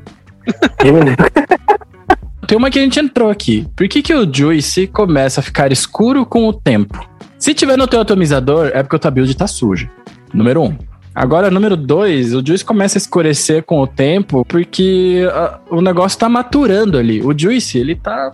[2.49, 3.67] Tem uma que a gente entrou aqui.
[3.77, 7.07] Por que, que o Juice começa a ficar escuro com o tempo?
[7.39, 9.91] Se tiver no teu atomizador, é porque o tua build tá suja.
[10.33, 10.79] Número um.
[11.15, 16.19] Agora, número dois, o Juice começa a escurecer com o tempo porque uh, o negócio
[16.19, 17.21] tá maturando ali.
[17.23, 18.33] O Juice, ele tá,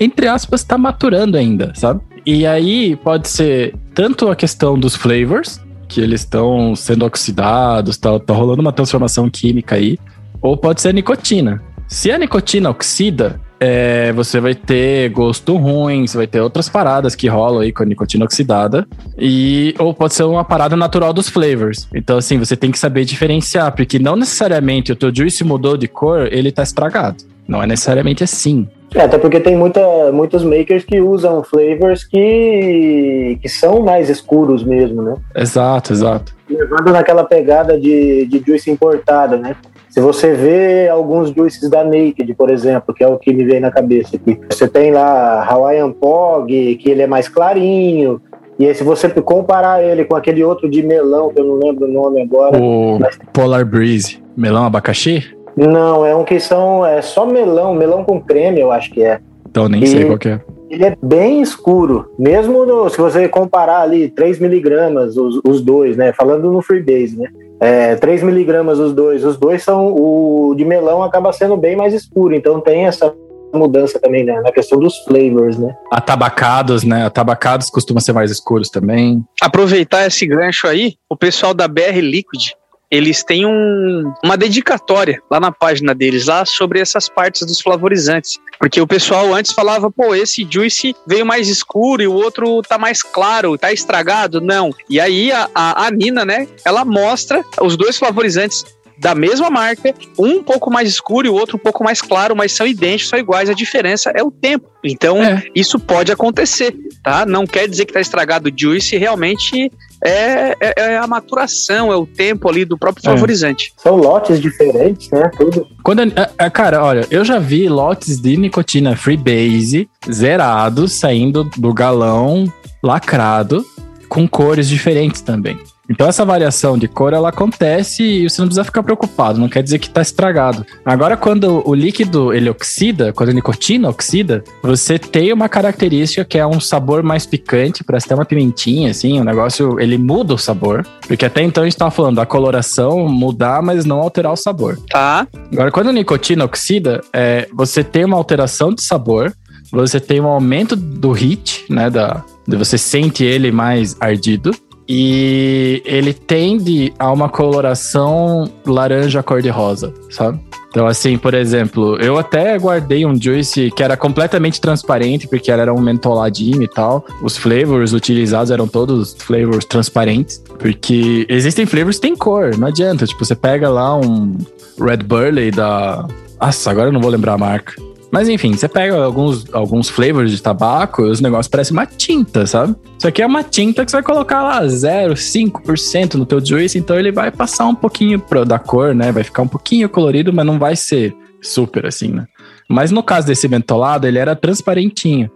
[0.00, 2.00] entre aspas, tá maturando ainda, sabe?
[2.24, 8.18] E aí pode ser tanto a questão dos flavors, que eles estão sendo oxidados, tá,
[8.18, 9.98] tá rolando uma transformação química aí,
[10.40, 11.62] ou pode ser a nicotina.
[11.88, 17.14] Se a nicotina oxida, é, você vai ter gosto ruim, você vai ter outras paradas
[17.14, 18.86] que rolam aí com a nicotina oxidada.
[19.18, 21.88] E, ou pode ser uma parada natural dos flavors.
[21.94, 25.88] Então, assim, você tem que saber diferenciar, porque não necessariamente o teu juice mudou de
[25.88, 27.24] cor, ele tá estragado.
[27.48, 28.68] Não é necessariamente assim.
[28.94, 29.80] É, até porque tem muita,
[30.12, 35.16] muitos makers que usam flavors que, que são mais escuros mesmo, né?
[35.34, 36.34] Exato, exato.
[36.48, 39.56] Levando naquela pegada de, de juice importada, né?
[39.90, 43.60] Se você vê alguns juices da Naked, por exemplo, que é o que me vem
[43.60, 48.20] na cabeça aqui, você tem lá Hawaiian Pog, que ele é mais clarinho,
[48.58, 51.86] e aí, se você comparar ele com aquele outro de melão, que eu não lembro
[51.86, 52.58] o nome agora.
[52.58, 53.18] O mas...
[53.32, 54.18] Polar Breeze.
[54.34, 55.35] Melão abacaxi?
[55.56, 56.84] Não, é um que são.
[56.84, 59.20] É só melão, melão com creme, eu acho que é.
[59.48, 60.40] Então nem e sei qual que é.
[60.68, 62.12] Ele é bem escuro.
[62.18, 66.12] Mesmo no, se você comparar ali 3 miligramas, os, os dois, né?
[66.12, 67.28] Falando no Freebase, né?
[67.58, 69.24] É, 3 miligramas os dois.
[69.24, 69.94] Os dois são.
[69.94, 72.34] O de melão acaba sendo bem mais escuro.
[72.34, 73.14] Então tem essa
[73.54, 75.74] mudança também né, na questão dos flavors, né?
[75.90, 77.06] Atabacados, né?
[77.06, 79.24] Atabacados costumam ser mais escuros também.
[79.40, 82.50] Aproveitar esse gancho aí, o pessoal da BR Liquid
[82.90, 88.38] eles têm um, uma dedicatória lá na página deles, lá sobre essas partes dos flavorizantes.
[88.58, 92.78] Porque o pessoal antes falava, pô, esse juice veio mais escuro e o outro tá
[92.78, 94.40] mais claro, tá estragado.
[94.40, 94.70] Não.
[94.88, 98.64] E aí a, a, a Nina, né, ela mostra os dois flavorizantes
[98.98, 102.36] da mesma marca, um um pouco mais escuro e o outro um pouco mais claro,
[102.36, 104.68] mas são idênticos, são iguais, a diferença é o tempo.
[104.84, 105.42] Então, é.
[105.54, 107.24] isso pode acontecer, tá?
[107.26, 109.72] Não quer dizer que tá estragado o juice, realmente
[110.04, 113.12] é, é, é, a maturação, é o tempo ali do próprio é.
[113.12, 113.72] favorizante.
[113.76, 115.30] São lotes diferentes, né?
[115.36, 115.66] Tudo.
[115.82, 121.72] Quando, é, é, cara, olha, eu já vi lotes de nicotina freebase zerados saindo do
[121.72, 123.64] galão lacrado
[124.08, 125.58] com cores diferentes também.
[125.88, 129.62] Então essa variação de cor ela acontece e você não precisa ficar preocupado, não quer
[129.62, 130.64] dizer que está estragado.
[130.84, 136.38] Agora quando o líquido ele oxida, quando a nicotina oxida, você tem uma característica que
[136.38, 140.38] é um sabor mais picante, parece ter uma pimentinha assim, o negócio ele muda o
[140.38, 144.36] sabor, porque até então a gente estava falando da coloração mudar, mas não alterar o
[144.36, 144.78] sabor.
[144.90, 145.26] Tá.
[145.52, 149.32] Agora quando a nicotina oxida, é, você tem uma alteração de sabor,
[149.70, 154.52] você tem um aumento do heat, né, da você sente ele mais ardido
[154.88, 160.40] e ele tende a uma coloração laranja cor-de-rosa, sabe?
[160.76, 165.72] Então, assim, por exemplo, eu até guardei um juice que era completamente transparente, porque era
[165.72, 167.02] um mentoladinho e tal.
[167.22, 173.06] Os flavors utilizados eram todos flavors transparentes, porque existem flavors que têm cor, não adianta.
[173.06, 174.36] Tipo, você pega lá um
[174.78, 176.06] Red Burley da.
[176.38, 177.72] Nossa, agora eu não vou lembrar a marca.
[178.16, 182.46] Mas enfim, você pega alguns, alguns flavors de tabaco e os negócios parecem uma tinta,
[182.46, 182.74] sabe?
[182.96, 186.98] Isso aqui é uma tinta que você vai colocar lá 0,5% no teu juice, então
[186.98, 189.12] ele vai passar um pouquinho pra, da cor, né?
[189.12, 192.24] Vai ficar um pouquinho colorido, mas não vai ser super assim, né?
[192.66, 195.30] Mas no caso desse mentolado, ele era transparentinho.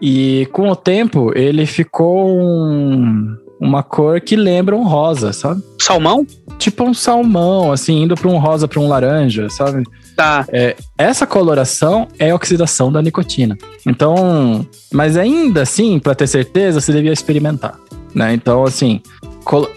[0.00, 5.64] E com o tempo, ele ficou um, uma cor que lembra um rosa, sabe?
[5.80, 6.24] Salmão?
[6.60, 9.82] Tipo um salmão, assim, indo para um rosa, para um laranja, sabe?
[10.20, 10.44] Tá.
[10.52, 13.56] É, essa coloração é oxidação da nicotina.
[13.86, 17.78] Então, mas ainda assim, para ter certeza, você devia experimentar,
[18.14, 18.34] né?
[18.34, 19.00] Então, assim,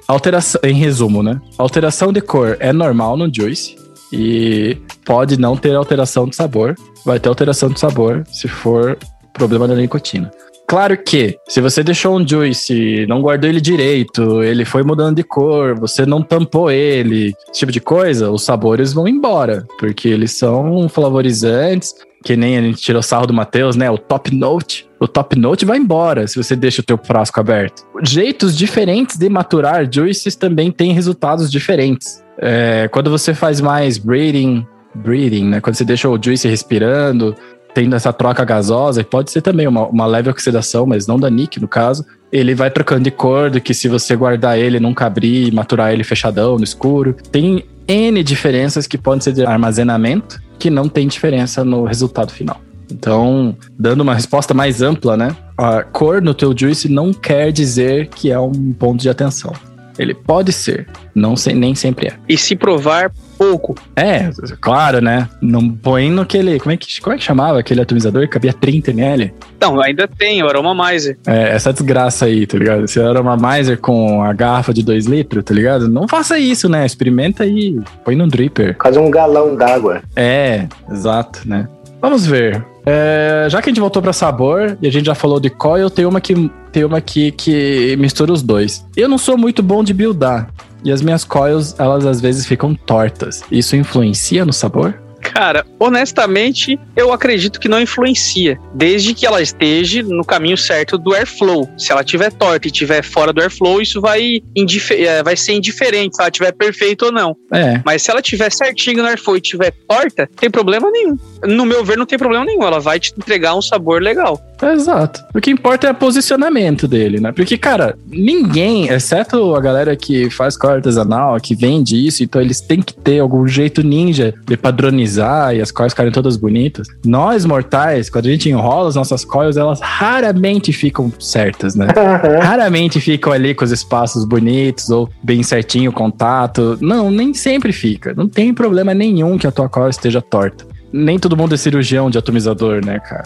[0.06, 1.40] alteração, em resumo, né?
[1.58, 3.78] Alteração de cor é normal no juice
[4.12, 6.76] e pode não ter alteração de sabor.
[7.06, 8.98] Vai ter alteração de sabor se for
[9.32, 10.30] problema da nicotina.
[10.68, 15.24] Claro que, se você deixou um juice, não guardou ele direito, ele foi mudando de
[15.24, 20.32] cor, você não tampou ele, esse tipo de coisa, os sabores vão embora, porque eles
[20.32, 23.92] são flavorizantes, que nem a gente tirou sarro do Matheus, né?
[23.92, 24.90] O top note.
[25.00, 27.86] O top note vai embora se você deixa o teu frasco aberto.
[28.02, 32.24] Jeitos diferentes de maturar juices também têm resultados diferentes.
[32.38, 34.66] É, quando você faz mais breeding,
[34.96, 35.60] breeding, né?
[35.60, 37.36] Quando você deixa o juice respirando,
[37.74, 41.30] tendo essa troca gasosa, e pode ser também uma, uma leve oxidação, mas não da
[41.30, 45.06] nick no caso, ele vai trocando de cor, do que se você guardar ele, nunca
[45.06, 47.16] abrir, maturar ele fechadão, no escuro.
[47.32, 52.60] Tem N diferenças que podem ser de armazenamento, que não tem diferença no resultado final.
[52.92, 55.36] Então, dando uma resposta mais ampla, né?
[55.58, 59.54] A cor no teu juice não quer dizer que é um ponto de atenção.
[59.98, 62.14] Ele pode ser, não sei, nem sempre é.
[62.28, 63.76] E se provar pouco.
[63.96, 64.30] É,
[64.62, 65.30] claro, né?
[65.42, 66.60] Não põe no aquele.
[66.60, 69.34] Como é que, como é que chamava aquele atomizador que cabia 30 ml?
[69.60, 71.18] Não, ainda tem, o Aroma Miser.
[71.28, 72.86] É, essa desgraça aí, tá ligado?
[72.86, 75.88] Esse Aroma Miser com a garrafa de 2 litros, tá ligado?
[75.88, 76.86] Não faça isso, né?
[76.86, 78.78] Experimenta aí, põe no dripper.
[78.78, 80.02] Quase um galão d'água.
[80.16, 81.68] É, exato, né?
[82.02, 82.66] Vamos ver.
[82.86, 85.90] É, já que a gente voltou para sabor e a gente já falou de coil,
[85.90, 88.86] tem uma que tem uma aqui que mistura os dois.
[88.98, 90.50] Eu não sou muito bom de buildar.
[90.84, 93.42] E as minhas coils, elas às vezes ficam tortas.
[93.52, 95.03] Isso influencia no sabor?
[95.34, 101.14] Cara, honestamente, eu acredito que não influencia, desde que ela esteja no caminho certo do
[101.14, 101.68] airflow.
[101.76, 104.44] Se ela tiver torta e estiver fora do airflow, isso vai,
[104.92, 107.36] é, vai ser indiferente se ela estiver perfeita ou não.
[107.52, 107.82] É.
[107.84, 111.18] Mas se ela estiver certinho no airflow e estiver torta, tem problema nenhum.
[111.48, 112.64] No meu ver, não tem problema nenhum.
[112.64, 114.40] Ela vai te entregar um sabor legal.
[114.62, 115.22] Exato.
[115.34, 117.32] O que importa é o posicionamento dele, né?
[117.32, 122.62] Porque, cara, ninguém, exceto a galera que faz cola artesanal, que vende isso, então eles
[122.62, 125.23] têm que ter algum jeito ninja de padronizar
[125.54, 126.88] e as coils ficarem todas bonitas.
[127.06, 131.88] Nós, mortais, quando a gente enrola as nossas coils, elas raramente ficam certas, né?
[132.42, 136.78] raramente ficam ali com os espaços bonitos ou bem certinho o contato.
[136.82, 138.14] Não, nem sempre fica.
[138.14, 142.08] Não tem problema nenhum que a tua coil esteja torta nem todo mundo é cirurgião
[142.08, 143.24] de atomizador, né, cara?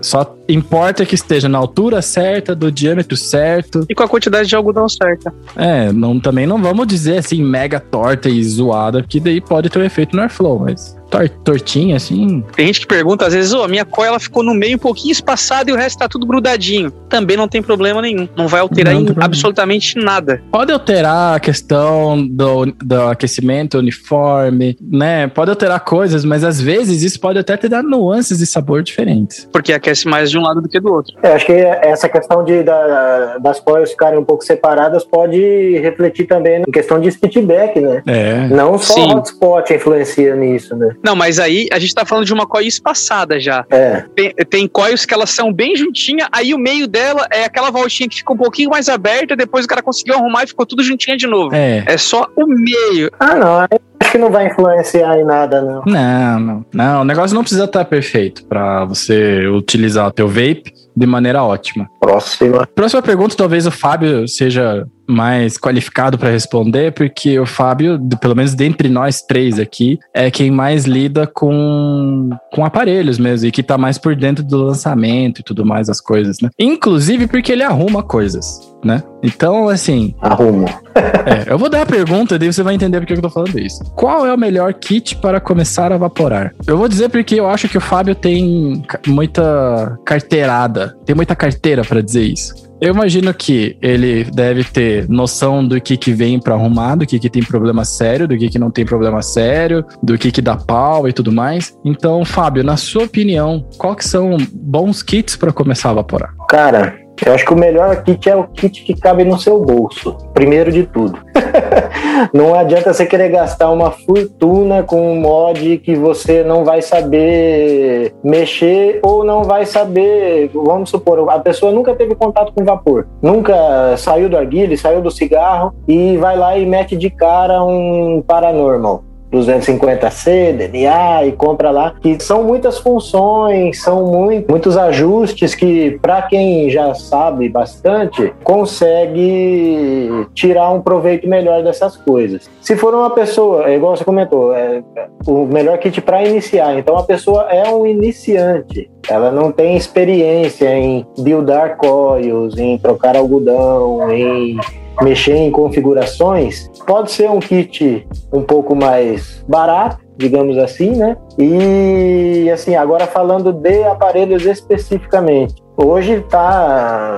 [0.00, 3.84] Só importa que esteja na altura certa, do diâmetro certo.
[3.88, 5.32] E com a quantidade de algodão certa.
[5.56, 9.78] É, não, também não vamos dizer assim, mega torta e zoada, porque daí pode ter
[9.78, 10.98] um efeito no airflow, mas
[11.42, 12.44] tortinha, assim.
[12.54, 14.78] Tem gente que pergunta, às vezes, oh, a minha coia ela ficou no meio um
[14.78, 16.90] pouquinho espaçada e o resto tá tudo grudadinho.
[17.08, 18.28] Também não tem problema nenhum.
[18.36, 20.42] Não vai alterar não, em absolutamente nada.
[20.50, 25.26] Pode alterar a questão do, do aquecimento uniforme, né?
[25.28, 29.48] Pode alterar coisas, mas às vezes isso pode até te dar nuances de sabor diferentes.
[29.50, 31.16] Porque aquece mais de um lado do que do outro.
[31.22, 36.26] É, acho que essa questão de, da, das coias ficarem um pouco separadas pode refletir
[36.26, 38.02] também em questão de feedback, né?
[38.06, 38.48] É.
[38.48, 40.94] Não só o hotspot influencia nisso, né?
[41.02, 43.64] Não, mas aí a gente tá falando de uma coil espaçada já.
[43.70, 44.04] É.
[44.14, 48.08] Tem, tem coils que elas são bem juntinhas, aí o meio dela é aquela voltinha
[48.08, 51.16] que fica um pouquinho mais aberta, depois o cara conseguiu arrumar e ficou tudo juntinha
[51.16, 51.54] de novo.
[51.54, 51.84] É.
[51.86, 53.10] É só o meio.
[53.18, 53.68] Ah, não.
[54.08, 55.82] Acho que não vai influenciar em nada, não.
[55.86, 56.66] Não, não.
[56.72, 61.42] Não, o negócio não precisa estar perfeito para você utilizar o teu vape de maneira
[61.44, 61.86] ótima.
[62.00, 62.66] Próxima.
[62.74, 68.54] Próxima pergunta, talvez o Fábio seja mais qualificado para responder, porque o Fábio, pelo menos
[68.54, 73.78] dentre nós três aqui, é quem mais lida com, com aparelhos mesmo e que tá
[73.78, 76.50] mais por dentro do lançamento e tudo mais, as coisas, né?
[76.58, 79.02] Inclusive porque ele arruma coisas, né?
[79.22, 80.14] Então, assim.
[80.20, 80.66] Arrumo.
[80.94, 83.82] é, eu vou dar a pergunta, daí você vai entender porque eu tô falando isso.
[83.96, 86.54] Qual é o melhor kit para começar a vaporar?
[86.66, 91.82] Eu vou dizer porque eu acho que o Fábio tem muita carteirada, tem muita carteira
[91.82, 92.67] para dizer isso.
[92.80, 97.18] Eu imagino que ele deve ter noção do que que vem para arrumar, do que
[97.18, 100.56] que tem problema sério, do que que não tem problema sério, do que que dá
[100.56, 101.76] pau e tudo mais.
[101.84, 106.34] Então, Fábio, na sua opinião, qual são bons kits para começar a evaporar?
[106.48, 110.16] Cara, eu acho que o melhor kit é o kit que cabe no seu bolso,
[110.32, 111.18] primeiro de tudo.
[112.32, 118.14] não adianta você querer gastar uma fortuna com um mod que você não vai saber
[118.22, 120.50] mexer ou não vai saber.
[120.52, 125.10] Vamos supor, a pessoa nunca teve contato com vapor, nunca saiu do arguilho, saiu do
[125.10, 129.07] cigarro e vai lá e mete de cara um paranormal.
[129.32, 136.22] 250C, DNA e compra lá, que são muitas funções, são muito, muitos ajustes que, para
[136.22, 142.48] quem já sabe bastante, consegue tirar um proveito melhor dessas coisas.
[142.60, 144.82] Se for uma pessoa, é igual você comentou, é
[145.26, 150.74] o melhor kit para iniciar, então a pessoa é um iniciante, ela não tem experiência
[150.76, 154.58] em buildar coils, em trocar algodão, em
[155.02, 161.16] mexer em configurações, pode ser um kit um pouco mais barato, digamos assim, né?
[161.38, 165.54] E assim, agora falando de aparelhos especificamente.
[165.76, 167.16] Hoje tá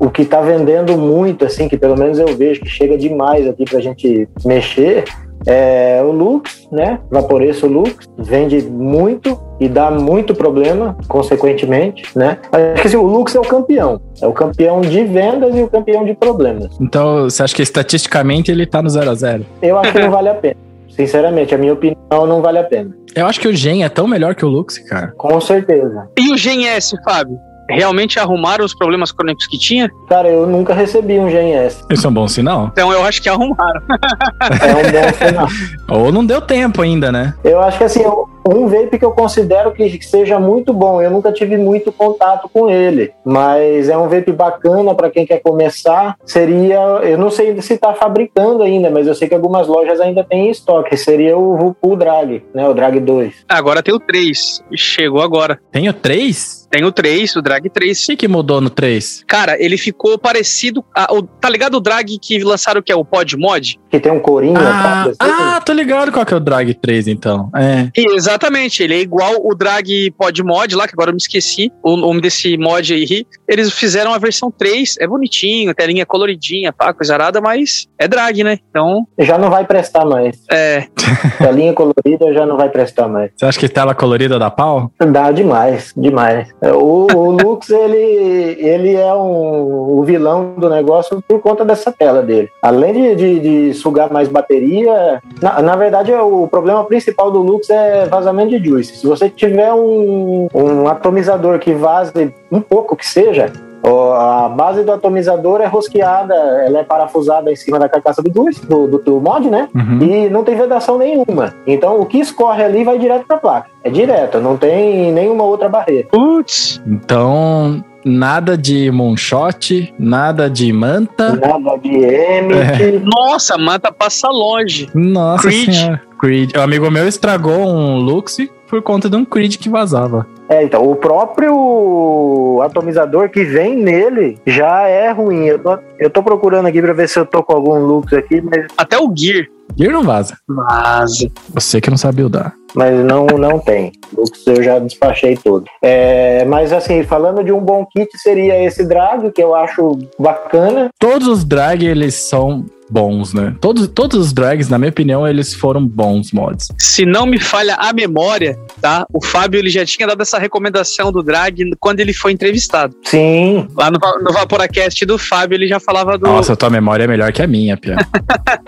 [0.00, 3.64] o que está vendendo muito, assim, que pelo menos eu vejo que chega demais aqui
[3.66, 5.04] para a gente mexer,
[5.48, 7.00] é, o Lux, né?
[7.10, 12.36] Vaporeço Lux, vende muito e dá muito problema, consequentemente, né?
[12.52, 13.98] Acho que assim, o Lux é o campeão.
[14.20, 16.68] É o campeão de vendas e o campeão de problemas.
[16.78, 20.10] Então, você acha que estatisticamente ele tá no 0 a 0 Eu acho que não
[20.10, 20.56] vale a pena.
[20.90, 22.94] Sinceramente, a minha opinião não vale a pena.
[23.14, 25.12] Eu acho que o Gen é tão melhor que o Lux, cara.
[25.16, 26.08] Com certeza.
[26.18, 27.38] E o Gen S, Fábio?
[27.68, 29.90] Realmente arrumaram os problemas crônicos que tinha?
[30.08, 31.84] Cara, eu nunca recebi um GNS.
[31.90, 32.68] Isso é um bom sinal?
[32.72, 33.82] Então eu acho que arrumaram.
[33.90, 35.48] é um bom sinal.
[35.88, 37.34] Ou não deu tempo ainda, né?
[37.44, 38.02] Eu acho que assim,
[38.46, 41.00] um vape que eu considero que seja muito bom.
[41.00, 45.40] Eu nunca tive muito contato com ele, mas é um vape bacana para quem quer
[45.40, 46.16] começar.
[46.24, 50.24] Seria, eu não sei se está fabricando ainda, mas eu sei que algumas lojas ainda
[50.24, 50.96] têm em estoque.
[50.96, 52.68] Seria o Vupu Drag, né?
[52.68, 53.44] O Drag 2.
[53.48, 54.62] Agora tem o 3.
[54.74, 55.58] Chegou agora.
[55.70, 56.68] Tem o 3?
[56.70, 58.02] Tem o 3, o Drag 3.
[58.02, 59.24] O que, que mudou no 3?
[59.26, 60.84] Cara, ele ficou parecido.
[60.94, 63.80] A, o, tá ligado o Drag que lançaram que é o Pod Mod?
[63.90, 64.58] Que tem um corinho.
[64.58, 67.50] Ah, tá, ah tô ligado qual que é o Drag 3, então.
[67.56, 67.88] É.
[67.96, 68.37] Exatamente,
[68.80, 72.20] ele é igual o Drag Pod Mod lá, que agora eu me esqueci o nome
[72.20, 73.26] desse mod aí.
[73.46, 78.44] Eles fizeram a versão 3, é bonitinho, telinha coloridinha, pá, coisa arada, mas é drag,
[78.44, 78.58] né?
[78.70, 79.06] Então.
[79.18, 80.36] Já não vai prestar mais.
[80.50, 80.86] É.
[81.38, 83.30] Telinha colorida já não vai prestar mais.
[83.36, 84.90] Você acha que tela colorida dá pau?
[84.98, 86.48] Dá demais, demais.
[86.62, 92.22] O, o Lux, ele, ele é um, o vilão do negócio por conta dessa tela
[92.22, 92.48] dele.
[92.62, 97.68] Além de, de, de sugar mais bateria, na, na verdade, o problema principal do Lux
[97.70, 98.96] é vazamento de juice.
[98.96, 103.52] Se você tiver um, um atomizador que vaze um pouco que seja,
[103.84, 108.66] a base do atomizador é rosqueada, ela é parafusada em cima da carcaça do juice,
[108.66, 109.68] do, do, do mod, né?
[109.74, 109.98] Uhum.
[110.02, 111.54] E não tem vedação nenhuma.
[111.66, 113.70] Então o que escorre ali vai direto para a placa.
[113.84, 116.08] É direto, não tem nenhuma outra barreira.
[116.10, 116.82] Putz!
[116.86, 121.34] Então Nada de moonshot, nada de manta.
[121.34, 122.54] Nada de M.
[122.54, 122.98] É.
[123.04, 124.88] Nossa, manta passa longe.
[124.94, 125.74] Nossa Creed.
[125.74, 126.07] senhora.
[126.18, 126.56] Creed.
[126.56, 130.26] O amigo meu estragou um Luxi por conta de um Creed que vazava.
[130.48, 135.46] É, então, o próprio atomizador que vem nele já é ruim.
[135.46, 138.40] Eu tô, eu tô procurando aqui pra ver se eu tô com algum Lux aqui,
[138.40, 138.66] mas.
[138.76, 139.46] Até o Gear.
[139.76, 140.38] Gear não vaza.
[140.48, 141.30] Vaza.
[141.50, 142.54] Você que não sabe buildar.
[142.74, 143.92] Mas não, não tem.
[144.16, 145.66] Lux eu já despachei todo.
[145.82, 150.88] É, mas assim, falando de um bom kit, seria esse drag, que eu acho bacana.
[150.98, 153.54] Todos os drag, eles são bons, né?
[153.60, 156.68] Todos, todos os drags, na minha opinião, eles foram bons mods.
[156.78, 159.06] Se não me falha a memória, tá?
[159.12, 162.94] O Fábio ele já tinha dado essa recomendação do drag quando ele foi entrevistado.
[163.04, 163.68] Sim.
[163.76, 166.26] Lá no, no Vaporacast do Fábio, ele já falava do.
[166.26, 167.96] Nossa, tua memória é melhor que a minha, Pia.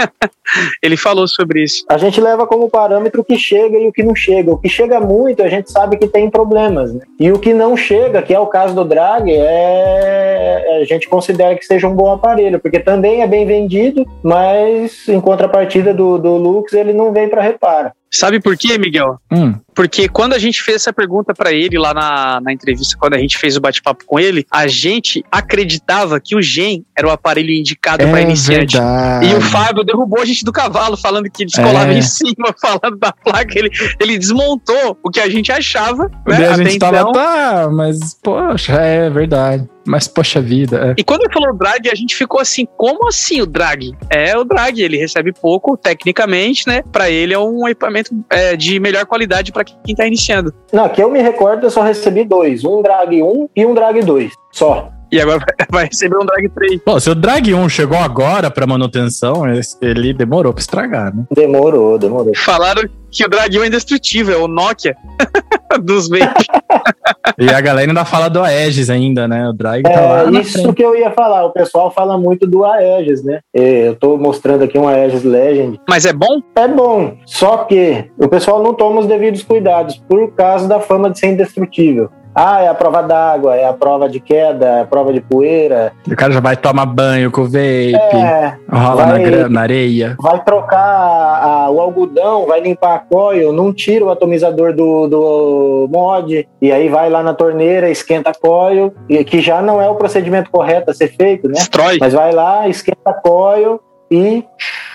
[0.83, 1.85] ele falou sobre isso.
[1.89, 4.53] A gente leva como parâmetro o que chega e o que não chega.
[4.53, 7.01] O que chega muito, a gente sabe que tem problemas, né?
[7.19, 11.57] E o que não chega, que é o caso do drag, é a gente considera
[11.57, 16.37] que seja um bom aparelho, porque também é bem vendido mas em contrapartida do, do
[16.37, 17.93] Lux, ele não vem para reparo.
[18.11, 19.19] Sabe por quê, Miguel?
[19.31, 19.55] Hum.
[19.75, 23.19] Porque quando a gente fez essa pergunta para ele lá na, na entrevista, quando a
[23.19, 27.51] gente fez o bate-papo com ele, a gente acreditava que o Gen era o aparelho
[27.51, 28.77] indicado é para iniciante.
[28.77, 29.27] Verdade.
[29.27, 31.99] E o Fábio derrubou a gente do cavalo, falando que descolava é.
[31.99, 33.59] em cima, falando da placa.
[33.59, 33.71] Ele,
[34.01, 36.11] ele desmontou o que a gente achava.
[36.27, 37.13] Né, a gente tava, então.
[37.13, 39.69] tá, mas poxa, é verdade.
[39.91, 40.91] Mas, poxa vida.
[40.91, 40.95] É.
[41.01, 43.93] E quando ele falou drag, a gente ficou assim: como assim o drag?
[44.09, 46.83] É o drag, ele recebe pouco, tecnicamente, né?
[46.93, 48.00] Para ele é um equipamento
[48.31, 50.53] é, de melhor qualidade para quem tá iniciando.
[50.73, 54.03] Não, que eu me recordo, eu só recebi dois: um drag 1 e um drag
[54.03, 54.33] 2.
[54.53, 54.91] Só.
[55.13, 56.81] E agora vai- vai receber um Drag 3.
[56.85, 59.43] Pô, se o Drag 1 chegou agora pra manutenção,
[59.81, 61.25] ele demorou pra estragar, né?
[61.35, 62.33] Demorou, demorou.
[62.37, 64.95] Falaram que o Drag 1 é indestrutível, é o Nokia
[65.83, 66.47] dos vapes.
[67.39, 69.49] E a galera ainda fala do Aegis ainda, né?
[69.49, 70.75] O Drag tá lá É na isso frente.
[70.75, 71.45] que eu ia falar.
[71.45, 73.41] O pessoal fala muito do Aegis, né?
[73.53, 75.81] Eu tô mostrando aqui um Aegis Legend.
[75.89, 76.41] Mas é bom?
[76.55, 81.11] É bom, só que o pessoal não toma os devidos cuidados por causa da fama
[81.11, 82.11] de ser indestrutível.
[82.43, 85.93] Ah, é a prova d'água, é a prova de queda, é a prova de poeira.
[86.11, 89.61] O cara já vai tomar banho com o vape, É, rola na, vai- gra- na
[89.61, 90.17] areia.
[90.19, 95.89] vai trocar a- o algodão, vai limpar a coil, não tira o atomizador do, do
[95.91, 99.91] mod, e aí vai lá na torneira, esquenta a coil, e que já não é
[99.91, 101.55] o procedimento correto a ser feito, né?
[101.55, 101.99] Destrói.
[102.01, 103.79] Mas vai lá, esquenta a coil
[104.11, 104.43] e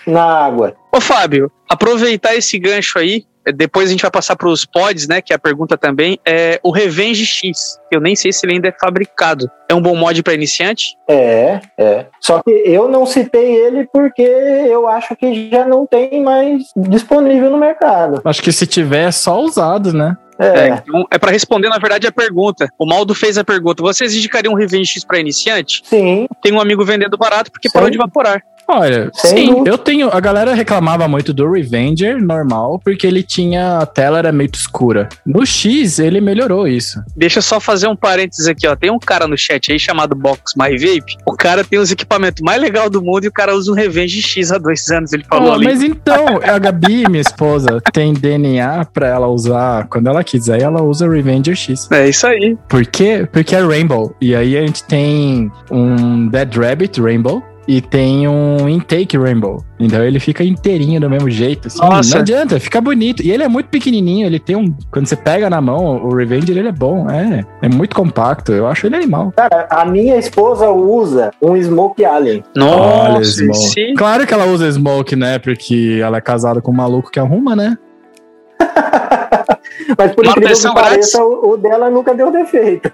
[0.07, 0.73] na água.
[0.91, 3.23] Ô, Fábio, aproveitar esse gancho aí,
[3.53, 5.21] depois a gente vai passar para os pods, né?
[5.21, 6.19] Que é a pergunta também.
[6.25, 7.79] É o Revenge X.
[7.91, 9.49] Eu nem sei se ele ainda é fabricado.
[9.69, 10.95] É um bom mod para iniciante?
[11.07, 12.05] É, é.
[12.19, 17.49] Só que eu não citei ele porque eu acho que já não tem mais disponível
[17.49, 18.21] no mercado.
[18.23, 20.15] Acho que se tiver é só usado, né?
[20.37, 22.67] É, É, então, é para responder, na verdade, a pergunta.
[22.77, 23.81] O Maldo fez a pergunta.
[23.81, 25.81] Vocês indicariam um Revenge X para iniciante?
[25.85, 27.73] sim, Tem um amigo vendendo barato porque Sim.
[27.73, 28.41] parou de evaporar.
[28.67, 29.69] Olha, Sem sim, dúvida.
[29.69, 30.09] eu tenho.
[30.11, 33.79] A galera reclamava muito do Revenger normal, porque ele tinha.
[33.79, 35.09] A tela era meio escura.
[35.25, 36.99] No X, ele melhorou isso.
[37.15, 38.75] Deixa eu só fazer um parênteses aqui, ó.
[38.75, 41.17] Tem um cara no chat aí chamado Box My Vape.
[41.25, 44.21] O cara tem os equipamentos mais legais do mundo e o cara usa um Revenge
[44.21, 45.13] X há dois anos.
[45.13, 45.65] Ele falou Pô, ali.
[45.65, 50.63] mas então, a Gabi, minha esposa, tem DNA pra ela usar quando ela quiser, e
[50.63, 51.89] ela usa Revenger X.
[51.91, 52.57] É isso aí.
[52.67, 53.27] Por quê?
[53.31, 54.15] Porque é Rainbow.
[54.21, 59.63] E aí a gente tem um Dead Rabbit Rainbow e tem um Intake Rainbow.
[59.79, 61.67] Então ele fica inteirinho do mesmo jeito.
[61.67, 62.15] Assim, Nossa.
[62.15, 63.23] Não adianta, fica bonito.
[63.23, 64.73] E ele é muito pequenininho, ele tem um...
[64.91, 67.09] Quando você pega na mão, o Revenger, ele é bom.
[67.09, 68.51] É, é muito compacto.
[68.51, 69.33] Eu acho ele animal.
[69.35, 72.43] cara, a minha esposa usa um Smoke Alien.
[72.57, 73.57] Olha, Nossa, Smoke.
[73.57, 73.93] esse...
[73.95, 75.39] Claro que ela usa Smoke, né?
[75.39, 77.77] Porque ela é casada com um maluco que arruma, né?
[79.97, 82.91] Mas por Uma incrível que pareça, o, o dela nunca deu defeito.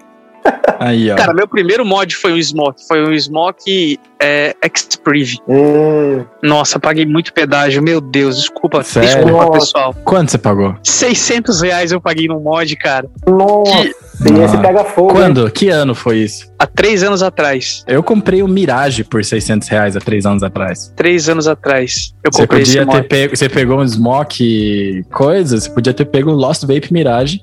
[0.78, 1.14] Aí, ó.
[1.16, 2.82] Cara, meu primeiro mod foi um Smoke.
[2.88, 5.36] Foi um Smoke é, Xpriv.
[5.48, 7.80] Hum, Nossa, paguei muito pedágio.
[7.82, 8.82] Meu Deus, desculpa.
[8.82, 9.08] Sério?
[9.08, 9.52] Desculpa, Nossa.
[9.60, 9.94] pessoal.
[10.04, 10.74] Quanto você pagou?
[10.82, 13.08] 600 reais eu paguei no mod, cara.
[13.28, 13.94] nossa, Que-
[14.32, 14.60] e esse Ah.
[14.60, 15.10] pega fogo.
[15.10, 15.16] hein?
[15.16, 15.50] Quando?
[15.50, 16.50] Que ano foi isso?
[16.58, 17.84] Há três anos atrás.
[17.86, 20.92] Eu comprei o Mirage por 600 reais há três anos atrás.
[20.96, 22.12] Três anos atrás.
[22.24, 26.04] Eu Você comprei esse podia ter pego, você pegou um Smoke coisa, você podia ter
[26.06, 27.40] pego um Lost Vape Mirage.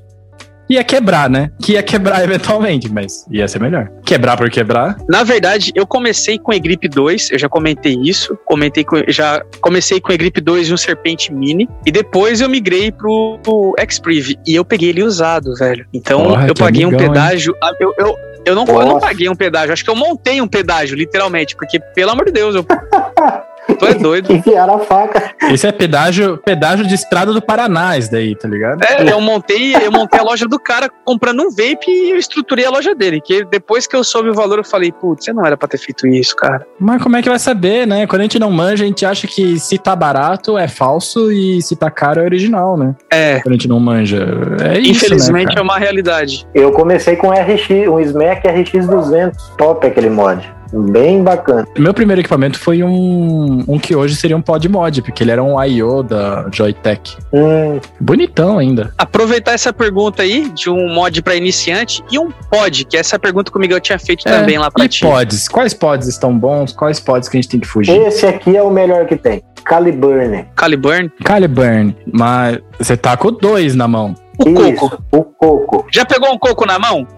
[0.70, 1.52] Ia quebrar, né?
[1.62, 3.90] Que ia quebrar eventualmente, mas ia ser melhor.
[4.06, 4.98] Quebrar por quebrar.
[5.10, 8.38] Na verdade, eu comecei com Egrip 2, eu já comentei isso.
[8.46, 11.68] Comentei com, já comecei com Egrip 2 e um Serpente Mini.
[11.86, 14.36] E depois eu migrei pro, pro Xpriv.
[14.46, 15.86] E eu peguei ele usado, velho.
[15.94, 17.14] Então Porra, eu paguei um amigão, hein?
[17.14, 17.56] pedágio.
[17.64, 18.16] ah, Eu, eu,
[18.46, 21.56] eu, não, eu não paguei um pedágio, acho que eu montei um pedágio, literalmente.
[21.56, 22.66] Porque, pelo amor de Deus, eu.
[23.78, 24.32] Tu é doido.
[24.34, 25.32] Enfiaram a faca.
[25.52, 28.84] Esse é pedágio, pedágio de estrada do Paraná, isso daí, tá ligado?
[28.84, 32.66] É, eu montei, eu montei a loja do cara comprando um vape e eu estruturei
[32.66, 33.22] a loja dele.
[33.22, 35.78] Que depois que eu soube o valor, eu falei, putz, você não era pra ter
[35.78, 36.66] feito isso, cara.
[36.80, 38.06] Mas como é que vai saber, né?
[38.08, 41.62] Quando a gente não manja, a gente acha que se tá barato é falso e
[41.62, 42.96] se tá caro é original, né?
[43.12, 44.26] É, Quando a gente não manja.
[44.64, 46.48] É isso, infelizmente né, é uma realidade.
[46.54, 49.34] Eu comecei com RX, um Smack RX200.
[49.58, 50.59] Top aquele mod.
[50.72, 51.68] Bem bacana.
[51.78, 55.44] Meu primeiro equipamento foi um, um que hoje seria um pod mod, porque ele era
[55.44, 56.04] um I.O.
[56.04, 57.18] da Joytech.
[57.34, 58.94] Hum, Bonitão ainda.
[58.98, 63.52] aproveitar essa pergunta aí de um mod pra iniciante e um pod, que essa pergunta
[63.52, 65.02] que o Miguel tinha feito É, também lá pra e ti.
[65.02, 65.48] pods?
[65.48, 66.72] Quais pods estão bons?
[66.74, 67.92] Quais pods que a gente tem que fugir?
[68.04, 69.42] esse aqui é o melhor que tem.
[69.66, 70.46] Caliburn.
[70.56, 74.14] Caliburn, Caliburn, mas você tá com dois na mão.
[74.40, 75.04] o Isso, coco.
[75.12, 75.88] o coco.
[75.92, 77.06] Já pegou um coco na mão?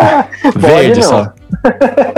[0.56, 1.32] Verde só.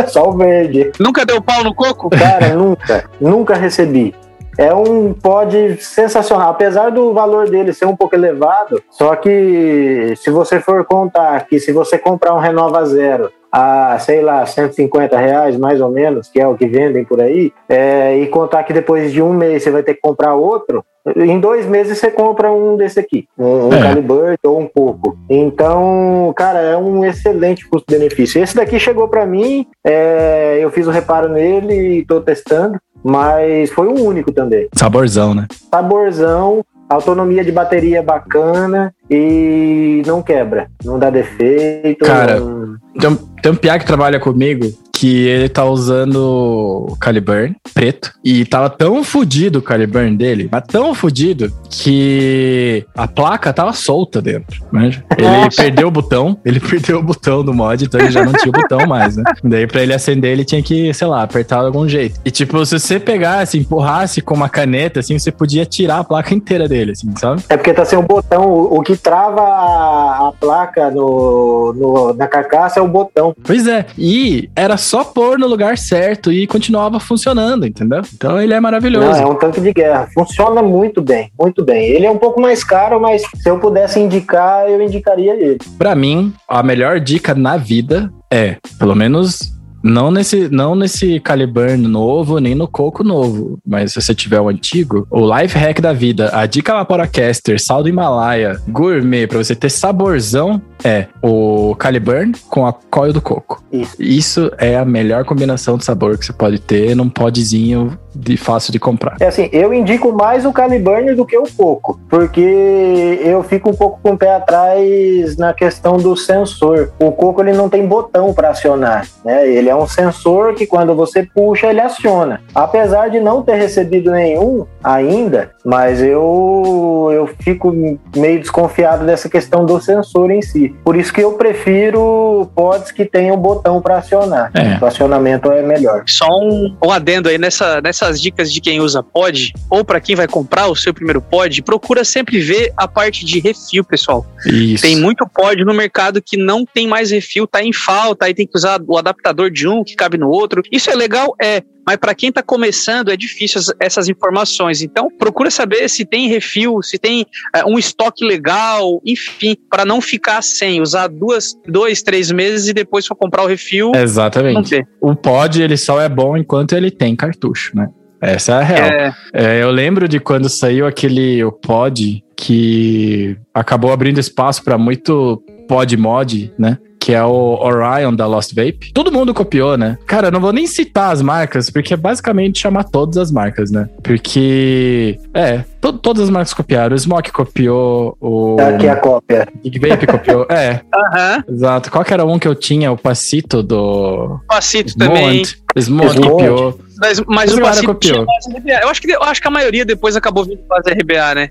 [0.09, 0.93] Só o verde.
[0.99, 2.11] Nunca deu pau no coco?
[2.11, 4.15] Cara, nunca, nunca recebi.
[4.59, 8.83] É um pod sensacional, apesar do valor dele ser um pouco elevado.
[8.91, 14.23] Só que se você for contar que se você comprar um Renova Zero a, sei
[14.23, 18.27] lá, 150 reais mais ou menos, que é o que vendem por aí, é, e
[18.29, 20.85] contar que depois de um mês você vai ter que comprar outro,
[21.17, 23.83] em dois meses você compra um desse aqui, um, um É.
[23.83, 25.19] Caliburn ou um Coco.
[25.29, 28.43] Então, cara, é um excelente custo-benefício.
[28.43, 33.71] Esse daqui chegou para mim, é, eu fiz o reparo nele e estou testando, mas
[33.71, 34.69] foi o único também.
[34.75, 35.47] Saborzão, né?
[35.71, 42.05] Saborzão, autonomia de bateria bacana e não quebra, não dá defeito.
[42.05, 42.77] Cara, não...
[42.99, 44.73] tem, um, tem um piá que trabalha comigo
[45.03, 50.63] que ele tá usando o Caliburn preto e tava tão fodido o Caliburn dele, mas
[50.69, 54.63] tão fodido que a placa tava solta dentro.
[54.73, 54.91] Né?
[55.19, 58.51] Ele perdeu o botão, ele perdeu o botão do mod, então ele já não tinha
[58.51, 59.25] o botão mais, né?
[59.43, 62.21] Daí pra ele acender, ele tinha que, sei lá, apertar de algum jeito.
[62.25, 66.33] E tipo, se você pegasse, empurrasse com uma caneta, assim, você podia tirar a placa
[66.33, 67.43] inteira dele, assim, sabe?
[67.49, 72.15] É porque tá sem o botão, o, o que trava a, a placa no, no,
[72.15, 73.35] na carcaça é o botão.
[73.43, 78.03] Pois é, e era só pôr no lugar certo e continuava funcionando, entendeu?
[78.15, 79.21] Então ele é maravilhoso.
[79.21, 80.09] Não, é um tanque de guerra.
[80.13, 81.87] Funciona muito bem, muito bem.
[81.89, 85.59] Ele é um pouco mais caro, mas se eu pudesse indicar, eu indicaria ele.
[85.79, 89.53] Para mim, a melhor dica na vida é, pelo menos
[89.83, 93.59] não nesse, não nesse Caliburn novo, nem no Coco novo.
[93.67, 97.83] Mas se você tiver o antigo, o Life Hack da vida, a dica Vaporacaster, sal
[97.83, 103.63] do Himalaia, gourmet, pra você ter saborzão, é o Caliburn com a coil do coco.
[103.73, 103.97] Isso.
[103.99, 108.73] Isso é a melhor combinação de sabor que você pode ter num podzinho de fácil
[108.73, 109.17] de comprar.
[109.21, 113.75] É assim, eu indico mais o Caliburn do que o Coco, porque eu fico um
[113.75, 116.93] pouco com o pé atrás na questão do sensor.
[116.99, 119.49] O Coco ele não tem botão para acionar, né?
[119.49, 122.43] Ele é um sensor que quando você puxa ele aciona.
[122.55, 127.75] Apesar de não ter recebido nenhum ainda, mas eu eu fico
[128.17, 130.72] meio desconfiado dessa questão do sensor em si.
[130.85, 134.51] Por isso que eu prefiro pods que tenham botão para acionar.
[134.55, 134.83] É.
[134.83, 136.05] O acionamento é melhor.
[136.07, 140.15] Só um, um adendo aí nessa, nessas dicas de quem usa pod, ou para quem
[140.17, 144.27] vai comprar o seu primeiro pod, procura sempre ver a parte de refil, pessoal.
[144.47, 144.83] Isso.
[144.83, 148.47] Tem muito pod no mercado que não tem mais refil, tá em falta, aí tem
[148.47, 150.63] que usar o adaptador de um que cabe no outro.
[150.71, 151.35] Isso é legal?
[151.41, 151.63] É.
[151.87, 154.83] Mas para quem está começando é difícil as- essas informações.
[154.83, 160.01] Então procura saber se tem refil, se tem é, um estoque legal, enfim, para não
[160.01, 164.83] ficar sem usar duas, dois, três meses e depois for comprar o refil Exatamente.
[165.01, 167.89] O pod, ele só é bom enquanto ele tem cartucho, né?
[168.21, 168.89] Essa é a real.
[168.89, 174.79] É, É, eu lembro de quando saiu aquele o pod que acabou abrindo espaço para
[174.79, 176.79] muito pod mod, né?
[177.05, 178.93] Que é o Orion da Lost Vape.
[178.95, 179.99] Todo mundo copiou, né?
[180.07, 183.73] Cara, eu não vou nem citar as marcas, porque é basicamente chamar todas as marcas,
[183.73, 183.89] né?
[184.05, 186.95] Porque, é, to- todas as marcas copiaram.
[186.95, 189.49] O Smoke copiou, o Tá aqui a cópia.
[189.65, 190.47] Big Vape copiou.
[190.49, 191.45] É, aham.
[191.49, 191.91] exato.
[191.91, 192.93] Qual que era um que eu tinha?
[192.93, 195.43] O Passito do Passito também.
[195.43, 195.63] Smont.
[195.81, 196.29] Smoke Smoke.
[196.31, 196.79] copiou.
[197.01, 198.15] Mas, mas o Passito copiou.
[198.15, 198.81] tinha mais RBA.
[198.85, 201.49] Eu acho, que, eu acho que a maioria depois acabou vindo fazer RBA, né?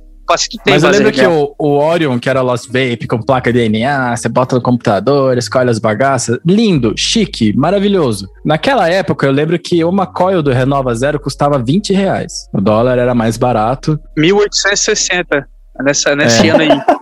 [0.63, 1.29] Tem Mas eu lembro que RBA.
[1.33, 5.69] o, o Orion, que era Lost Vape, com placa DNA, você bota no computador, escolhe
[5.69, 6.37] as bagaças.
[6.45, 8.27] Lindo, chique, maravilhoso.
[8.45, 12.47] Naquela época, eu lembro que uma coil do Renova Zero custava 20 reais.
[12.53, 13.99] O dólar era mais barato.
[14.17, 15.47] 1860.
[15.83, 16.51] Nessa, nesse É.
[16.51, 16.69] ano aí.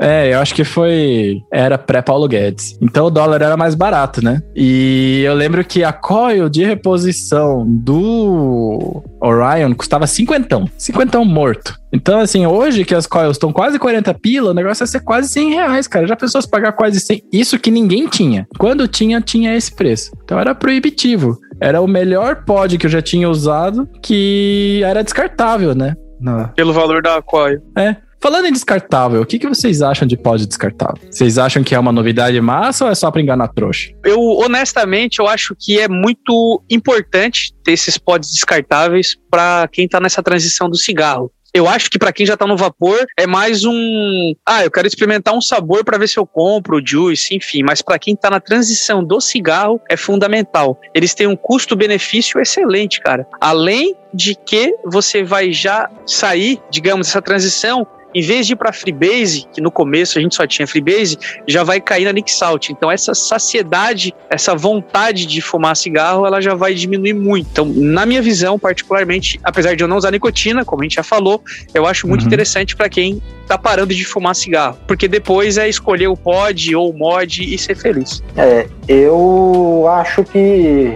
[0.00, 1.42] É, eu acho que foi.
[1.52, 2.78] Era pré-Paulo Guedes.
[2.80, 4.40] Então o dólar era mais barato, né?
[4.54, 10.66] E eu lembro que a coil de reposição do Orion custava cinquentão.
[10.78, 11.76] Cinquentão morto.
[11.92, 15.28] Então, assim, hoje que as coils estão quase 40 pila, o negócio é ser quase
[15.28, 16.06] 100 reais, cara.
[16.06, 17.22] Já pensou se pagar quase 100?
[17.32, 18.46] Isso que ninguém tinha.
[18.58, 20.12] Quando tinha, tinha esse preço.
[20.22, 21.38] Então era proibitivo.
[21.60, 25.96] Era o melhor pod que eu já tinha usado, que era descartável, né?
[26.20, 26.48] Não.
[26.48, 27.60] Pelo valor da coil.
[27.76, 27.96] É.
[28.20, 30.98] Falando em descartável, o que, que vocês acham de pod descartável?
[31.08, 33.90] Vocês acham que é uma novidade massa ou é só pra enganar trouxa?
[34.04, 40.00] Eu, honestamente, eu acho que é muito importante ter esses pods descartáveis para quem tá
[40.00, 41.30] nessa transição do cigarro.
[41.54, 44.86] Eu acho que para quem já tá no vapor é mais um, ah, eu quero
[44.86, 48.28] experimentar um sabor para ver se eu compro o juice, enfim, mas para quem tá
[48.28, 50.78] na transição do cigarro é fundamental.
[50.94, 53.26] Eles têm um custo-benefício excelente, cara.
[53.40, 58.72] Além de que você vai já sair, digamos, dessa transição em vez de ir para
[58.72, 62.70] Freebase, que no começo a gente só tinha Freebase, já vai cair na Nick Salt.
[62.70, 67.48] Então essa saciedade, essa vontade de fumar cigarro, ela já vai diminuir muito.
[67.52, 71.02] Então, na minha visão, particularmente, apesar de eu não usar nicotina, como a gente já
[71.02, 71.42] falou,
[71.74, 72.26] eu acho muito Uhum.
[72.28, 76.90] interessante para quem tá parando de fumar cigarro, porque depois é escolher o pod ou
[76.90, 78.22] o mod e ser feliz.
[78.36, 80.94] É, eu acho que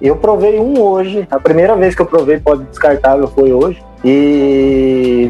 [0.00, 1.26] eu provei um hoje.
[1.30, 3.82] A primeira vez que eu provei pode descartável foi hoje.
[4.04, 5.28] E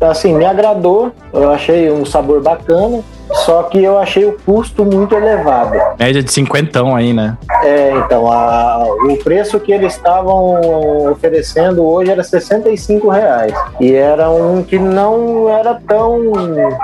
[0.00, 1.12] hum, assim, me agradou.
[1.32, 3.02] Eu achei um sabor bacana.
[3.44, 5.78] só que eu achei o custo muito elevado.
[5.98, 7.36] Média de cinquentão aí, né?
[7.62, 13.52] É, então, a, o preço que eles estavam oferecendo hoje era 65 reais.
[13.80, 16.32] E era um que não era tão.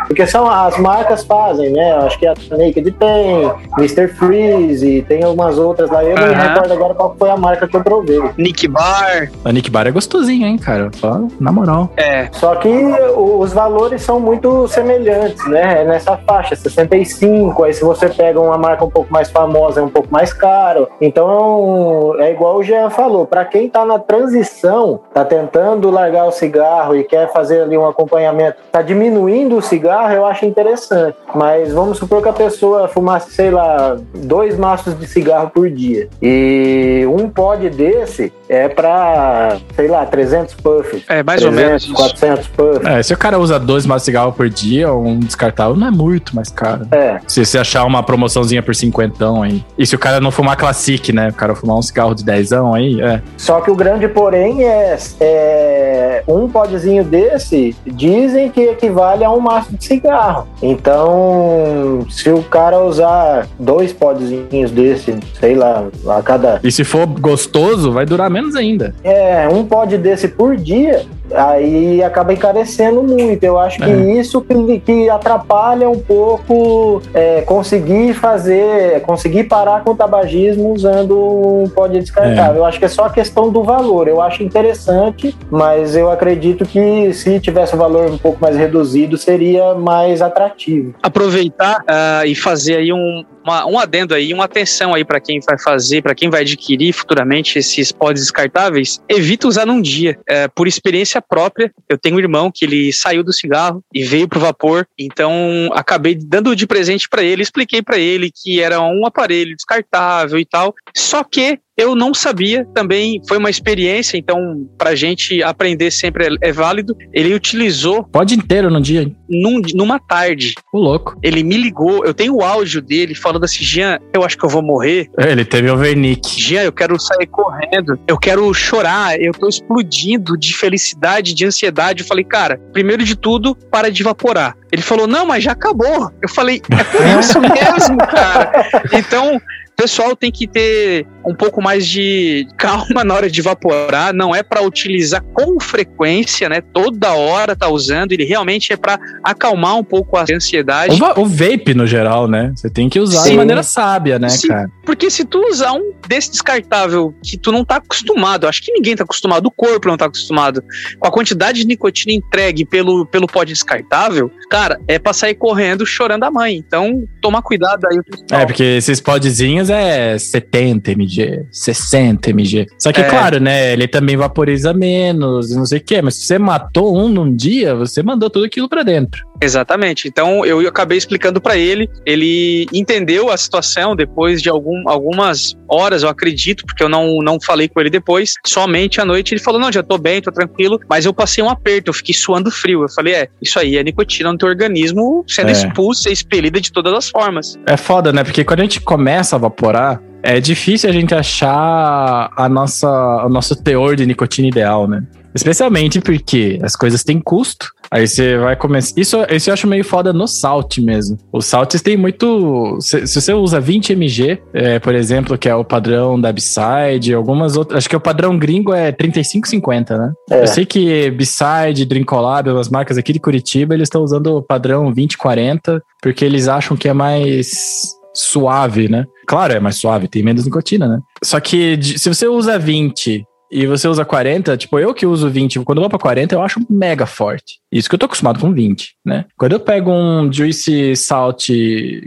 [0.06, 1.92] Porque são as marcas fazem, né?
[1.96, 4.08] Acho que a Naked tem, Mr.
[4.08, 6.04] Freeze, tem algumas outras lá.
[6.04, 8.22] Eu não me recordo agora qual foi a marca que eu provei.
[8.36, 9.30] Nick Bar.
[9.44, 10.90] A Nick Bar é gostosinho, hein, cara?
[10.94, 11.90] Só na moral.
[11.96, 12.28] É.
[12.32, 12.68] Só que
[13.14, 15.82] os valores são muito semelhantes, né?
[15.82, 17.64] É nessa faixa, 65.
[17.64, 20.88] Aí se você pega uma marca um pouco mais famosa, é um pouco mais caro.
[21.00, 26.32] Então, é igual o Jean falou, para quem tá na transição, tá tentando largar o
[26.32, 31.16] cigarro e quer fazer ali um acompanhamento, tá diminuindo o cigarro, eu acho interessante.
[31.34, 36.08] Mas vamos supor que a pessoa fumasse, sei lá, dois maços de cigarro por dia.
[36.22, 41.04] E um pod desse é para, sei lá, 300 puffs.
[41.08, 41.92] É, mais 300, ou menos.
[41.92, 42.86] 400 puffs.
[42.86, 45.90] É, se o cara usa dois maços de cigarro por dia, um descartável, não é
[45.90, 46.86] muito mais caro.
[46.90, 47.20] É.
[47.26, 49.64] Se você achar uma promoçãozinha por cinquentão aí.
[49.78, 51.28] E se o cara não fumar Classic, né?
[51.28, 53.20] O cara fumar um cigarro de dezão aí, é.
[53.36, 59.40] Só que o grande porém é, é um podzinho desse, dizem que equivale a um
[59.40, 60.46] maço de cigarro.
[60.62, 66.60] Então, se o cara usar dois podzinhos desse, sei lá, a cada...
[66.62, 68.94] E se for gostoso, vai durar menos ainda.
[69.02, 73.42] É, um pod desse por dia, aí acaba encarecendo muito.
[73.42, 74.18] Eu acho que é.
[74.18, 81.16] isso que, que, atrapalha um pouco é, conseguir fazer, conseguir parar com o tabagismo usando
[81.16, 82.56] um pod descartável.
[82.56, 82.58] É.
[82.58, 84.08] Eu acho que é só a questão do valor.
[84.08, 89.16] Eu acho interessante, mas eu acredito que se tivesse um valor um pouco mais reduzido,
[89.16, 90.94] seria mais atrativo.
[91.02, 95.38] Aproveitar uh, e fazer aí um, uma, um adendo aí, uma atenção aí para quem
[95.40, 100.18] vai fazer, para quem vai adquirir futuramente esses pods descartáveis, evita usar num dia.
[100.28, 104.28] É, por experiência própria, eu tenho um irmão que ele saiu do cigarro e veio
[104.28, 109.06] pro vapor, então acabei dando de presente para ele, expliquei para ele que era um
[109.06, 110.74] aparelho descartável e tal.
[110.94, 116.48] Só que eu não sabia, também foi uma experiência, então pra gente aprender sempre é,
[116.48, 116.96] é válido.
[117.12, 118.04] Ele utilizou.
[118.04, 119.10] Pode inteiro no dia?
[119.28, 120.54] Num, numa tarde.
[120.72, 121.18] O louco.
[121.22, 124.48] Ele me ligou, eu tenho o áudio dele falando assim: Jean, eu acho que eu
[124.48, 125.10] vou morrer.
[125.18, 126.40] É, ele teve o Vernick.
[126.40, 132.02] Jean, eu quero sair correndo, eu quero chorar, eu tô explodindo de felicidade, de ansiedade.
[132.02, 134.56] Eu falei, cara, primeiro de tudo, para de evaporar.
[134.72, 136.10] Ele falou, não, mas já acabou.
[136.22, 138.68] Eu falei, é por isso mesmo, cara.
[138.92, 139.40] Então,
[139.76, 144.42] pessoal tem que ter um pouco mais de calma na hora de evaporar, não é
[144.42, 146.60] para utilizar com frequência, né?
[146.60, 151.00] Toda hora tá usando, ele realmente é para acalmar um pouco a ansiedade.
[151.00, 152.52] O, o, vape no geral, né?
[152.54, 153.30] Você tem que usar Sim.
[153.30, 154.48] de maneira sábia, né, Sim.
[154.48, 154.70] cara?
[154.84, 158.94] Porque se tu usar um desse descartável que tu não tá acostumado, acho que ninguém
[158.96, 160.62] tá acostumado, o corpo não tá acostumado,
[160.98, 165.84] com a quantidade de nicotina entregue pelo, pelo pó descartável, cara, é pra sair correndo
[165.84, 166.56] chorando a mãe.
[166.56, 167.98] Então, toma cuidado aí.
[168.30, 172.66] É, porque esses podzinhos é 70 mg, 60 mg.
[172.78, 173.08] Só que, é.
[173.08, 173.72] claro, né?
[173.72, 176.00] Ele também vaporiza menos, não sei o quê.
[176.00, 179.25] Mas se você matou um num dia, você mandou tudo aquilo para dentro.
[179.40, 180.08] Exatamente.
[180.08, 186.02] Então eu acabei explicando para ele, ele entendeu a situação depois de algum, algumas horas,
[186.02, 188.34] eu acredito, porque eu não, não falei com ele depois.
[188.44, 191.50] Somente à noite ele falou: Não, já tô bem, tô tranquilo, mas eu passei um
[191.50, 192.82] aperto, eu fiquei suando frio.
[192.82, 195.52] Eu falei: É, isso aí é nicotina no teu organismo sendo é.
[195.52, 197.56] expulsa, expelida de todas as formas.
[197.66, 198.24] É foda, né?
[198.24, 202.88] Porque quando a gente começa a evaporar, é difícil a gente achar a nossa,
[203.24, 205.02] o nosso teor de nicotina ideal, né?
[205.36, 207.70] Especialmente porque as coisas têm custo.
[207.90, 208.98] Aí você vai começar.
[208.98, 211.18] Isso, isso eu acho meio foda no Salt mesmo.
[211.32, 212.78] Os Salts tem muito.
[212.80, 217.14] Se, se, você usa 20 mg, é, por exemplo, que é o padrão da B-Side,
[217.14, 217.78] algumas outras.
[217.78, 220.12] Acho que o padrão gringo é 35,50, né?
[220.30, 220.42] É.
[220.42, 224.92] Eu sei que B-Side, Drinkolab, as marcas aqui de Curitiba, eles estão usando o padrão
[224.92, 229.04] 20,40, porque eles acham que é mais suave, né?
[229.28, 230.98] Claro, é mais suave, tem menos nicotina, né?
[231.22, 235.60] Só que se você usa 20 e você usa 40, tipo, eu que uso 20,
[235.60, 237.60] quando eu vou pra 40, eu acho mega forte.
[237.70, 239.24] Isso que eu tô acostumado com 20, né?
[239.36, 241.48] Quando eu pego um Juicy Salt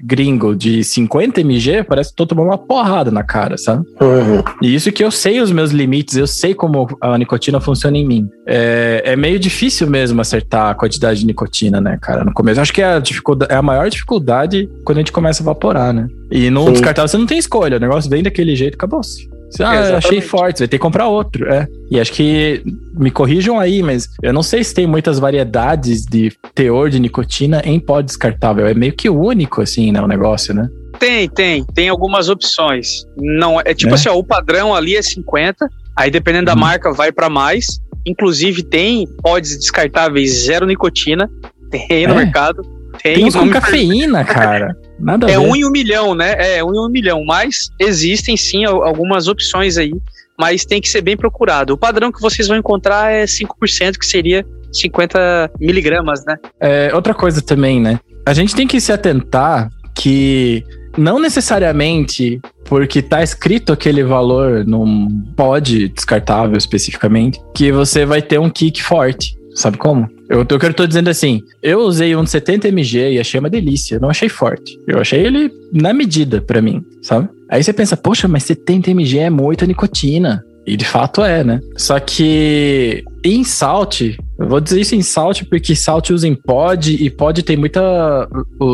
[0.03, 3.83] gringo de 50 mg, parece que tô tomando uma porrada na cara, sabe?
[4.01, 4.43] Uhum.
[4.61, 8.05] E isso que eu sei os meus limites, eu sei como a nicotina funciona em
[8.05, 8.29] mim.
[8.47, 12.23] É, é meio difícil mesmo acertar a quantidade de nicotina, né, cara?
[12.23, 15.41] No começo, acho que é a, dificuldade, é a maior dificuldade quando a gente começa
[15.41, 16.07] a evaporar, né?
[16.31, 19.29] E no descartável você não tem escolha, o negócio vem daquele jeito, acabou-se.
[19.59, 21.51] Ah, achei forte, vai ter que comprar outro.
[21.51, 21.67] É.
[21.89, 22.61] E acho que
[22.93, 27.61] me corrijam aí, mas eu não sei se tem muitas variedades de teor de nicotina
[27.65, 28.67] em pó descartável.
[28.67, 30.01] É meio que único, assim, né?
[30.01, 30.69] O negócio, né?
[30.99, 31.63] Tem, tem.
[31.63, 33.05] Tem algumas opções.
[33.17, 33.95] Não, é tipo é?
[33.95, 36.59] assim, ó, o padrão ali é 50, aí dependendo da hum.
[36.59, 37.65] marca vai para mais.
[38.05, 41.29] Inclusive tem pods descartáveis zero nicotina,
[41.69, 42.17] tem no é?
[42.17, 42.61] mercado.
[43.01, 44.75] Tem, tem com cafeína, cara.
[44.99, 46.57] Nada é um em um milhão, né?
[46.57, 47.23] É um em um milhão.
[47.25, 49.93] Mas existem sim algumas opções aí,
[50.37, 51.73] mas tem que ser bem procurado.
[51.73, 56.35] O padrão que vocês vão encontrar é 5%, que seria 50 miligramas, né?
[56.59, 57.99] É, outra coisa também, né?
[58.25, 60.63] A gente tem que se atentar que
[60.97, 68.39] não necessariamente porque tá escrito aquele valor num pod descartável especificamente, que você vai ter
[68.39, 69.38] um kick forte.
[69.55, 70.09] Sabe como?
[70.29, 73.49] Eu, eu, eu tô dizendo assim, eu usei um de 70 mg e achei uma
[73.49, 74.77] delícia, não achei forte.
[74.87, 77.27] Eu achei ele na medida para mim, sabe?
[77.49, 80.43] Aí você pensa, poxa, mas 70 mg é muita nicotina.
[80.67, 81.59] E de fato é, né?
[81.75, 86.93] Só que em Salt, eu vou dizer isso em Salt porque Salt usa em pod
[86.93, 88.27] e pod tem muita.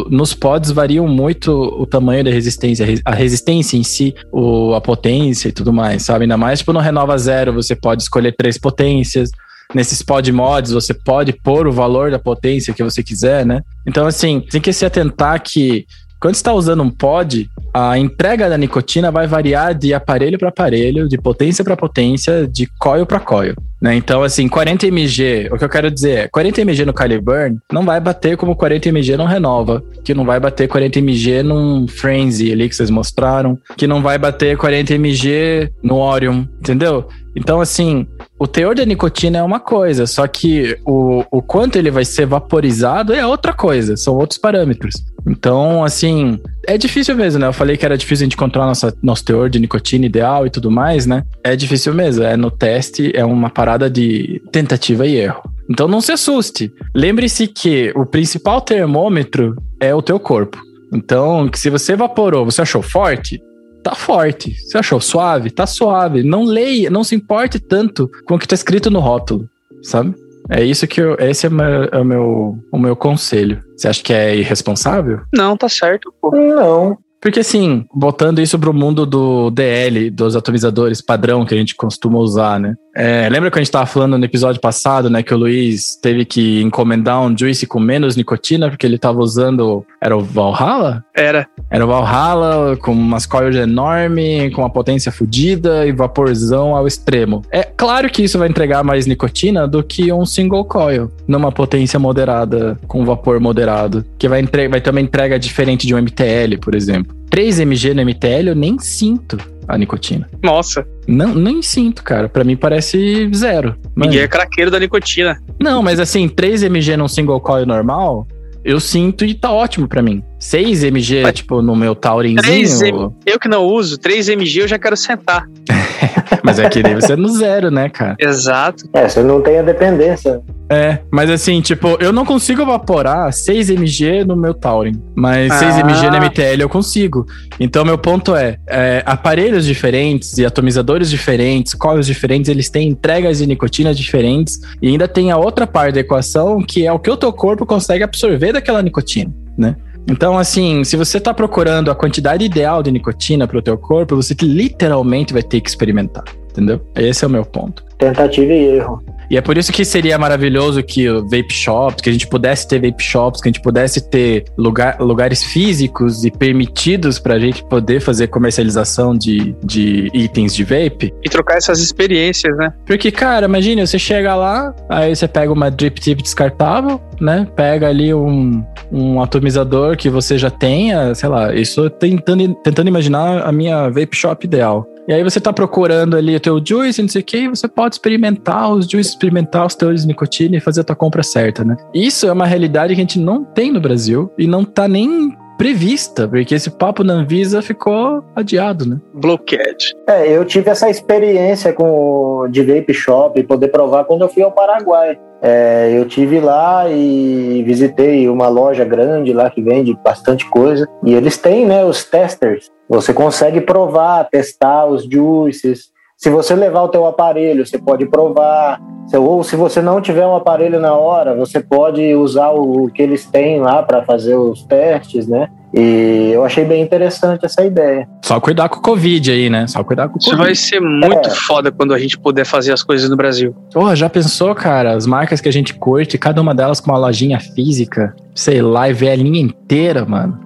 [0.09, 5.47] Nos pods variam muito o tamanho da resistência, a resistência em si, o, a potência
[5.47, 6.23] e tudo mais, sabe?
[6.23, 9.29] Ainda mais tipo no Renova Zero, você pode escolher três potências.
[9.75, 13.61] Nesses pod mods, você pode pôr o valor da potência que você quiser, né?
[13.85, 15.85] Então, assim, tem que se atentar que
[16.17, 21.09] quando está usando um pod, a entrega da nicotina vai variar de aparelho para aparelho,
[21.09, 23.53] de potência para potência, de coil para coil.
[23.81, 23.95] Né?
[23.95, 27.83] Então, assim, 40 mg, o que eu quero dizer é, 40 mg no Caliburn não
[27.83, 32.51] vai bater como 40 mg no Renova, que não vai bater 40 mg num Frenzy
[32.51, 37.07] ali que vocês mostraram, que não vai bater 40 mg no Orion, entendeu?
[37.35, 38.07] Então, assim,
[38.39, 42.25] o teor da nicotina é uma coisa, só que o, o quanto ele vai ser
[42.25, 44.95] vaporizado é outra coisa, são outros parâmetros.
[45.27, 47.47] Então, assim, é difícil mesmo, né?
[47.47, 50.49] Eu falei que era difícil a gente encontrar nossa, nosso teor de nicotina ideal e
[50.49, 51.23] tudo mais, né?
[51.43, 55.41] É difícil mesmo, é no teste, é uma parada de tentativa e erro.
[55.69, 56.71] Então não se assuste.
[56.93, 60.61] Lembre-se que o principal termômetro é o teu corpo.
[60.93, 63.41] Então, se você evaporou, você achou forte,
[63.83, 64.53] tá forte.
[64.53, 66.23] Você achou suave, tá suave.
[66.23, 69.49] Não leia, não se importe tanto com o que tá escrito no rótulo,
[69.81, 70.13] sabe?
[70.49, 71.15] É isso que eu.
[71.19, 73.63] Esse é, meu, é o, meu, o meu conselho.
[73.75, 75.21] Você acha que é irresponsável?
[75.33, 76.31] Não, tá certo, pô.
[76.31, 76.97] Não.
[77.25, 82.19] Porque assim, botando isso pro mundo do DL, dos atomizadores padrão que a gente costuma
[82.19, 82.75] usar, né?
[82.95, 86.23] É, lembra que a gente tava falando no episódio passado, né, que o Luiz teve
[86.23, 91.03] que encomendar um juice com menos nicotina porque ele tava usando, era o Valhalla?
[91.13, 91.45] Era.
[91.69, 97.41] Era o Valhalla com umas coils enorme, com uma potência fodida e vaporzão ao extremo.
[97.51, 101.99] É claro que isso vai entregar mais nicotina do que um single coil numa potência
[101.99, 106.59] moderada, com vapor moderado, que vai, entre vai ter uma entrega diferente de um MTL,
[106.61, 107.14] por exemplo.
[107.35, 109.37] 3 mg no MTL eu nem sinto
[109.67, 110.25] a nicotina.
[110.41, 110.87] Nossa.
[111.05, 112.29] Não, nem sinto, cara.
[112.29, 113.75] Para mim parece zero.
[113.93, 115.43] Ninguém é craqueiro da nicotina.
[115.59, 118.25] Não, mas assim, 3 mg num single coil normal,
[118.63, 120.23] eu sinto e tá ótimo para mim.
[120.39, 122.41] 6 mg, mas, tipo, no meu Taurinzinho.
[122.41, 123.09] 3 M...
[123.25, 125.45] Eu que não uso, 3 mg eu já quero sentar.
[126.43, 128.15] mas é que daí você é no zero, né, cara?
[128.19, 128.87] Exato.
[128.93, 130.41] É, você não tem a dependência.
[130.69, 135.59] É, mas assim, tipo, eu não consigo evaporar 6 mg no meu Taurin, mas ah.
[135.59, 137.25] 6 mg no MTL eu consigo.
[137.59, 143.37] Então, meu ponto é, é, aparelhos diferentes e atomizadores diferentes, coils diferentes, eles têm entregas
[143.37, 147.09] de nicotina diferentes e ainda tem a outra parte da equação que é o que
[147.09, 149.75] o teu corpo consegue absorver daquela nicotina, né?
[150.07, 154.15] Então, assim, se você está procurando a quantidade ideal de nicotina para o teu corpo,
[154.15, 156.79] você literalmente vai ter que experimentar, entendeu?
[156.95, 157.83] Esse é o meu ponto.
[157.97, 159.01] Tentativa e erro.
[159.29, 162.67] E é por isso que seria maravilhoso que o vape shops, que a gente pudesse
[162.67, 167.39] ter vape shops, que a gente pudesse ter lugar, lugares físicos e permitidos para a
[167.39, 171.13] gente poder fazer comercialização de, de itens de vape.
[171.23, 172.71] E trocar essas experiências, né?
[172.85, 177.47] Porque, cara, imagina, você chega lá, aí você pega uma drip tip descartável, né?
[177.55, 183.41] Pega ali um, um atomizador que você já tenha, sei lá, isso tentando, tentando imaginar
[183.41, 184.85] a minha vape shop ideal.
[185.07, 187.67] E aí você tá procurando ali o teu juice, não sei o que, e você
[187.85, 191.63] pode experimentar os juices, experimentar os teus de nicotina e fazer a tua compra certa,
[191.63, 191.77] né?
[191.93, 195.37] Isso é uma realidade que a gente não tem no Brasil e não tá nem
[195.55, 198.99] prevista, porque esse papo na Anvisa ficou adiado, né?
[199.13, 199.77] Bloqueado.
[200.09, 204.51] É, eu tive essa experiência com de vape shop, poder provar quando eu fui ao
[204.51, 205.17] Paraguai.
[205.41, 211.13] É, eu tive lá e visitei uma loja grande lá que vende bastante coisa e
[211.13, 212.71] eles têm, né, os testers.
[212.89, 215.93] Você consegue provar, testar os juices.
[216.17, 218.79] Se você levar o teu aparelho, você pode provar.
[219.13, 223.25] Ou se você não tiver um aparelho na hora, você pode usar o que eles
[223.25, 225.47] têm lá para fazer os testes, né?
[225.73, 228.07] E eu achei bem interessante essa ideia.
[228.23, 229.67] Só cuidar com o Covid aí, né?
[229.67, 230.43] Só cuidar com o Isso Covid.
[230.43, 231.35] vai ser muito é.
[231.35, 233.53] foda quando a gente puder fazer as coisas no Brasil.
[233.71, 234.93] Porra, já pensou, cara?
[234.93, 238.89] As marcas que a gente curte, cada uma delas com uma lojinha física, sei lá,
[238.89, 240.39] e ver a linha inteira, mano.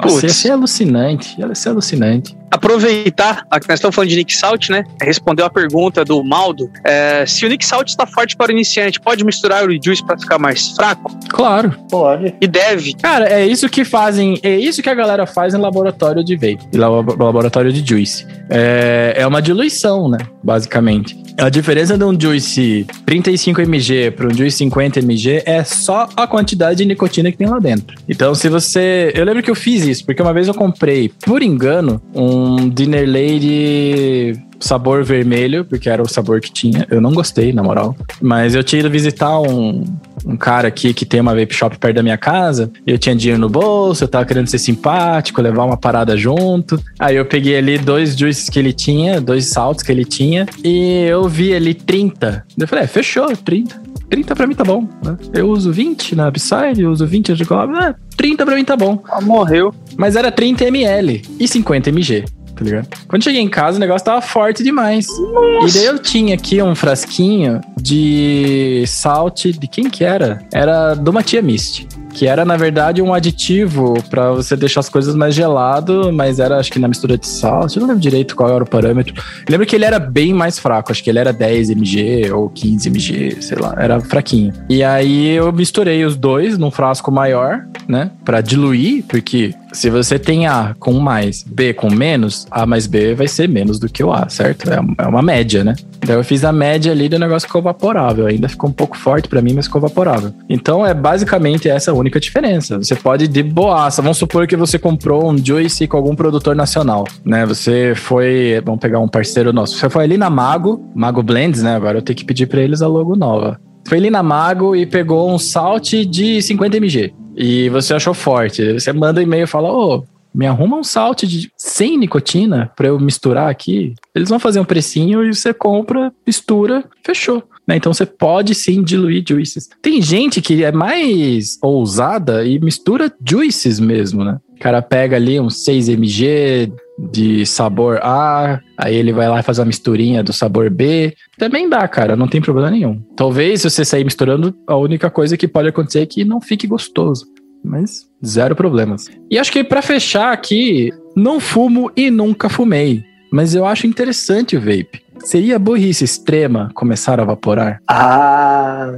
[0.00, 2.36] Nossa, ia ser alucinante, ia ser alucinante.
[2.54, 4.84] Aproveitar, a que nós estamos falando de Nick Salt, né?
[5.02, 6.70] Respondeu a pergunta do Maldo.
[6.84, 10.16] É, se o Nick Salt está forte para o iniciante, pode misturar o Reduce para
[10.16, 11.12] ficar mais fraco?
[11.28, 11.74] Claro.
[11.90, 12.34] Pode.
[12.40, 12.94] E deve.
[12.94, 16.60] Cara, é isso que fazem, é isso que a galera faz em laboratório de vape,
[16.72, 18.26] em laboratório de juice.
[18.48, 20.18] É, é uma diluição, né?
[20.42, 21.24] Basicamente.
[21.36, 26.28] A diferença de um juice 35 mg para um juice 50 mg é só a
[26.28, 27.96] quantidade de nicotina que tem lá dentro.
[28.08, 29.12] Então, se você.
[29.14, 32.43] Eu lembro que eu fiz isso, porque uma vez eu comprei, por engano, um
[32.74, 36.86] Dinner Lady sabor vermelho, porque era o sabor que tinha.
[36.90, 37.96] Eu não gostei, na moral.
[38.20, 39.84] Mas eu tinha ido visitar um,
[40.24, 42.70] um cara aqui que tem uma vape shop perto da minha casa.
[42.86, 46.80] Eu tinha dinheiro no bolso, eu tava querendo ser simpático, levar uma parada junto.
[46.98, 51.04] Aí eu peguei ali dois juices que ele tinha, dois saltos que ele tinha, e
[51.04, 52.44] eu vi ali 30.
[52.58, 53.82] Eu falei, é, fechou, 30.
[54.08, 55.16] 30 pra mim tá bom, né?
[55.32, 58.76] Eu uso 20 na Upside, eu uso 20 de cobre, é, 30 pra mim tá
[58.76, 59.02] bom.
[59.08, 59.74] Ah, morreu.
[59.96, 62.24] Mas era 30 ml e 50 mg
[62.54, 62.88] tá ligado?
[63.08, 65.06] Quando cheguei em casa, o negócio tava forte demais.
[65.06, 65.68] Nossa.
[65.68, 70.42] E daí eu tinha aqui um frasquinho de salt, de quem que era?
[70.52, 75.14] Era do Matia Mist que era na verdade um aditivo para você deixar as coisas
[75.14, 78.54] mais gelado, mas era acho que na mistura de sal, eu não lembro direito qual
[78.54, 79.14] era o parâmetro.
[79.16, 82.48] Eu lembro que ele era bem mais fraco, acho que ele era 10 mg ou
[82.48, 84.52] 15 mg, sei lá, era fraquinho.
[84.68, 90.18] E aí eu misturei os dois num frasco maior, né, para diluir, porque se você
[90.18, 94.04] tem A com mais, B com menos, A mais B vai ser menos do que
[94.04, 94.70] o A, certo?
[94.70, 95.74] É, é uma média, né?
[96.04, 98.26] Então eu fiz a média ali do negócio ficou vaporável.
[98.26, 100.32] Ainda ficou um pouco forte para mim, mas ficou vaporável.
[100.48, 102.78] Então é basicamente essa a única diferença.
[102.78, 104.02] Você pode de boaça.
[104.02, 107.46] Vamos supor que você comprou um Juice com algum produtor nacional, né?
[107.46, 109.76] Você foi, vamos pegar um parceiro nosso.
[109.76, 111.74] Você foi ali na Mago, Mago Blends, né?
[111.74, 113.60] Agora eu tenho que pedir para eles a logo nova.
[113.86, 118.74] Foi ali na Mago e pegou um salt de 50 mg e você achou forte.
[118.74, 120.04] Você manda um e-mail e fala: Ô, oh,
[120.34, 123.94] me arruma um salt de sem nicotina para eu misturar aqui.
[124.14, 127.42] Eles vão fazer um precinho e você compra, mistura, fechou.
[127.66, 127.76] Né?
[127.76, 129.68] Então você pode sim diluir juices.
[129.80, 134.38] Tem gente que é mais ousada e mistura juices mesmo, né?
[134.54, 136.72] O cara pega ali uns 6 mg
[137.10, 141.14] de sabor A, aí ele vai lá e faz uma misturinha do sabor B.
[141.36, 143.02] Também dá, cara, não tem problema nenhum.
[143.16, 146.66] Talvez se você sair misturando, a única coisa que pode acontecer é que não fique
[146.66, 147.26] gostoso.
[147.64, 149.10] Mas zero problemas.
[149.30, 153.02] E acho que para fechar aqui, não fumo e nunca fumei.
[153.32, 155.02] Mas eu acho interessante o vape.
[155.20, 157.80] Seria burrice extrema começar a vaporar?
[157.88, 158.94] Ah.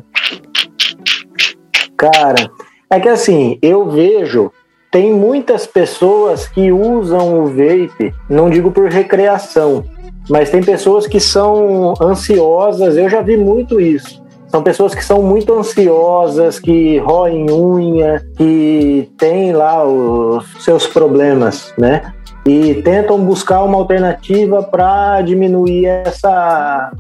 [1.97, 2.51] Cara,
[2.91, 4.51] é que assim, eu vejo
[4.91, 9.85] tem muitas pessoas que usam o vape, não digo por recreação,
[10.27, 14.25] mas tem pessoas que são ansiosas, eu já vi muito isso.
[14.49, 21.75] São pessoas que são muito ansiosas, que roem unha, que têm lá os seus problemas,
[21.77, 22.15] né?
[22.47, 26.93] E tentam buscar uma alternativa para diminuir essa,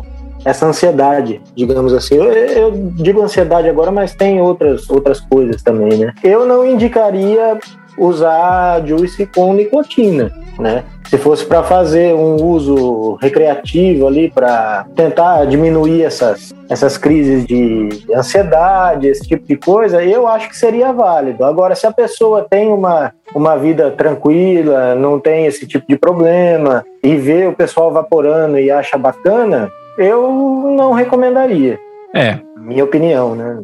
[0.44, 2.16] essa ansiedade, digamos assim.
[2.16, 6.12] Eu, eu, digo ansiedade agora, mas tem outras, outras coisas também, né?
[6.22, 7.58] Eu não indicaria
[7.98, 10.84] usar juice com nicotina, né?
[11.08, 17.88] Se fosse para fazer um uso recreativo ali para tentar diminuir essas, essas crises de
[18.12, 21.44] ansiedade, esse tipo de coisa, eu acho que seria válido.
[21.44, 26.84] Agora, se a pessoa tem uma, uma vida tranquila, não tem esse tipo de problema
[27.04, 30.28] e vê o pessoal vaporando e acha bacana, eu
[30.76, 31.78] não recomendaria.
[32.12, 32.38] É.
[32.66, 33.62] Minha opinião, né?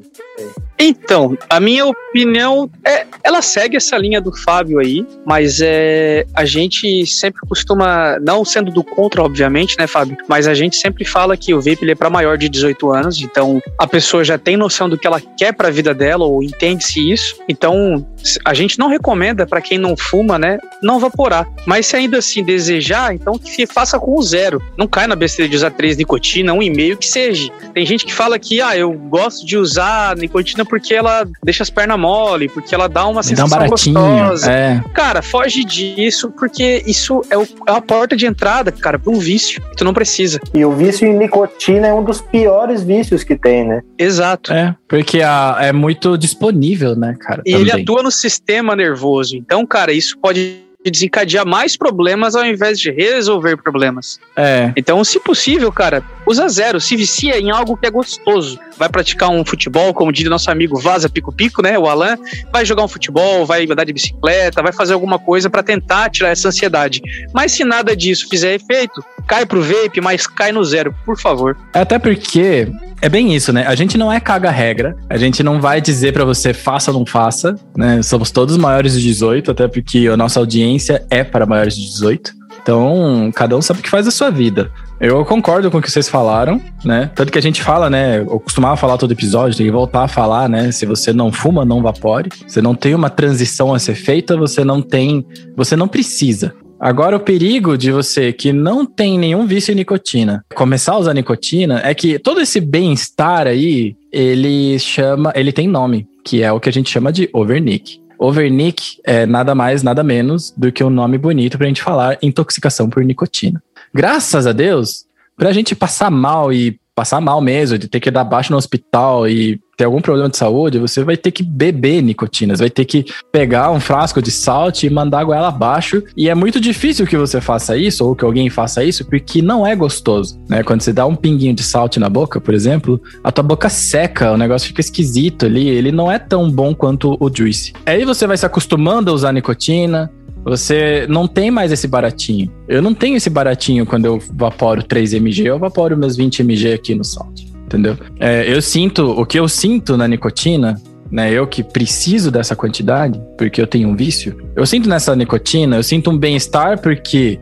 [0.78, 6.44] Então, a minha opinião é, ela segue essa linha do Fábio aí, mas é a
[6.44, 10.16] gente sempre costuma, não sendo do contra, obviamente, né, Fábio?
[10.28, 13.62] Mas a gente sempre fala que o vape é para maior de 18 anos, então
[13.78, 17.12] a pessoa já tem noção do que ela quer para a vida dela ou entende-se
[17.12, 17.36] isso.
[17.48, 18.06] Então,
[18.44, 21.46] a gente não recomenda para quem não fuma, né, não vaporar.
[21.66, 24.60] Mas se ainda assim desejar, então que faça com o zero.
[24.76, 27.52] Não cai na besteira de usar três nicotina, um e meio que seja.
[27.74, 31.70] Tem gente que fala que, ah, eu gosto de usar nicotina porque ela deixa as
[31.70, 34.50] pernas mole, porque ela dá uma sensação dá um gostosa.
[34.50, 34.82] É.
[34.94, 39.18] Cara, foge disso, porque isso é, o, é a porta de entrada, cara, para um
[39.18, 39.62] vício.
[39.76, 40.40] Tu não precisa.
[40.54, 43.82] E o vício em nicotina é um dos piores vícios que tem, né?
[43.98, 44.52] Exato.
[44.52, 47.42] É, porque a, é muito disponível, né, cara?
[47.46, 47.68] E também.
[47.68, 49.36] ele atua no sistema nervoso.
[49.36, 54.18] Então, cara, isso pode de desencadear mais problemas ao invés de resolver problemas.
[54.36, 54.72] É.
[54.76, 58.58] Então, se possível, cara, usa zero, se vicia em algo que é gostoso.
[58.76, 62.16] Vai praticar um futebol, como diz nosso amigo Vaza Pico Pico, né, o Alan,
[62.52, 66.30] vai jogar um futebol, vai andar de bicicleta, vai fazer alguma coisa para tentar tirar
[66.30, 67.00] essa ansiedade.
[67.32, 71.56] Mas se nada disso fizer efeito, cai pro vape, mas cai no zero, por favor.
[71.72, 72.68] Até porque
[73.02, 73.66] é bem isso, né?
[73.66, 74.96] A gente não é caga-regra.
[75.10, 78.00] A gente não vai dizer para você faça ou não faça, né?
[78.00, 82.41] Somos todos maiores de 18, até porque a nossa audiência é para maiores de 18.
[82.62, 84.70] Então, cada um sabe o que faz a sua vida.
[85.00, 87.10] Eu concordo com o que vocês falaram, né?
[87.14, 88.20] Tanto que a gente fala, né?
[88.20, 90.70] Eu costumava falar todo episódio, tem que voltar a falar, né?
[90.70, 92.30] Se você não fuma, não vapore.
[92.46, 95.26] Você não tem uma transição a ser feita, você não tem.
[95.56, 96.54] Você não precisa.
[96.78, 101.14] Agora, o perigo de você que não tem nenhum vício em nicotina começar a usar
[101.14, 105.32] nicotina é que todo esse bem-estar aí, ele chama.
[105.34, 108.00] Ele tem nome, que é o que a gente chama de overnick.
[108.22, 112.18] Overnick é nada mais, nada menos do que um nome bonito para a gente falar
[112.22, 113.60] intoxicação por nicotina.
[113.92, 115.04] Graças a Deus,
[115.36, 118.58] para a gente passar mal e passar mal mesmo, de ter que dar baixo no
[118.58, 122.70] hospital e ter algum problema de saúde, você vai ter que beber nicotina, você vai
[122.70, 126.04] ter que pegar um frasco de salt e mandar a goela abaixo.
[126.16, 129.66] E é muito difícil que você faça isso, ou que alguém faça isso, porque não
[129.66, 130.62] é gostoso, né?
[130.62, 134.30] Quando você dá um pinguinho de salt na boca, por exemplo, a tua boca seca,
[134.30, 137.72] o negócio fica esquisito ali, ele não é tão bom quanto o juice.
[137.84, 140.12] Aí você vai se acostumando a usar nicotina,
[140.44, 142.48] você não tem mais esse baratinho.
[142.68, 147.04] Eu não tenho esse baratinho quando eu vaporo 3mg, eu vaporo meus 20mg aqui no
[147.04, 147.96] salt, entendeu?
[148.20, 150.80] É, eu sinto, o que eu sinto na nicotina,
[151.10, 155.76] né, eu que preciso dessa quantidade, porque eu tenho um vício, eu sinto nessa nicotina,
[155.76, 157.40] eu sinto um bem-estar porque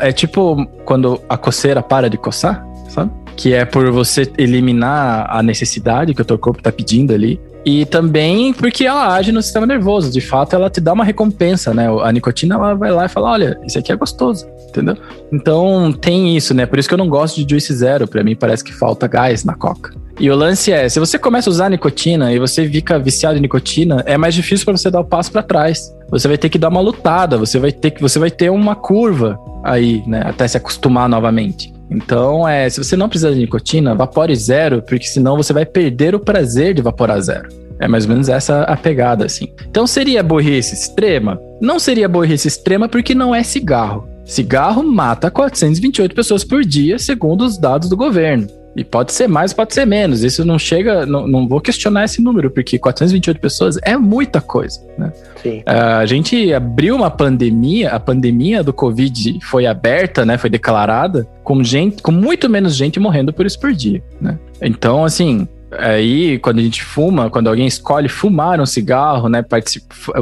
[0.00, 3.10] é tipo quando a coceira para de coçar, sabe?
[3.36, 7.40] Que é por você eliminar a necessidade que o teu corpo tá pedindo ali.
[7.64, 10.10] E também porque ela age no sistema nervoso.
[10.10, 11.86] De fato, ela te dá uma recompensa, né?
[12.02, 14.96] A nicotina, ela vai lá e fala: olha, isso aqui é gostoso, entendeu?
[15.32, 16.66] Então tem isso, né?
[16.66, 18.06] Por isso que eu não gosto de Juice Zero.
[18.06, 19.92] Para mim, parece que falta gás na coca.
[20.20, 23.40] E o lance é: se você começa a usar nicotina e você fica viciado em
[23.40, 25.94] nicotina, é mais difícil para você dar o passo para trás.
[26.10, 28.74] Você vai ter que dar uma lutada, você vai ter que você vai ter uma
[28.74, 31.72] curva aí, né, até se acostumar novamente.
[31.90, 36.14] Então, é, se você não precisa de nicotina, vapore zero, porque senão você vai perder
[36.14, 37.48] o prazer de vaporar zero.
[37.80, 39.48] É mais ou menos essa a pegada, assim.
[39.68, 41.40] Então, seria burrice extrema?
[41.60, 44.08] Não seria burrice extrema porque não é cigarro.
[44.24, 48.46] Cigarro mata 428 pessoas por dia, segundo os dados do governo.
[48.78, 50.22] E pode ser mais, pode ser menos.
[50.22, 54.80] Isso não chega, não, não vou questionar esse número, porque 428 pessoas é muita coisa,
[54.96, 55.12] né?
[55.42, 55.58] Sim.
[55.60, 60.38] Uh, a gente abriu uma pandemia, a pandemia do Covid foi aberta, né?
[60.38, 64.38] Foi declarada com gente, com muito menos gente morrendo por isso por dia, né?
[64.62, 69.44] Então, assim, aí quando a gente fuma, quando alguém escolhe fumar um cigarro, né,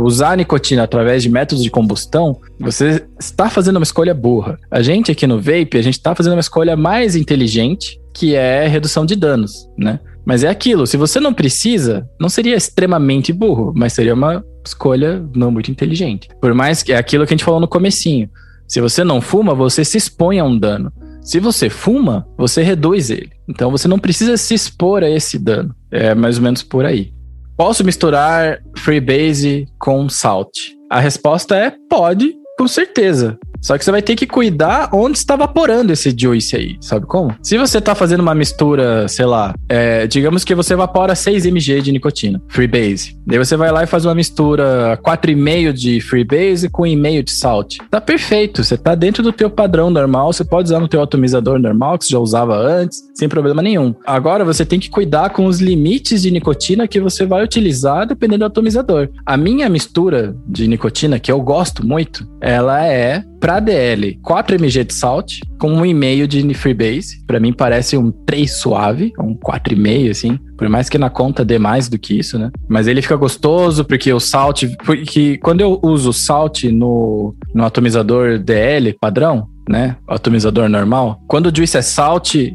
[0.00, 4.58] usar nicotina através de métodos de combustão, você está fazendo uma escolha burra.
[4.70, 8.66] A gente aqui no vape, a gente está fazendo uma escolha mais inteligente que é
[8.66, 10.00] redução de danos, né?
[10.24, 15.24] Mas é aquilo, se você não precisa, não seria extremamente burro, mas seria uma escolha
[15.34, 16.28] não muito inteligente.
[16.40, 18.28] Por mais que é aquilo que a gente falou no comecinho.
[18.66, 20.92] Se você não fuma, você se expõe a um dano.
[21.26, 23.32] Se você fuma, você reduz ele.
[23.48, 25.74] Então você não precisa se expor a esse dano.
[25.90, 27.12] É mais ou menos por aí.
[27.56, 30.56] Posso misturar Freebase com Salt?
[30.88, 33.36] A resposta é pode, com certeza.
[33.60, 37.34] Só que você vai ter que cuidar onde está evaporando esse juice aí, sabe como?
[37.42, 41.82] Se você tá fazendo uma mistura, sei lá, é, digamos que você evapora 6 mg
[41.82, 43.16] de nicotina, freebase.
[43.26, 47.76] Daí você vai lá e faz uma mistura 4,5 de freebase com 1,5 de salt.
[47.90, 51.58] Tá perfeito, você tá dentro do teu padrão normal, você pode usar no teu atomizador
[51.58, 53.94] normal, que você já usava antes, sem problema nenhum.
[54.06, 58.40] Agora você tem que cuidar com os limites de nicotina que você vai utilizar dependendo
[58.40, 59.08] do atomizador.
[59.24, 64.82] A minha mistura de nicotina, que eu gosto muito, ela é para DL, 4 mg
[64.82, 67.24] de salt com 1,5 de freebase.
[67.28, 70.36] Para mim parece um 3 suave, um 4,5 assim.
[70.58, 72.50] Por mais que na conta dê mais do que isso, né?
[72.68, 78.36] Mas ele fica gostoso porque o salt, porque quando eu uso salt no, no atomizador
[78.40, 79.96] DL padrão, né?
[80.08, 81.20] Atomizador normal.
[81.28, 82.52] Quando o juice é salt,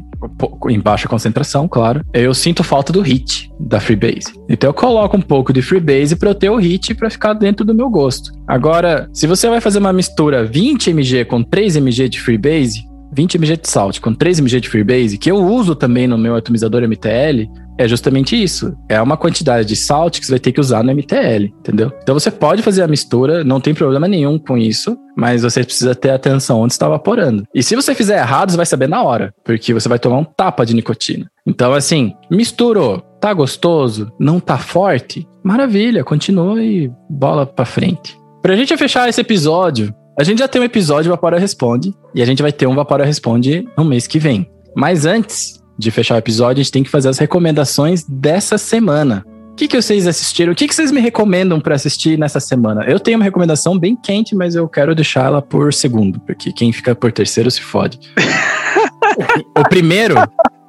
[0.68, 4.32] em baixa concentração, claro, eu sinto falta do hit da Freebase.
[4.48, 7.64] Então eu coloco um pouco de Freebase para eu ter o hit para ficar dentro
[7.64, 8.32] do meu gosto.
[8.46, 12.82] Agora, se você vai fazer uma mistura 20 mg com 3 mg de Freebase,
[13.12, 16.34] 20 mg de salt com 3 mg de Freebase, que eu uso também no meu
[16.34, 17.46] atomizador MTL,
[17.82, 18.74] é justamente isso.
[18.88, 21.92] É uma quantidade de salt que você vai ter que usar no MTL, entendeu?
[22.02, 25.94] Então você pode fazer a mistura, não tem problema nenhum com isso, mas você precisa
[25.94, 27.44] ter atenção onde está evaporando.
[27.54, 30.24] E se você fizer errado, você vai saber na hora, porque você vai tomar um
[30.24, 31.30] tapa de nicotina.
[31.46, 38.16] Então, assim, misturou, tá gostoso, não tá forte, maravilha, continua e bola pra frente.
[38.40, 42.24] Pra gente fechar esse episódio, a gente já tem um episódio Vapora Responde e a
[42.24, 44.50] gente vai ter um Vapora Responde no mês que vem.
[44.76, 49.24] Mas antes, de fechar o episódio, a gente tem que fazer as recomendações dessa semana.
[49.52, 50.52] O que, que vocês assistiram?
[50.52, 52.84] O que, que vocês me recomendam para assistir nessa semana?
[52.84, 56.94] Eu tenho uma recomendação bem quente, mas eu quero deixá-la por segundo, porque quem fica
[56.94, 57.98] por terceiro se fode.
[59.54, 60.14] o primeiro,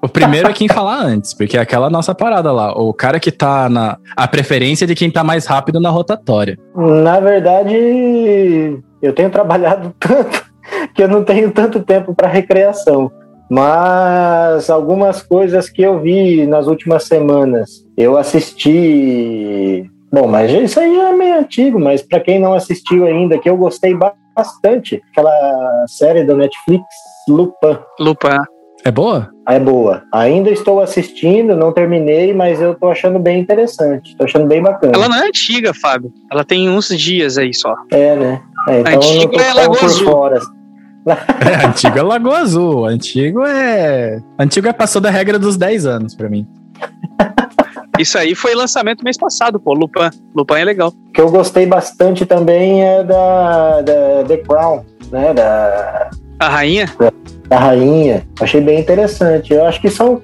[0.01, 2.73] o primeiro é quem falar antes, porque é aquela nossa parada lá.
[2.73, 3.97] O cara que tá na.
[4.17, 6.57] A preferência de quem tá mais rápido na rotatória.
[6.75, 10.43] Na verdade, eu tenho trabalhado tanto
[10.93, 13.09] que eu não tenho tanto tempo para recreação.
[13.53, 19.87] Mas algumas coisas que eu vi nas últimas semanas, eu assisti.
[20.11, 23.55] Bom, mas isso aí é meio antigo, mas para quem não assistiu ainda, que eu
[23.55, 23.95] gostei
[24.35, 26.83] bastante, aquela série da Netflix,
[27.29, 27.77] Lupin.
[27.99, 28.39] Lupin.
[28.83, 29.29] É boa?
[29.47, 30.01] É boa.
[30.11, 34.17] Ainda estou assistindo, não terminei, mas eu tô achando bem interessante.
[34.17, 34.93] Tô achando bem bacana.
[34.95, 36.11] Ela não é antiga, Fábio.
[36.31, 37.75] Ela tem uns dias aí só.
[37.91, 38.41] É, né?
[38.67, 40.11] É, então Antiga eu não tô é Lagoa por Azul.
[40.11, 40.41] fora.
[41.43, 42.85] É, antigo é Lagoa Azul.
[42.85, 44.21] Antigo é.
[44.39, 46.47] Antigo é passou da regra dos 10 anos pra mim.
[47.99, 49.73] Isso aí foi lançamento mês passado, pô.
[49.73, 50.09] Lupin.
[50.35, 50.89] Lupin é legal.
[50.89, 55.33] O que eu gostei bastante também é da, da The Crown, né?
[55.33, 56.09] Da,
[56.39, 56.89] A rainha?
[57.47, 58.23] da rainha.
[58.41, 59.53] Achei bem interessante.
[59.53, 60.21] Eu acho que são.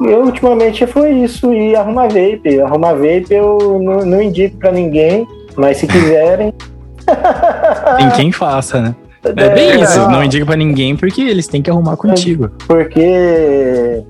[0.00, 1.54] Eu ultimamente foi isso.
[1.54, 2.60] E arruma vape.
[2.60, 5.26] Arruma vape eu não, não indico pra ninguém,
[5.56, 6.52] mas se quiserem.
[7.96, 8.94] Tem quem faça, né?
[9.36, 12.50] É bem isso, não indica pra ninguém porque eles têm que arrumar contigo.
[12.66, 14.02] Porque.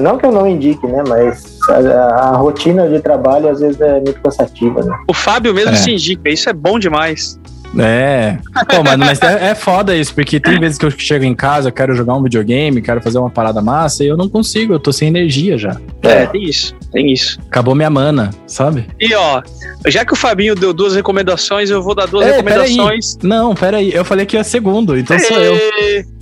[0.00, 1.02] Não que eu não indique, né?
[1.08, 4.96] Mas a, a rotina de trabalho às vezes é muito cansativa, né?
[5.08, 5.76] O Fábio mesmo É.
[5.76, 6.28] se indica.
[6.28, 7.38] Isso é bom demais.
[7.78, 8.38] É.
[8.68, 11.68] Pô, mano, mas é, é foda isso, porque tem vezes que eu chego em casa,
[11.68, 14.78] eu quero jogar um videogame, quero fazer uma parada massa e eu não consigo, eu
[14.78, 15.80] tô sem energia já.
[16.02, 16.74] É, tem isso.
[16.92, 17.38] Tem isso.
[17.46, 18.86] Acabou minha mana, sabe?
[19.00, 19.42] E ó,
[19.86, 23.16] já que o Fabinho deu duas recomendações, eu vou dar duas Ei, recomendações.
[23.22, 25.58] Não, pera aí, eu falei que ia segundo, então sou eu.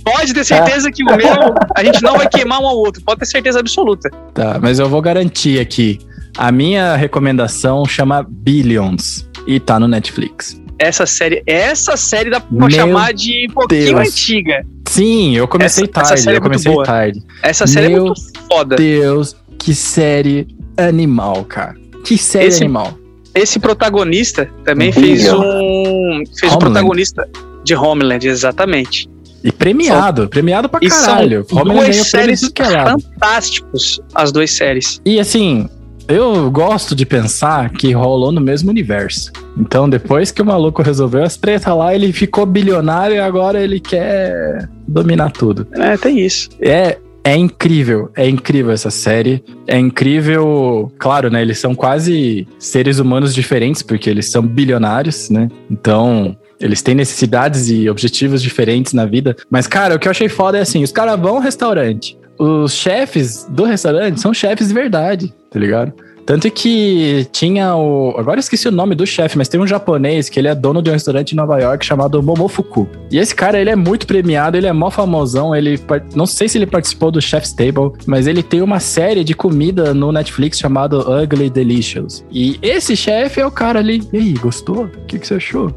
[0.03, 3.03] Pode ter certeza que o meu, a gente não vai queimar um ao outro.
[3.03, 4.09] Pode ter certeza absoluta.
[4.33, 5.99] Tá, mas eu vou garantir aqui.
[6.37, 10.61] A minha recomendação chama Billions e tá no Netflix.
[10.81, 14.09] Essa série, essa série dá pra Meu chamar de um pouquinho Deus.
[14.09, 14.65] antiga.
[14.89, 17.23] Sim, eu comecei Essa- essa tarde, série é eu muito comecei tarde.
[17.43, 18.21] Essa série Meu é muito
[18.51, 18.75] foda.
[18.75, 21.75] Deus, que série animal, cara.
[22.03, 22.97] Que série Esse- animal.
[23.35, 25.37] Esse protagonista também fez um.
[25.37, 26.59] Fez o Homeland.
[26.59, 27.29] protagonista
[27.63, 29.07] de Homeland, exatamente.
[29.43, 31.45] E premiado, premiado pra E são caralho.
[31.51, 34.99] Homeland duas séries é fantásticos, as duas séries.
[35.05, 35.69] E assim,
[36.11, 39.31] eu gosto de pensar que rolou no mesmo universo.
[39.57, 43.79] Então, depois que o maluco resolveu as tretas lá, ele ficou bilionário e agora ele
[43.79, 45.67] quer dominar tudo.
[45.73, 46.49] É, tem isso.
[46.59, 49.43] É, é incrível, é incrível essa série.
[49.67, 51.41] É incrível, claro, né?
[51.41, 55.47] Eles são quase seres humanos diferentes, porque eles são bilionários, né?
[55.69, 59.35] Então, eles têm necessidades e objetivos diferentes na vida.
[59.49, 62.17] Mas, cara, o que eu achei foda é assim: os caras vão ao restaurante.
[62.39, 65.93] Os chefes do restaurante são chefes de verdade, tá ligado?
[66.25, 68.15] Tanto que tinha o.
[68.17, 70.81] Agora eu esqueci o nome do chefe, mas tem um japonês que ele é dono
[70.81, 72.87] de um restaurante em Nova York chamado Momofuku.
[73.11, 75.53] E esse cara, ele é muito premiado, ele é mó famosão.
[75.53, 75.79] Ele.
[76.15, 79.93] Não sei se ele participou do Chef's Table, mas ele tem uma série de comida
[79.93, 82.23] no Netflix chamado Ugly Delicious.
[82.31, 84.01] E esse chefe é o cara ali.
[84.13, 84.85] E aí, gostou?
[84.85, 85.69] O que, que você achou?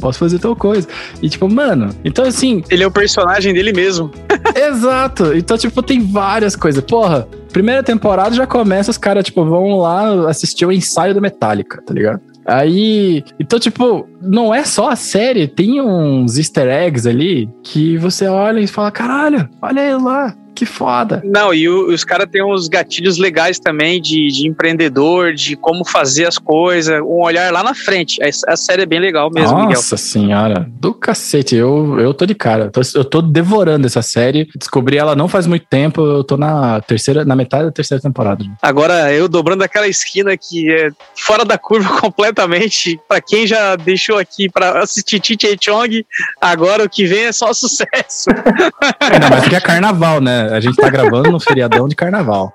[0.00, 0.88] Posso fazer tal coisa.
[1.22, 4.10] E tipo, mano, então assim, Ele é o personagem dele mesmo.
[4.56, 5.36] Exato.
[5.36, 6.82] Então, tipo, tem várias coisas.
[6.82, 11.82] Porra, primeira temporada já começa, os caras, tipo, vão lá assistir o ensaio do Metallica,
[11.82, 12.20] tá ligado?
[12.46, 13.22] Aí.
[13.38, 18.60] Então, tipo, não é só a série, tem uns easter eggs ali que você olha
[18.60, 21.22] e fala: caralho, olha ele lá, que foda.
[21.24, 25.84] Não, e o- os caras têm uns gatilhos legais também de, de empreendedor, de como
[25.84, 28.18] fazer as coisas, um olhar lá na frente.
[28.22, 29.76] A, a série é bem legal mesmo, Miguel.
[29.76, 32.64] Nossa senhora, do cacete, eu, eu tô de cara.
[32.64, 34.48] Eu tô, eu tô devorando essa série.
[34.56, 38.44] Descobri ela não faz muito tempo, eu tô na terceira, na metade da terceira temporada.
[38.62, 42.98] Agora, eu dobrando aquela esquina que é fora da curva completamente.
[43.08, 46.04] Pra quem já deixou aqui pra assistir Cheech Chong,
[46.40, 48.28] agora o que vem é só sucesso.
[48.28, 50.39] Não, mas porque é carnaval, né?
[50.42, 52.52] A gente tá gravando no feriadão de carnaval.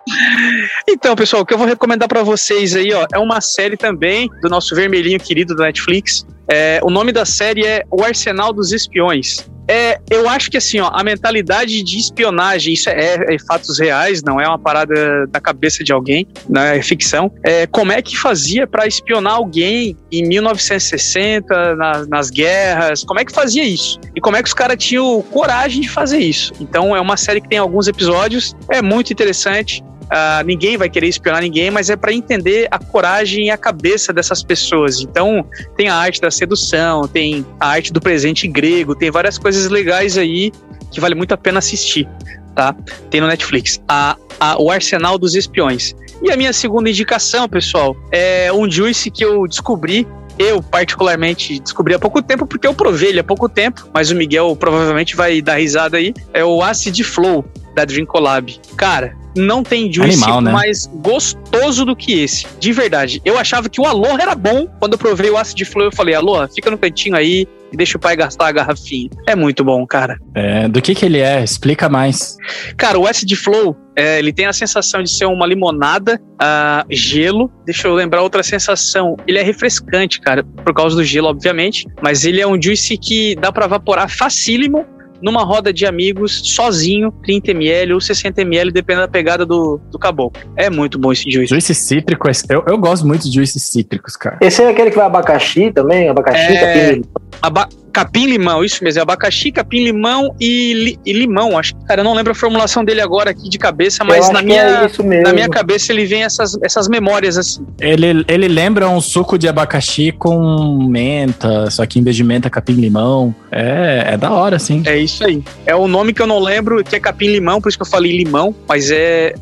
[0.87, 4.29] Então, pessoal, o que eu vou recomendar pra vocês aí, ó, é uma série também
[4.41, 6.25] do nosso vermelhinho querido da Netflix.
[6.47, 9.37] É, o nome da série é O Arsenal dos Espiões.
[9.67, 14.21] É, eu acho que assim, ó, a mentalidade de espionagem, isso é, é fatos reais,
[14.23, 17.31] não é uma parada da cabeça de alguém, né, é ficção.
[17.43, 23.03] É, como é que fazia pra espionar alguém em 1960, na- nas guerras?
[23.03, 23.99] Como é que fazia isso?
[24.15, 26.53] E como é que os caras tinham coragem de fazer isso?
[26.59, 29.83] Então, é uma série que tem alguns episódios, é muito interessante.
[30.09, 34.13] Ah, ninguém vai querer espionar ninguém, mas é para entender a coragem e a cabeça
[34.13, 34.99] dessas pessoas.
[35.01, 35.45] Então,
[35.75, 40.17] tem a arte da sedução, tem a arte do presente grego, tem várias coisas legais
[40.17, 40.51] aí
[40.91, 42.07] que vale muito a pena assistir,
[42.55, 42.75] tá?
[43.09, 43.81] Tem no Netflix.
[43.87, 45.93] A, a- o Arsenal dos Espiões.
[46.21, 50.07] E a minha segunda indicação, pessoal, é um juice que eu descobri.
[50.37, 54.15] Eu, particularmente, descobri há pouco tempo, porque eu provei ele há pouco tempo, mas o
[54.15, 56.13] Miguel provavelmente vai dar risada aí.
[56.33, 58.59] É o Acid Flow, da Dream Collab.
[58.77, 60.51] Cara, não tem juice Animal, né?
[60.51, 62.45] mais gostoso do que esse.
[62.59, 63.21] De verdade.
[63.25, 64.67] Eu achava que o Aloha era bom.
[64.79, 67.47] Quando eu provei o Acid Flow, eu falei, Aloha, fica no cantinho aí.
[67.71, 69.09] e deixa o pai gastar a garrafinha.
[69.27, 70.17] É muito bom, cara.
[70.33, 71.43] É, do que que ele é?
[71.43, 72.37] Explica mais.
[72.77, 77.51] Cara, o Acid Flow, é, ele tem a sensação de ser uma limonada, uh, gelo.
[77.65, 79.17] Deixa eu lembrar outra sensação.
[79.27, 81.85] Ele é refrescante, cara, por causa do gelo, obviamente.
[82.01, 84.85] Mas ele é um juice que dá para evaporar facílimo
[85.25, 90.39] numa roda de amigos, sozinho, 30ml ou 60ml, dependendo da pegada do, do caboclo.
[90.55, 91.47] É muito bom esse juice.
[91.47, 94.37] Juice cítrico, eu, eu gosto muito de juices cítricos, cara.
[94.39, 96.09] Esse é aquele que vai abacaxi também?
[96.09, 97.01] Abacaxi, é...
[97.41, 101.57] aba capim limão, isso mesmo, é abacaxi, capim limão e, li e, limão.
[101.57, 104.61] Acho cara, eu não lembro a formulação dele agora aqui de cabeça, mas na minha,
[104.61, 107.65] é na minha cabeça ele vem essas, essas memórias assim.
[107.79, 112.49] Ele, ele lembra um suco de abacaxi com menta, só que em vez de menta,
[112.49, 113.33] capim limão.
[113.49, 114.83] É, é da hora, sim.
[114.85, 115.41] É isso aí.
[115.65, 117.89] É o nome que eu não lembro, que é capim limão, por isso que eu
[117.89, 119.35] falei limão, mas é,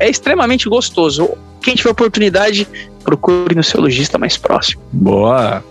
[0.00, 1.30] é extremamente gostoso.
[1.62, 2.66] Quem tiver oportunidade,
[3.04, 4.82] procure no seu lojista mais próximo.
[4.90, 5.62] Boa.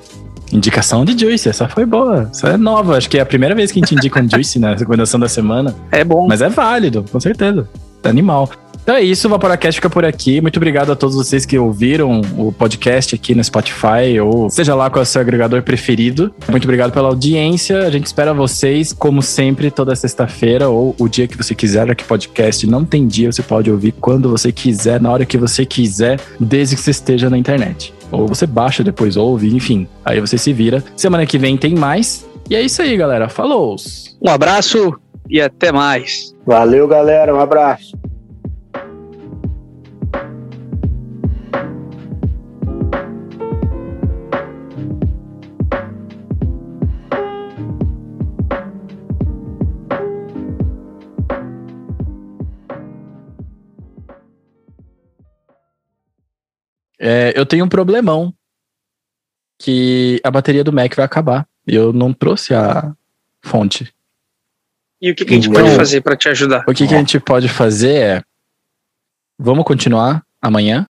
[0.51, 2.29] Indicação de Juice, essa foi boa.
[2.31, 4.59] Essa é nova, acho que é a primeira vez que a gente indica um Juice
[4.59, 5.75] na recomendação da semana.
[5.91, 6.27] É bom.
[6.27, 7.67] Mas é válido, com certeza.
[8.03, 8.49] É animal.
[8.89, 10.41] Então é isso, o Vaporacast fica por aqui.
[10.41, 14.89] Muito obrigado a todos vocês que ouviram o podcast aqui no Spotify ou seja lá
[14.89, 16.33] qual é o seu agregador preferido.
[16.47, 17.85] Muito obrigado pela audiência.
[17.85, 21.87] A gente espera vocês, como sempre, toda sexta-feira ou o dia que você quiser.
[21.91, 25.67] Aqui podcast não tem dia, você pode ouvir quando você quiser, na hora que você
[25.67, 27.93] quiser, desde que você esteja na internet.
[28.11, 29.87] Ou você baixa, depois ouve, enfim.
[30.03, 30.83] Aí você se vira.
[30.95, 32.27] Semana que vem tem mais.
[32.49, 33.29] E é isso aí, galera.
[33.29, 33.75] Falou!
[34.21, 34.99] Um abraço
[35.29, 36.35] e até mais.
[36.45, 37.33] Valeu, galera.
[37.33, 37.95] Um abraço.
[56.99, 58.33] É, eu tenho um problemão
[59.57, 61.47] que a bateria do Mac vai acabar.
[61.67, 62.93] E eu não trouxe a
[63.41, 63.93] fonte.
[65.01, 66.63] E o que, que a gente então, pode fazer para te ajudar?
[66.67, 68.23] O que, que a gente pode fazer é.
[69.37, 70.85] Vamos continuar amanhã.